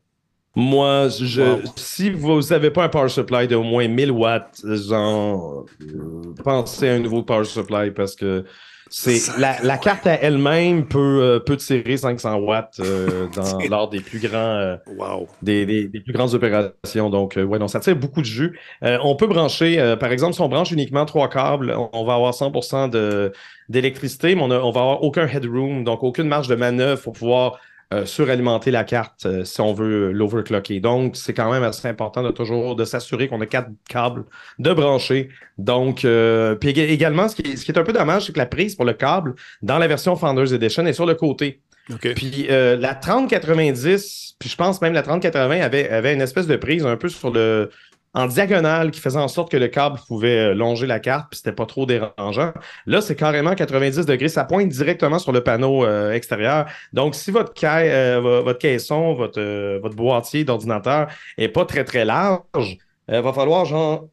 [0.59, 1.59] moi, je, Wow.
[1.75, 6.93] si vous n'avez pas un power supply d'au moins 1000 watts, genre, euh, pensez à
[6.95, 8.43] un nouveau power supply parce que
[8.89, 13.89] c'est la, la carte à elle-même peut, euh, peut tirer 500 watts euh, dans, lors
[13.89, 14.35] des plus grands.
[14.37, 15.27] euh, Wow.
[15.43, 17.09] des, des- des plus grandes opérations.
[17.11, 18.57] Donc, euh, ouais, donc ça tire beaucoup de jus.
[18.83, 22.03] Euh, on peut brancher, euh, par exemple, si on branche uniquement trois câbles, on, on
[22.03, 23.31] va avoir 100% de-
[23.69, 27.13] d'électricité, mais on, a- on va avoir aucun headroom, donc aucune marge de manœuvre pour
[27.13, 27.59] pouvoir
[27.93, 30.79] euh, suralimenter la carte euh, si on veut l'overclocker.
[30.81, 34.25] Donc, c'est quand même assez important de toujours de s'assurer qu'on a quatre câbles
[34.59, 35.29] de brancher.
[35.57, 38.33] Donc, euh, puis ég- également, ce qui, est, ce qui est un peu dommage, c'est
[38.33, 41.61] que la prise pour le câble dans la version Founders Edition est sur le côté.
[41.89, 42.13] OK.
[42.15, 46.55] Puis euh, la 3090, puis je pense même la 3080 avait, avait une espèce de
[46.55, 47.69] prise un peu sur le
[48.13, 51.37] en diagonale qui faisait en sorte que le câble pouvait euh, longer la carte, puis
[51.37, 52.51] c'était pas trop dérangeant.
[52.87, 56.65] Là, c'est carrément 90 degrés, ça pointe directement sur le panneau euh, extérieur.
[56.93, 61.65] Donc, si votre, ca- euh, vo- votre caisson, votre, euh, votre boîtier d'ordinateur est pas
[61.65, 62.77] très très large,
[63.09, 64.07] il va falloir genre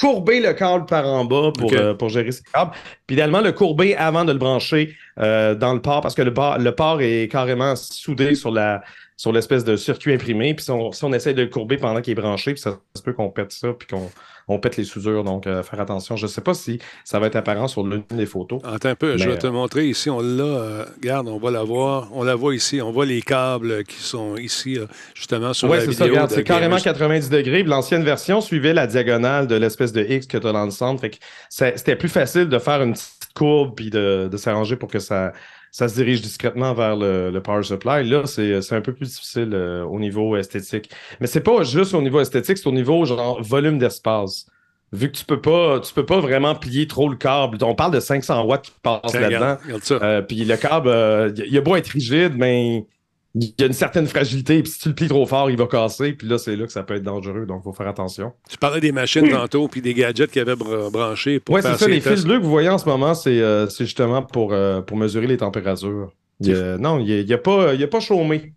[0.00, 2.72] courber le câble par en bas pour, euh, gérer ces câbles.
[3.06, 6.34] Puis idéalement, le courber avant de le brancher euh, dans le port parce que le
[6.34, 8.82] port est carrément soudé sur la
[9.16, 10.54] sur l'espèce de circuit imprimé.
[10.54, 12.78] Puis si on, si on essaie de le courber pendant qu'il est branché, puis ça,
[12.94, 14.10] se peut qu'on pète ça, puis qu'on
[14.46, 15.24] on pète les soudures.
[15.24, 16.16] Donc, euh, faire attention.
[16.16, 18.60] Je ne sais pas si ça va être apparent sur l'une des photos.
[18.64, 20.10] Attends un peu, je vais te montrer ici.
[20.10, 20.42] On l'a.
[20.44, 22.08] euh, regarde, on va la voir.
[22.12, 22.82] On la voit ici.
[22.82, 26.04] On voit les câbles qui sont ici, euh, justement, sur Oui, la c'est vidéo.
[26.06, 26.10] ça.
[26.12, 26.82] Regarde, de c'est carrément Gamers.
[26.82, 27.62] 90 degrés.
[27.62, 31.00] L'ancienne version suivait la diagonale de l'espèce de X que tu as dans le centre.
[31.00, 31.16] Fait que
[31.48, 34.98] c'est- c'était plus facile de faire une petite courbe puis de, de s'arranger pour que
[34.98, 35.32] ça,
[35.74, 38.08] ça se dirige discrètement vers le, le power supply.
[38.08, 40.88] Là, c'est c'est un peu plus difficile euh, au niveau esthétique.
[41.18, 44.46] Mais c'est pas juste au niveau esthétique, c'est au niveau genre volume d'espace.
[44.92, 47.58] Vu que tu peux pas, tu peux pas vraiment plier trop le câble.
[47.62, 49.56] On parle de 500 watts qui passent là-dedans.
[50.00, 52.86] Euh, puis le câble, euh, il il a beau être rigide, mais
[53.34, 54.62] il y a une certaine fragilité.
[54.62, 56.12] Puis si tu le plies trop fort, il va casser.
[56.12, 57.46] Puis là, c'est là que ça peut être dangereux.
[57.46, 58.32] Donc, il faut faire attention.
[58.48, 61.60] Tu parlais des machines tantôt, puis des gadgets qu'il y avait br- branchés pour Oui,
[61.62, 61.88] c'est ça.
[61.88, 64.96] Les fils bleus que vous voyez en ce moment, c'est euh, justement pour, euh, pour
[64.96, 66.12] mesurer les températures.
[66.40, 68.52] Il a- non, il n'y a, pas- il y a pas chômé.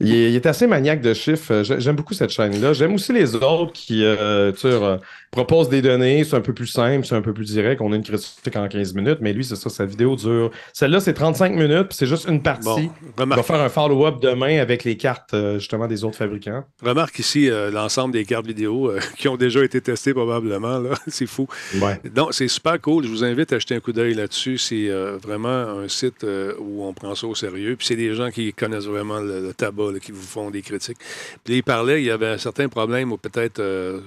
[0.00, 1.52] Il est, il est assez maniaque de chiffres.
[1.52, 2.72] Euh, j'ai- J'aime beaucoup cette chaîne-là.
[2.72, 4.96] J'aime aussi les autres qui euh, tu sais, euh,
[5.30, 6.24] proposent des données.
[6.24, 7.80] C'est un peu plus simple, c'est un peu plus direct.
[7.80, 10.50] On a une critique en 15 minutes, mais lui, c'est ça, sa vidéo dure.
[10.72, 12.64] Celle-là, c'est 35 minutes, puis c'est juste une partie.
[12.64, 16.64] Bon, On va faire un follow-up demain avec les cartes justement des autres fabricants.
[16.82, 20.82] remarque ici euh, l'ensemble des cartes vidéo euh, qui ont déjà été testées probablement.
[21.08, 21.46] C'est fou.
[21.80, 22.00] Ouais.
[22.14, 23.04] Donc, c'est super cool.
[23.04, 24.58] Je vous invite à jeter un coup d'œil là-dessus.
[24.58, 24.88] C'est
[25.22, 26.24] vraiment un site
[26.58, 27.76] où on prend ça au sérieux.
[27.76, 30.62] Puis c'est des gens qui connaissent vraiment le, le tabac, là, qui vous font des
[30.62, 30.98] critiques.
[31.44, 34.00] Puis il parlait, il y avait un certain problème ou peut-être euh,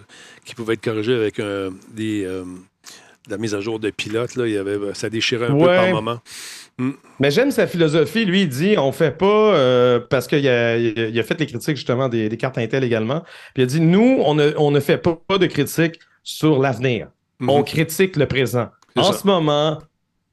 [0.46, 1.42] qui pouvait être corrigé avec
[1.94, 2.44] des, euh,
[3.28, 4.36] de la mise à jour de pilote.
[4.36, 4.48] Là.
[4.48, 6.20] Il y avait, ça déchirait un peu par moment.
[7.20, 8.26] Mais j'aime sa philosophie.
[8.26, 11.76] Lui, il dit on fait pas euh, parce qu'il a, il a fait les critiques
[11.76, 13.22] justement des, des cartes Intel également.
[13.54, 17.08] Puis il a dit nous, on ne, on ne fait pas de critiques sur l'avenir.
[17.40, 17.50] Mhm.
[17.50, 18.70] On critique le présent.
[18.96, 19.20] En ça.
[19.20, 19.80] ce moment,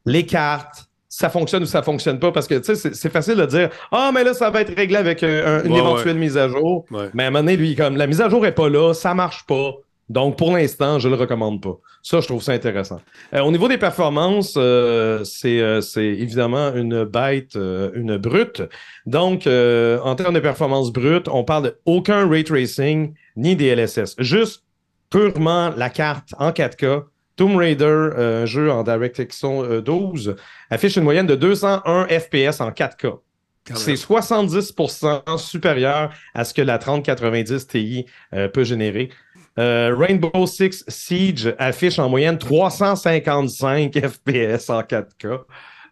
[0.05, 0.87] les cartes,
[1.17, 4.11] ça fonctionne ou ça fonctionne pas parce que tu sais, c'est- facile de dire ah,
[4.13, 6.85] mais là, ça va être réglé avec euh, un- une Ouais, éventuelle mise à jour.
[6.91, 7.09] Ouais.
[7.15, 9.15] Mais à un moment donné, lui, comme la mise à jour est pas là, ça
[9.15, 9.75] marche pas.
[10.11, 11.79] Donc, pour l'instant, je le recommande pas.
[12.03, 13.01] Ça, je trouve ça intéressant.
[13.33, 18.63] Euh, au niveau des performances, euh, c'est euh, évidemment une bête, une brute.
[19.07, 24.15] Donc, en termes de performance brute, on parle de aucun ray tracing ni DLSS.
[24.19, 24.63] Juste
[25.11, 27.05] purement la carte en 4K.
[27.37, 30.37] Tomb Raider, euh, un jeu en DirectX euh, 12,
[30.71, 33.19] affiche une moyenne de 201 FPS en 4K.
[33.67, 34.21] Quand C'est même.
[34.21, 39.11] 70% supérieur à ce que la 3090 Ti euh, peut générer.
[39.59, 45.45] Euh, Rainbow Six Siege affiche en moyenne 355 FPS en 4K,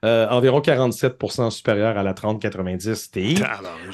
[0.05, 3.38] euh, environ 47% supérieur à la 3090 Ti.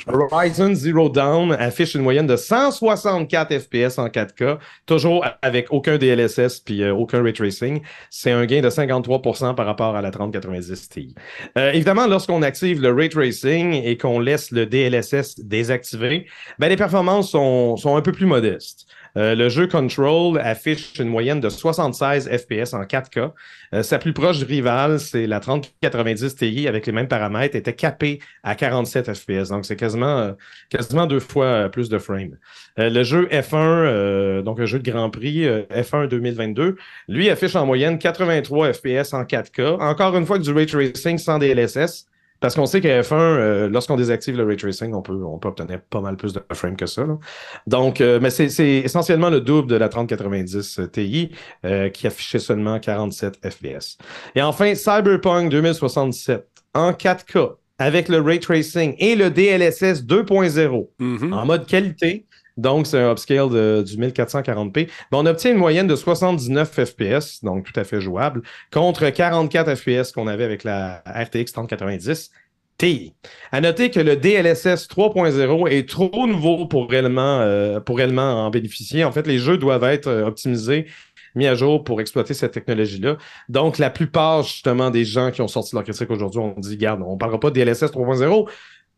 [0.06, 6.60] Horizon Zero Dawn affiche une moyenne de 164 FPS en 4K, toujours avec aucun DLSS
[6.60, 7.82] puis euh, aucun ray tracing.
[8.08, 11.14] C'est un gain de 53% par rapport à la 3090 Ti.
[11.58, 16.26] Euh, évidemment, lorsqu'on active le ray tracing et qu'on laisse le DLSS désactivé,
[16.58, 18.86] ben, les performances sont, sont un peu plus modestes.
[19.18, 23.32] Euh, le jeu Control affiche une moyenne de 76 FPS en 4K.
[23.74, 28.20] Euh, sa plus proche rivale, c'est la 3090 Ti avec les mêmes paramètres, était capée
[28.44, 29.48] à 47 FPS.
[29.48, 30.32] Donc, c'est quasiment, euh,
[30.70, 32.36] quasiment deux fois plus de frames.
[32.76, 36.76] Le jeu F1, euh, donc un jeu de Grand Prix, euh, F1 2022,
[37.08, 39.80] lui affiche en moyenne 83 FPS en 4K.
[39.80, 42.06] Encore une fois, du ray tracing sans DLSS.
[42.40, 45.48] Parce qu'on sait que F1, euh, lorsqu'on désactive le ray tracing, on peut, on peut
[45.48, 47.04] obtenir pas mal plus de frames que ça.
[47.04, 47.18] là.
[47.66, 48.46] Donc, euh, mais c'est
[48.84, 51.32] essentiellement le double de la 3090 Ti
[51.64, 53.98] euh, qui affichait seulement 47 FPS.
[54.36, 61.32] Et enfin, Cyberpunk 2077 en 4K avec le ray tracing et le DLSS 2.0 Mhm.
[61.32, 62.26] en mode qualité.
[62.58, 64.88] Donc, c'est un upscale de- du 1440p.
[65.10, 69.74] Mais on obtient une moyenne de 79 FPS, donc tout à fait jouable, contre 44
[69.74, 72.30] FPS qu'on avait avec la RTX 3090
[72.76, 73.12] Ti.
[73.50, 78.50] À noter que le DLSS 3.0 est trop nouveau pour réellement, euh, pour réellement en
[78.50, 79.02] bénéficier.
[79.02, 80.86] En fait, les jeux doivent être euh, optimisés
[81.34, 83.16] mis à jour pour exploiter cette technologie-là.
[83.48, 87.02] Donc, la plupart, justement, des gens qui ont sorti leur critique aujourd'hui ont dit, garde,
[87.06, 88.48] on ne parlera pas de DLSS 3.0.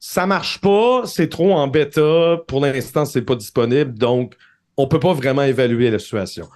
[0.02, 2.39] Ça marche pas, c'est trop en bêta.
[2.48, 3.93] Pour l'instant, c'est pas disponible.
[3.93, 4.35] Donc,
[4.78, 6.48] on peut pas vraiment évaluer la situation.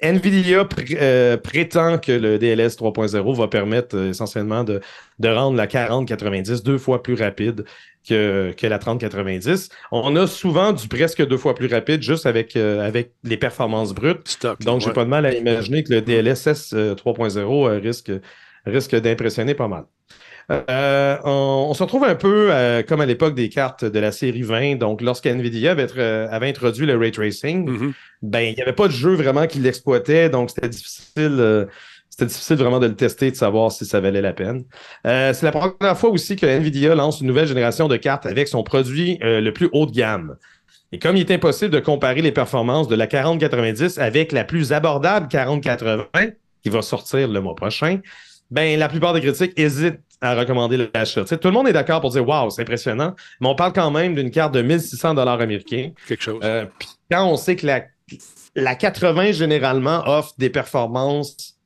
[0.00, 4.80] Nvidia pr- euh, prétend que le DLS 3.0 va permettre euh, essentiellement de,
[5.18, 7.64] de rendre la 4090 deux fois plus rapide
[8.08, 9.68] que, que la 3090.
[9.90, 13.92] On a souvent du presque deux fois plus rapide juste avec, euh, avec les performances
[13.92, 14.28] brutes.
[14.28, 14.60] Stock.
[14.60, 14.92] Donc, j'ai ouais.
[14.92, 18.12] pas de mal à imaginer que le DLSS euh, 3.0 euh, risque,
[18.66, 19.84] risque d'impressionner pas mal.
[20.70, 24.12] Euh, on, on se retrouve un peu euh, comme à l'époque des cartes de la
[24.12, 24.76] série 20.
[24.76, 27.92] Donc, lorsque Nvidia avait, euh, avait introduit le ray tracing, Mhm.
[28.22, 30.28] ben, il n'y avait pas de jeu vraiment qui l'exploitait.
[30.28, 31.36] Donc, c'était difficile.
[31.40, 31.66] euh,
[32.10, 34.64] c'était difficile vraiment de le tester, de savoir si ça valait la peine.
[35.02, 38.62] C'est la première fois aussi que Nvidia lance une nouvelle génération de cartes avec son
[38.62, 40.36] produit le plus haut de gamme.
[40.92, 44.74] Et comme il est impossible de comparer les performances de la 4090 avec la plus
[44.74, 46.04] abordable 4080
[46.62, 48.00] qui va sortir le mois prochain,
[48.50, 51.24] ben la plupart des critiques hésitent à recommander l'achat.
[51.24, 54.14] Tout le monde est d'accord pour dire waouh, c'est impressionnant, mais on parle quand même
[54.14, 55.90] d'une carte de 1600 dollars américains.
[56.08, 56.40] Quelque chose.
[56.44, 56.64] Euh,
[57.10, 57.82] quand on sait que la,
[58.54, 61.58] la 80 généralement offre des performances,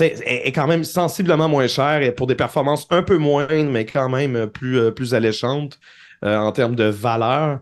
[0.00, 3.84] est, est quand même sensiblement moins chère et pour des performances un peu moindres, mais
[3.86, 5.78] quand même plus, euh, plus alléchantes
[6.24, 7.60] euh, en termes de valeur.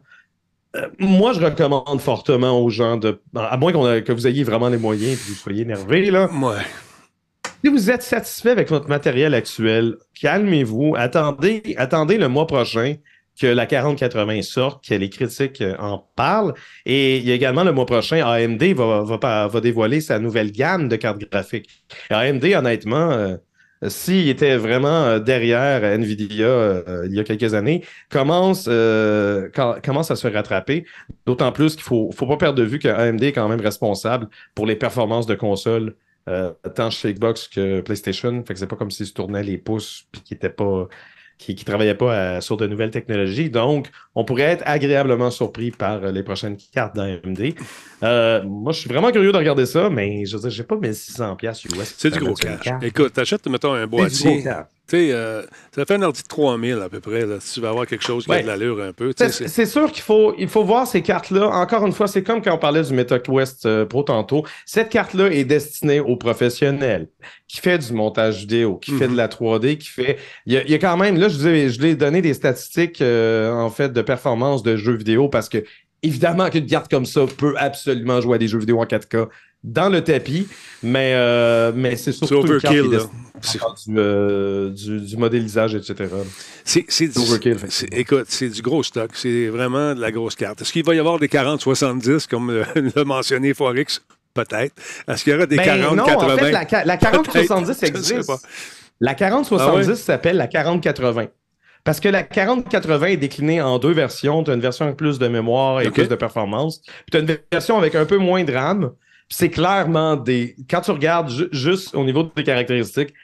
[0.74, 3.20] Euh, moi, je recommande fortement aux gens de.
[3.36, 6.30] À moins a- que vous ayez vraiment les moyens et que vous soyez énervé, là.
[6.32, 6.62] Ouais.
[7.64, 12.96] Si vous êtes satisfait avec votre matériel actuel, calmez-vous, attendez, attendez le mois prochain
[13.40, 16.54] que la 4080 sorte, que les critiques euh, en parlent.
[16.84, 20.50] Et il y a également le mois prochain, AMD va, va, va dévoiler sa nouvelle
[20.52, 21.84] gamme de cartes graphiques.
[22.10, 23.36] AMD, honnêtement, euh,
[23.88, 30.10] s'il était vraiment euh, derrière Nvidia il y a quelques années, commence, euh, com- commence
[30.10, 30.84] à se rattraper.
[31.26, 34.28] D'autant plus qu'il faut, faut pas perdre de vue que AMD est quand même responsable
[34.54, 35.94] pour les performances de console
[36.28, 38.42] euh, tant chez Xbox que PlayStation.
[38.46, 40.88] Fait que c'est pas comme s'ils se tournaient les pouces puis qu'ils étaient pas.
[41.38, 43.50] qui, qui travaillaient pas à- sur de nouvelles technologies.
[43.50, 47.54] Donc, on pourrait être agréablement surpris par euh, les prochaines cartes d'AMD.
[48.04, 50.76] Euh, moi, je suis vraiment curieux de regarder ça, mais je veux dire, j'ai pas
[50.76, 51.94] 1600 pièces US.
[51.98, 52.60] C'est du gros cash.
[52.82, 54.42] Écoute, t'achètes, mettons, un C'est du gros boîtier.
[54.88, 55.42] Tu sais, euh,
[55.74, 58.04] ça fait un ordi de 3000 à peu près, là, si tu veux avoir quelque
[58.04, 59.12] chose qui a de l'allure un peu.
[59.16, 61.48] C'est sûr qu'il faut, il faut voir ces cartes-là.
[61.48, 64.44] Encore une fois, c'est comme quand on parlait du MetaQuest euh, Pro tantôt.
[64.66, 67.08] Cette carte-là est destinée aux professionnels
[67.48, 69.12] qui fait du montage vidéo, qui fait Mhm.
[69.12, 70.18] de la 3D, qui fait.
[70.46, 72.34] Il y a, il y a quand même, là, je vous ai, je donné des
[72.34, 75.64] statistiques euh, en fait de performance de jeux vidéo parce que
[76.02, 79.28] évidemment qu'une carte comme ça peut absolument jouer à des jeux vidéo en 4K
[79.64, 80.48] dans le tapis,
[80.82, 82.56] mais, euh, mais c'est surtout là.
[82.56, 86.10] à faire du, euh, du, du modélisage, etc.
[86.64, 87.56] C'est du- Overkill.
[87.92, 89.10] Écoute, c'est du gros stock.
[89.14, 90.60] C'est vraiment de la grosse carte.
[90.62, 92.64] Est-ce qu'il va y avoir des 40-70, comme euh,
[92.96, 94.02] l'a mentionné Forex?
[94.34, 94.74] Peut-être.
[95.08, 95.94] Est-ce qu'il y aura des Ben 40-80?
[95.94, 98.32] non, en fait, la, la 4070 Je sais existe.
[99.00, 99.96] La 4070 Ah ouais?
[99.96, 101.26] s'appelle la 4080.
[101.84, 104.42] Parce que la 4080 est déclinée en deux versions.
[104.44, 106.80] Tu as une version avec plus de mémoire et plus de performance.
[106.80, 108.92] Puis tu as une version avec un peu moins de RAM.
[109.32, 110.54] C'est clairement des.
[110.68, 113.14] Quand tu regardes ju- juste au niveau des caractéristiques,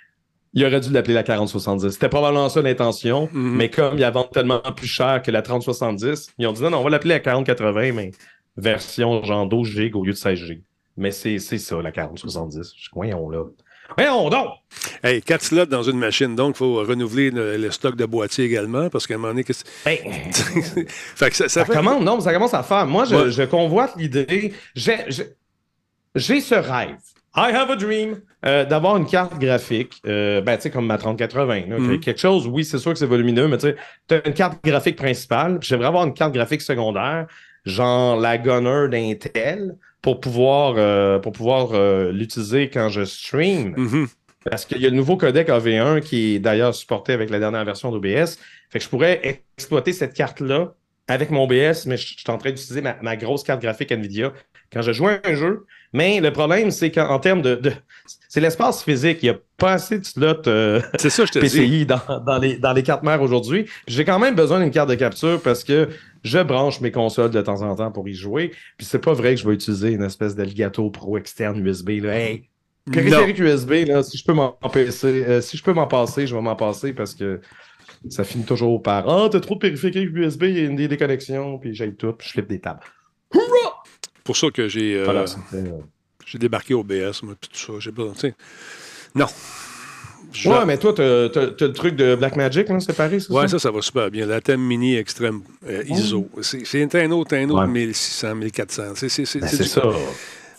[0.55, 1.91] il aurait dû l'appeler la 4070.
[1.91, 3.29] C'était probablement ça l'intention.
[3.33, 3.55] Mhm.
[3.57, 6.71] Mais comme il y vendent tellement plus cher que la 3070, ils ont dit non,
[6.71, 8.11] non, on va l'appeler la 4080, mais
[8.57, 10.63] version genre 12 GB au lieu de 16 GB.
[10.97, 12.73] Mais c'est c'est ça, la 4070.
[12.77, 13.45] Je- Voyons là.
[13.97, 14.49] Voyons donc!
[15.03, 18.45] Hey, 4 slots dans une machine, donc il faut renouveler le, le stock de boîtiers
[18.45, 19.97] également, parce qu'à un moment donné, qu'est-ce- Ben,
[21.15, 22.87] fait que ça, ça ça fait- commence, non, mais ça commence à faire.
[22.87, 23.31] Moi, je, Ouais.
[23.31, 24.53] je convoite l'idée.
[26.19, 26.97] J'ai ce rêve.
[27.37, 30.99] I have a dream euh, d'avoir une carte graphique, euh, ben, tu sais, comme ma
[30.99, 31.67] 3080.
[31.69, 32.01] là, Mhm.
[32.01, 33.69] Quelque chose, oui, c'est sûr que c'est volumineux, mais tu
[34.15, 37.27] as une carte graphique principale, j'aimerais avoir une carte graphique secondaire,
[37.65, 41.73] genre la Gunner d'Intel, pour pouvoir, euh, pour pouvoir
[42.13, 43.75] l'utiliser quand je stream.
[43.77, 44.09] Mhm.
[44.45, 47.65] Parce qu'il y a le nouveau codec AV1 qui est d'ailleurs supporté avec la dernière
[47.65, 48.39] version d'OBS.
[48.71, 49.21] Fait que je pourrais
[49.57, 50.75] exploiter cette carte-là
[51.09, 53.91] avec mon OBS, mais je je suis en train d'utiliser ma, ma grosse carte graphique
[53.91, 54.33] NVIDIA
[54.73, 55.67] quand je joue à un jeu.
[55.93, 57.73] Mais le problème, c'est qu'en termes de, de-
[58.29, 59.19] C'est l'espace physique.
[59.23, 61.47] Il n'y a pas assez de slots euh, C'est ça, je te dis.
[61.47, 63.67] PCI dans, dans les, dans les cartes mères aujourd'hui.
[63.87, 65.89] J'ai quand même besoin d'une carte de capture parce que
[66.25, 68.51] je branche mes consoles de temps en temps pour y jouer.
[68.77, 71.89] Puis c'est pas vrai que je vais utiliser une espèce d'Elgato Pro externe USB.
[72.03, 72.19] Là.
[72.19, 72.49] Hey,
[72.93, 76.35] périphérique USB, là, si je peux m'en passer, euh, si je peux m'en passer, je
[76.35, 77.41] vais m'en passer parce que
[78.11, 80.89] ça finit toujours par Ah, t'as trop de périphérique USB, il y a une des
[80.89, 82.81] déconnexions, puis j'ai tout, puis je flippe des tables.
[84.29, 85.25] Pour ça que j'ai euh, Voilà,
[85.55, 85.63] euh,
[86.27, 87.73] j'ai débarqué au BS, moi, puis tout ça.
[87.81, 87.91] J'ai
[88.21, 88.35] sais.
[89.15, 89.27] Non.
[90.31, 93.53] Je- Ouais, mais toi, t'as le truc de Blackmagic, là, c'est pareil, c'est Ouais, ça?
[93.53, 94.27] ça, ça va super bien.
[94.27, 96.29] La thème mini extrême euh, ISO.
[96.43, 97.67] C'est c'est un autre, un autre Ouais.
[97.67, 98.83] 1600, 1400.
[98.97, 99.83] C'est c'est- c'est- Ben, c'est c'est ça.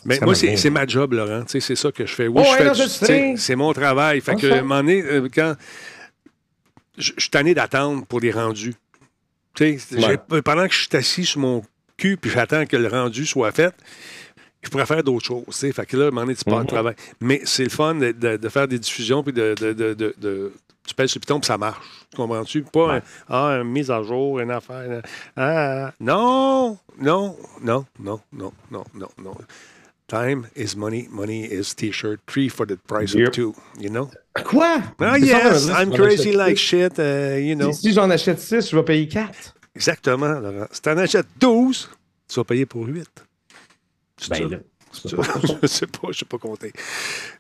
[0.06, 1.44] Mais moi, c'est c'est ma job, Laurent.
[1.48, 2.28] C'est ça que je fais.
[2.28, 3.36] Oui, Oh, je fais.
[3.38, 4.22] C'est mon travail.
[4.22, 4.54] Fait Je que, sais.
[4.54, 5.04] à un moment donné,
[5.36, 5.54] quand.
[6.98, 8.74] Je suis tanné d'attendre pour les rendus.
[9.60, 10.18] Ouais.
[10.44, 11.62] pendant que je suis assis sur mon
[12.00, 13.74] cul, puis j'attends que le rendu soit fait,
[14.62, 15.44] je pourrais faire d'autres choses.
[15.48, 15.72] tu sais.
[15.72, 16.64] Fait que là, tu pars Mhm.
[16.64, 16.96] de travail.
[17.22, 20.16] Mais c'est le fun de, de- de faire des diffusions, puis de, de, de, de-
[20.20, 20.54] de-
[20.88, 21.86] tu pèses sur le piton, puis ça marche.
[22.10, 22.64] Tu comprends-tu?
[22.64, 25.02] Pas un, ah, une mise à jour, une affaire.
[25.38, 29.36] Ah, non, non, non, non, non, non, non, non.
[30.08, 33.28] Time is money, money is t-shirt, three for the price Yep.
[33.28, 34.10] of two, you know?
[34.44, 34.80] Quoi?
[35.00, 36.62] Ah, yes, va I'm crazy like six.
[36.62, 37.72] shit, uh, you know.
[37.72, 39.54] Si, si j'en achète 6, je vais payer 4.
[39.80, 40.68] Exactement, Laurent.
[40.72, 41.90] Si t'en achètes 12,
[42.28, 43.08] tu vas payer pour 8.
[44.18, 44.40] C'est ça?
[44.40, 44.58] Ben là.
[44.92, 45.10] Ça?
[45.62, 46.74] je sais pas, je sais pas compter.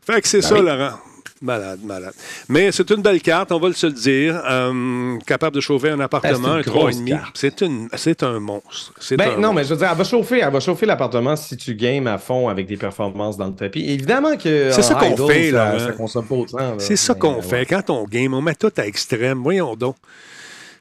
[0.02, 0.62] Fait que c'est Ben ça, oui.
[0.66, 0.98] Laurent.
[1.42, 2.14] Malade, malade.
[2.50, 4.42] Mais c'est une belle carte, on va le se le dire.
[4.46, 7.08] Euh, capable de chauffer un appartement, Ben, c'est un une grosse 3,5.
[7.10, 7.38] carte.
[7.38, 8.94] C'est une- c'est un monstre.
[9.00, 11.36] C'est Ben un non, mais je veux dire, elle va chauffer, elle va chauffer l'appartement
[11.38, 13.86] si tu games à fond avec des performances dans le tapis.
[13.90, 15.92] Évidemment que C'est ça qu'on fait, ça, là, ça hein.
[15.94, 16.76] consomme pas autant.
[16.78, 17.66] C'est ça Mais, qu'on euh, fait.
[17.66, 19.42] Quand on game, on met tout à extrême.
[19.42, 19.96] Voyons donc.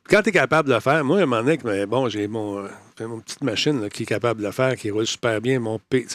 [0.09, 2.29] Quand tu es capable de le faire, moi, à un moment donné, mais bon, j'ai
[2.29, 2.69] mon, euh,
[3.07, 5.79] mon petite machine là, qui est capable de le faire, qui roule super bien, mon
[5.79, 6.07] P.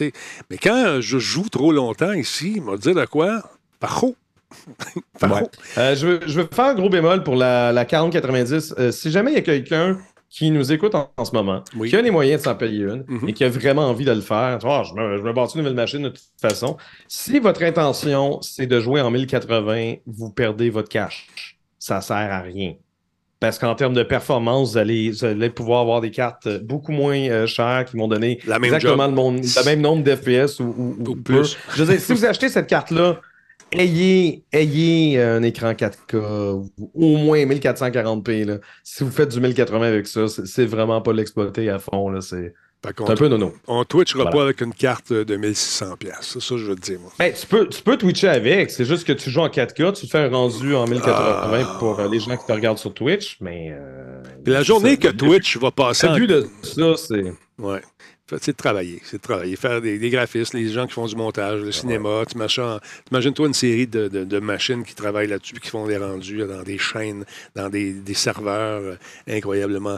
[0.50, 3.42] Mais quand je joue trop longtemps ici, il m'a dit de quoi?
[3.80, 4.16] Par haut.
[5.24, 5.30] Ouais.
[5.78, 8.76] Euh, je, veux, je veux faire un gros bémol pour la, la 4090.
[8.78, 9.98] Euh, si jamais il y a quelqu'un
[10.30, 11.90] qui nous écoute en, en ce moment, Oui.
[11.90, 13.30] qui a les moyens de s'en payer une Mhm.
[13.30, 15.76] et qui a vraiment envie de le faire, je, me, je me bâtis une nouvelle
[15.76, 16.78] machine de toute façon.
[17.08, 21.28] Si votre intention, c'est de jouer en 1080, vous perdez votre cash.
[21.80, 22.74] Ça sert à rien.
[23.44, 26.94] Parce qu'en termes de performance, vous allez, vous allez pouvoir avoir des cartes euh, beaucoup
[26.94, 30.62] moins euh, chères qui vont donner La même exactement le, monde- le même nombre d'FPS
[30.62, 31.22] ou, ou- ou Ou peu.
[31.42, 31.58] plus.
[31.76, 33.20] Je veux dire, si vous achetez cette carte-là,
[33.74, 38.46] ayez, ayez un écran 4K, ou au moins 1440p.
[38.46, 38.58] Là.
[38.82, 42.10] Si vous faites du 1080 avec ça, c'est vraiment pas l'exploiter à fond.
[42.10, 42.22] là.
[42.22, 42.54] C'est
[42.84, 43.54] c'est un peu nono.
[43.68, 44.38] on twitchera Voilà.
[44.38, 45.98] pas avec une carte de 1600$.
[45.98, 46.24] piastres.
[46.24, 47.12] C'est ça que je veux te dire, moi.
[47.20, 50.06] Ben, tu, peux, tu peux twitcher avec, c'est juste que tu joues en 4K, tu
[50.06, 53.38] te fais un rendu en 1080 pour euh, les gens qui te regardent sur Twitch,
[53.42, 53.70] mais...
[53.72, 57.34] euh, Puis la journée que Twitch va passer en Le but de ça, c'est...
[57.60, 57.82] Ouais
[58.42, 59.00] c'est de travailler.
[59.04, 59.56] C'est de travailler.
[59.56, 62.20] Faire des, graphistes, les gens qui font du montage, le ah cinéma.
[62.20, 62.26] Ouais.
[62.26, 62.62] Tu
[63.12, 66.78] Imagine-toi une série de, de, machines qui travaillent là-dessus qui font des rendus dans des
[66.78, 68.96] chaînes, dans des, des serveurs euh,
[69.28, 69.98] incroyablement.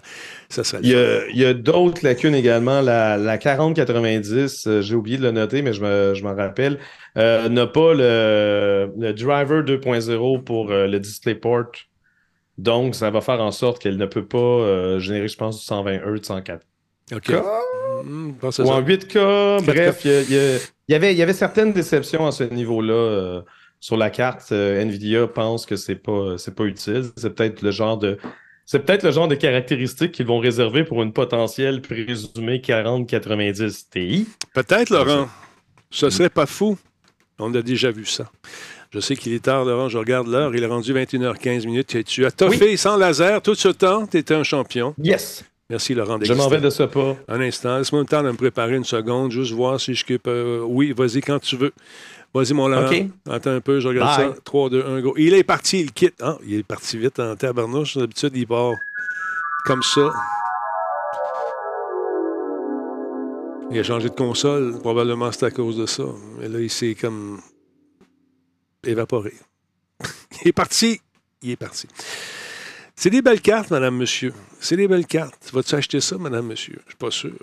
[0.50, 2.82] Ça il, y a, d'autres lacunes également.
[2.82, 6.80] La, la 4090, euh, j'ai oublié de le noter, mais je m'en je rappelle,
[7.18, 11.72] euh, n'a pas le, le driver 2.0 pour le DisplayPort.
[12.58, 16.24] Donc, ça va faire en sorte qu'elle ne peut pas générer, je pense, du 120
[16.24, 16.66] 104
[17.12, 17.18] en
[18.82, 19.64] 8K.
[19.66, 20.60] Bref, il
[20.90, 22.94] y, avait, certaines déceptions à ce niveau-là.
[22.94, 23.42] Euh,
[23.80, 27.04] sur la carte, euh, Nvidia pense que c'est pas, euh, pas utile.
[27.18, 28.18] C'est peut-être le genre de.
[28.68, 34.28] Genre de caractéristiques qu'ils vont réserver pour une potentielle présumée 4090 Ti.
[34.56, 35.28] Peut-être, Laurent.
[35.92, 36.76] Ce serait pas fou.
[37.38, 38.32] On a déjà vu ça.
[38.90, 39.88] Je sais qu'il est tard, Laurent.
[39.88, 40.56] Je regarde l'heure.
[40.56, 42.04] Il est rendu 21h15 minutes.
[42.06, 42.78] Tu as toffé oui.
[42.78, 43.40] sans laser?
[43.44, 44.08] Tout ce temps.
[44.08, 44.96] Tu étais un champion.
[44.98, 45.44] Yes.
[45.70, 46.20] Merci, Laurent.
[46.22, 47.16] Je m'en vais de ce pas.
[47.28, 50.62] Un instant, laisse-moi le temps de me préparer une seconde, juste voir si je peux.
[50.64, 51.74] oui, vas-y quand tu veux.
[52.36, 52.88] Vas-y, mon Laurent.
[52.88, 53.06] OK.
[53.30, 54.34] Attends un peu, je regarde Bye.
[54.36, 54.42] ça.
[54.44, 55.14] 3, 2, 1, go.
[55.18, 56.22] Il est parti, il quitte.
[56.22, 57.98] Ah, il est parti vite en tabarnouche.
[57.98, 58.74] D'habitude, il part
[59.66, 60.12] comme ça.
[63.72, 64.78] Il a changé de console.
[64.80, 66.04] Probablement c'est à cause de ça.
[66.40, 67.40] Mais là, il s'est comme
[68.86, 69.34] évaporé.
[70.44, 71.02] il est parti.
[71.42, 71.88] Il est parti.
[72.96, 74.34] C'est des belles cartes, madame, monsieur.
[74.60, 75.50] C'est des belles cartes.
[75.52, 76.80] Vas-tu acheter ça, madame, monsieur?
[76.86, 77.34] Je suis pas sûr.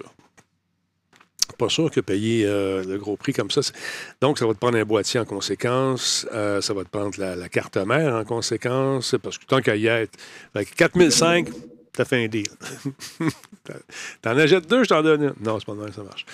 [1.58, 3.60] Pas sûr que payer euh, le gros prix comme ça.
[4.20, 6.26] Donc, ça va te prendre un boîtier en conséquence.
[6.32, 9.14] Euh, ça va te prendre la, la carte mère en conséquence.
[9.22, 10.18] Parce que tant qu'à y être.
[10.54, 11.48] Fait que 4005,
[11.92, 12.46] t'as fait un deal.
[14.22, 15.34] T'en achètes deux, je t'en donne une.
[15.44, 16.24] Non, c'est pas mal, ça marche.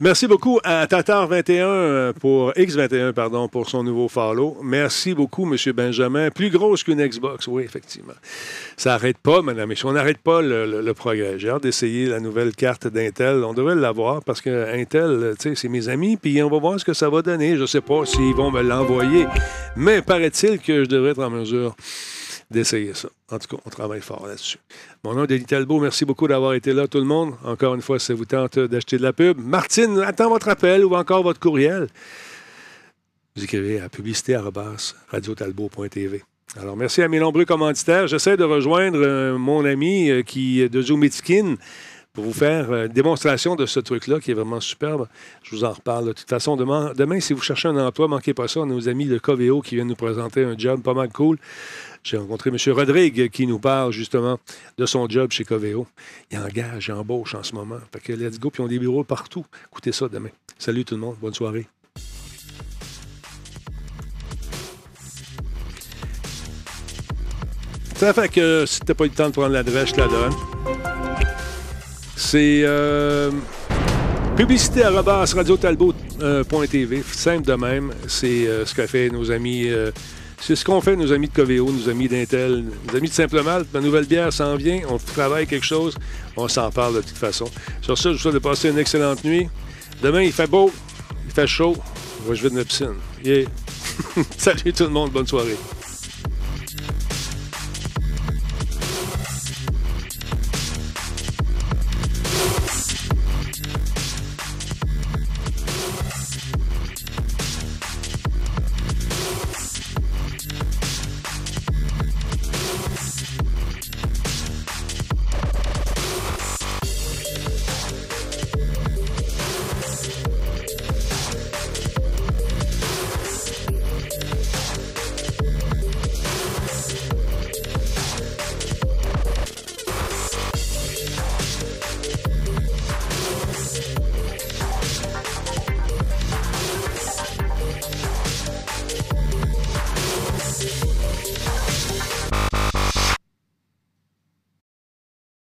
[0.00, 4.56] Merci beaucoup à Tatar21 euh, pour X21, pardon, pour son nouveau follow.
[4.62, 5.56] Merci beaucoup, M.
[5.72, 6.30] Benjamin.
[6.30, 8.14] Plus grosse qu'une Xbox, oui, effectivement.
[8.76, 9.74] Ça n'arrête pas, madame.
[9.76, 13.44] Si on n'arrête pas le, progrès, j'ai hâte d'essayer la nouvelle carte d'Intel.
[13.44, 16.80] On devrait l'avoir parce que Intel, tu sais, c'est mes amis, puis on va voir
[16.80, 17.56] ce que ça va donner.
[17.56, 19.26] Je ne sais pas s'ils vont me l'envoyer,
[19.76, 21.76] mais paraît-il que je devrais être en mesure
[22.52, 23.08] d'essayer ça.
[23.30, 24.58] En tout cas, on travaille fort là-dessus.
[25.02, 25.80] Mon nom est Denis Talbot.
[25.80, 27.34] Merci beaucoup d'avoir été là, tout le monde.
[27.44, 29.38] Encore une fois, ça vous tente d'acheter de la pub.
[29.38, 31.88] Martine, attends votre appel ou encore votre courriel.
[33.34, 36.22] Vous écrivez à publicité.radiotalbot.tv.
[36.60, 38.06] Alors, merci à mes nombreux commanditaires.
[38.06, 41.56] J'essaie de rejoindre euh, mon ami euh, qui de Zoomitzkin
[42.12, 45.08] pour vous faire euh, une démonstration de ce truc-là qui est vraiment superbe.
[45.42, 46.06] Je vous en reparle.
[46.06, 48.60] De toute façon, demain, si vous cherchez un emploi, manquez pas ça.
[48.60, 51.38] On a nos amis de Coveo qui viennent nous présenter un job pas mal cool.
[52.02, 52.56] J'ai rencontré M.
[52.74, 54.38] Rodrigue qui nous parle justement
[54.76, 55.86] de son job chez Coveo.
[56.30, 57.78] Il engage, il embauche en ce moment.
[57.92, 59.46] Fait que let's go, puis ils ont des bureaux partout.
[59.70, 60.30] Écoutez ça demain.
[60.58, 61.66] Salut tout le monde, bonne soirée.
[67.96, 70.91] Ça fait que si pas eu le temps de prendre l'adresse, je la donne.
[72.24, 73.30] C'est euh,
[74.36, 77.02] publicité arobase radiotalbot.tv.
[77.12, 77.92] Simple de même.
[78.06, 79.68] C'est euh, ce qu'a fait nos amis.
[79.68, 79.90] euh,
[80.40, 83.42] c'est ce qu'ont fait nos amis de Coveo, nos amis d'Intel, nos amis de Simple
[83.42, 83.66] Malte.
[83.74, 84.80] Ma nouvelle bière s'en vient.
[84.88, 85.96] On travaille quelque chose.
[86.36, 87.50] On s'en parle de toute façon.
[87.82, 89.48] Sur ça, je vous souhaite de passer une excellente nuit.
[90.02, 90.72] Demain, il fait beau.
[91.26, 91.76] Il fait chaud.
[92.24, 92.94] Moi, je vais de ma piscine.
[94.38, 95.10] Salut tout le monde.
[95.10, 95.56] Bonne soirée.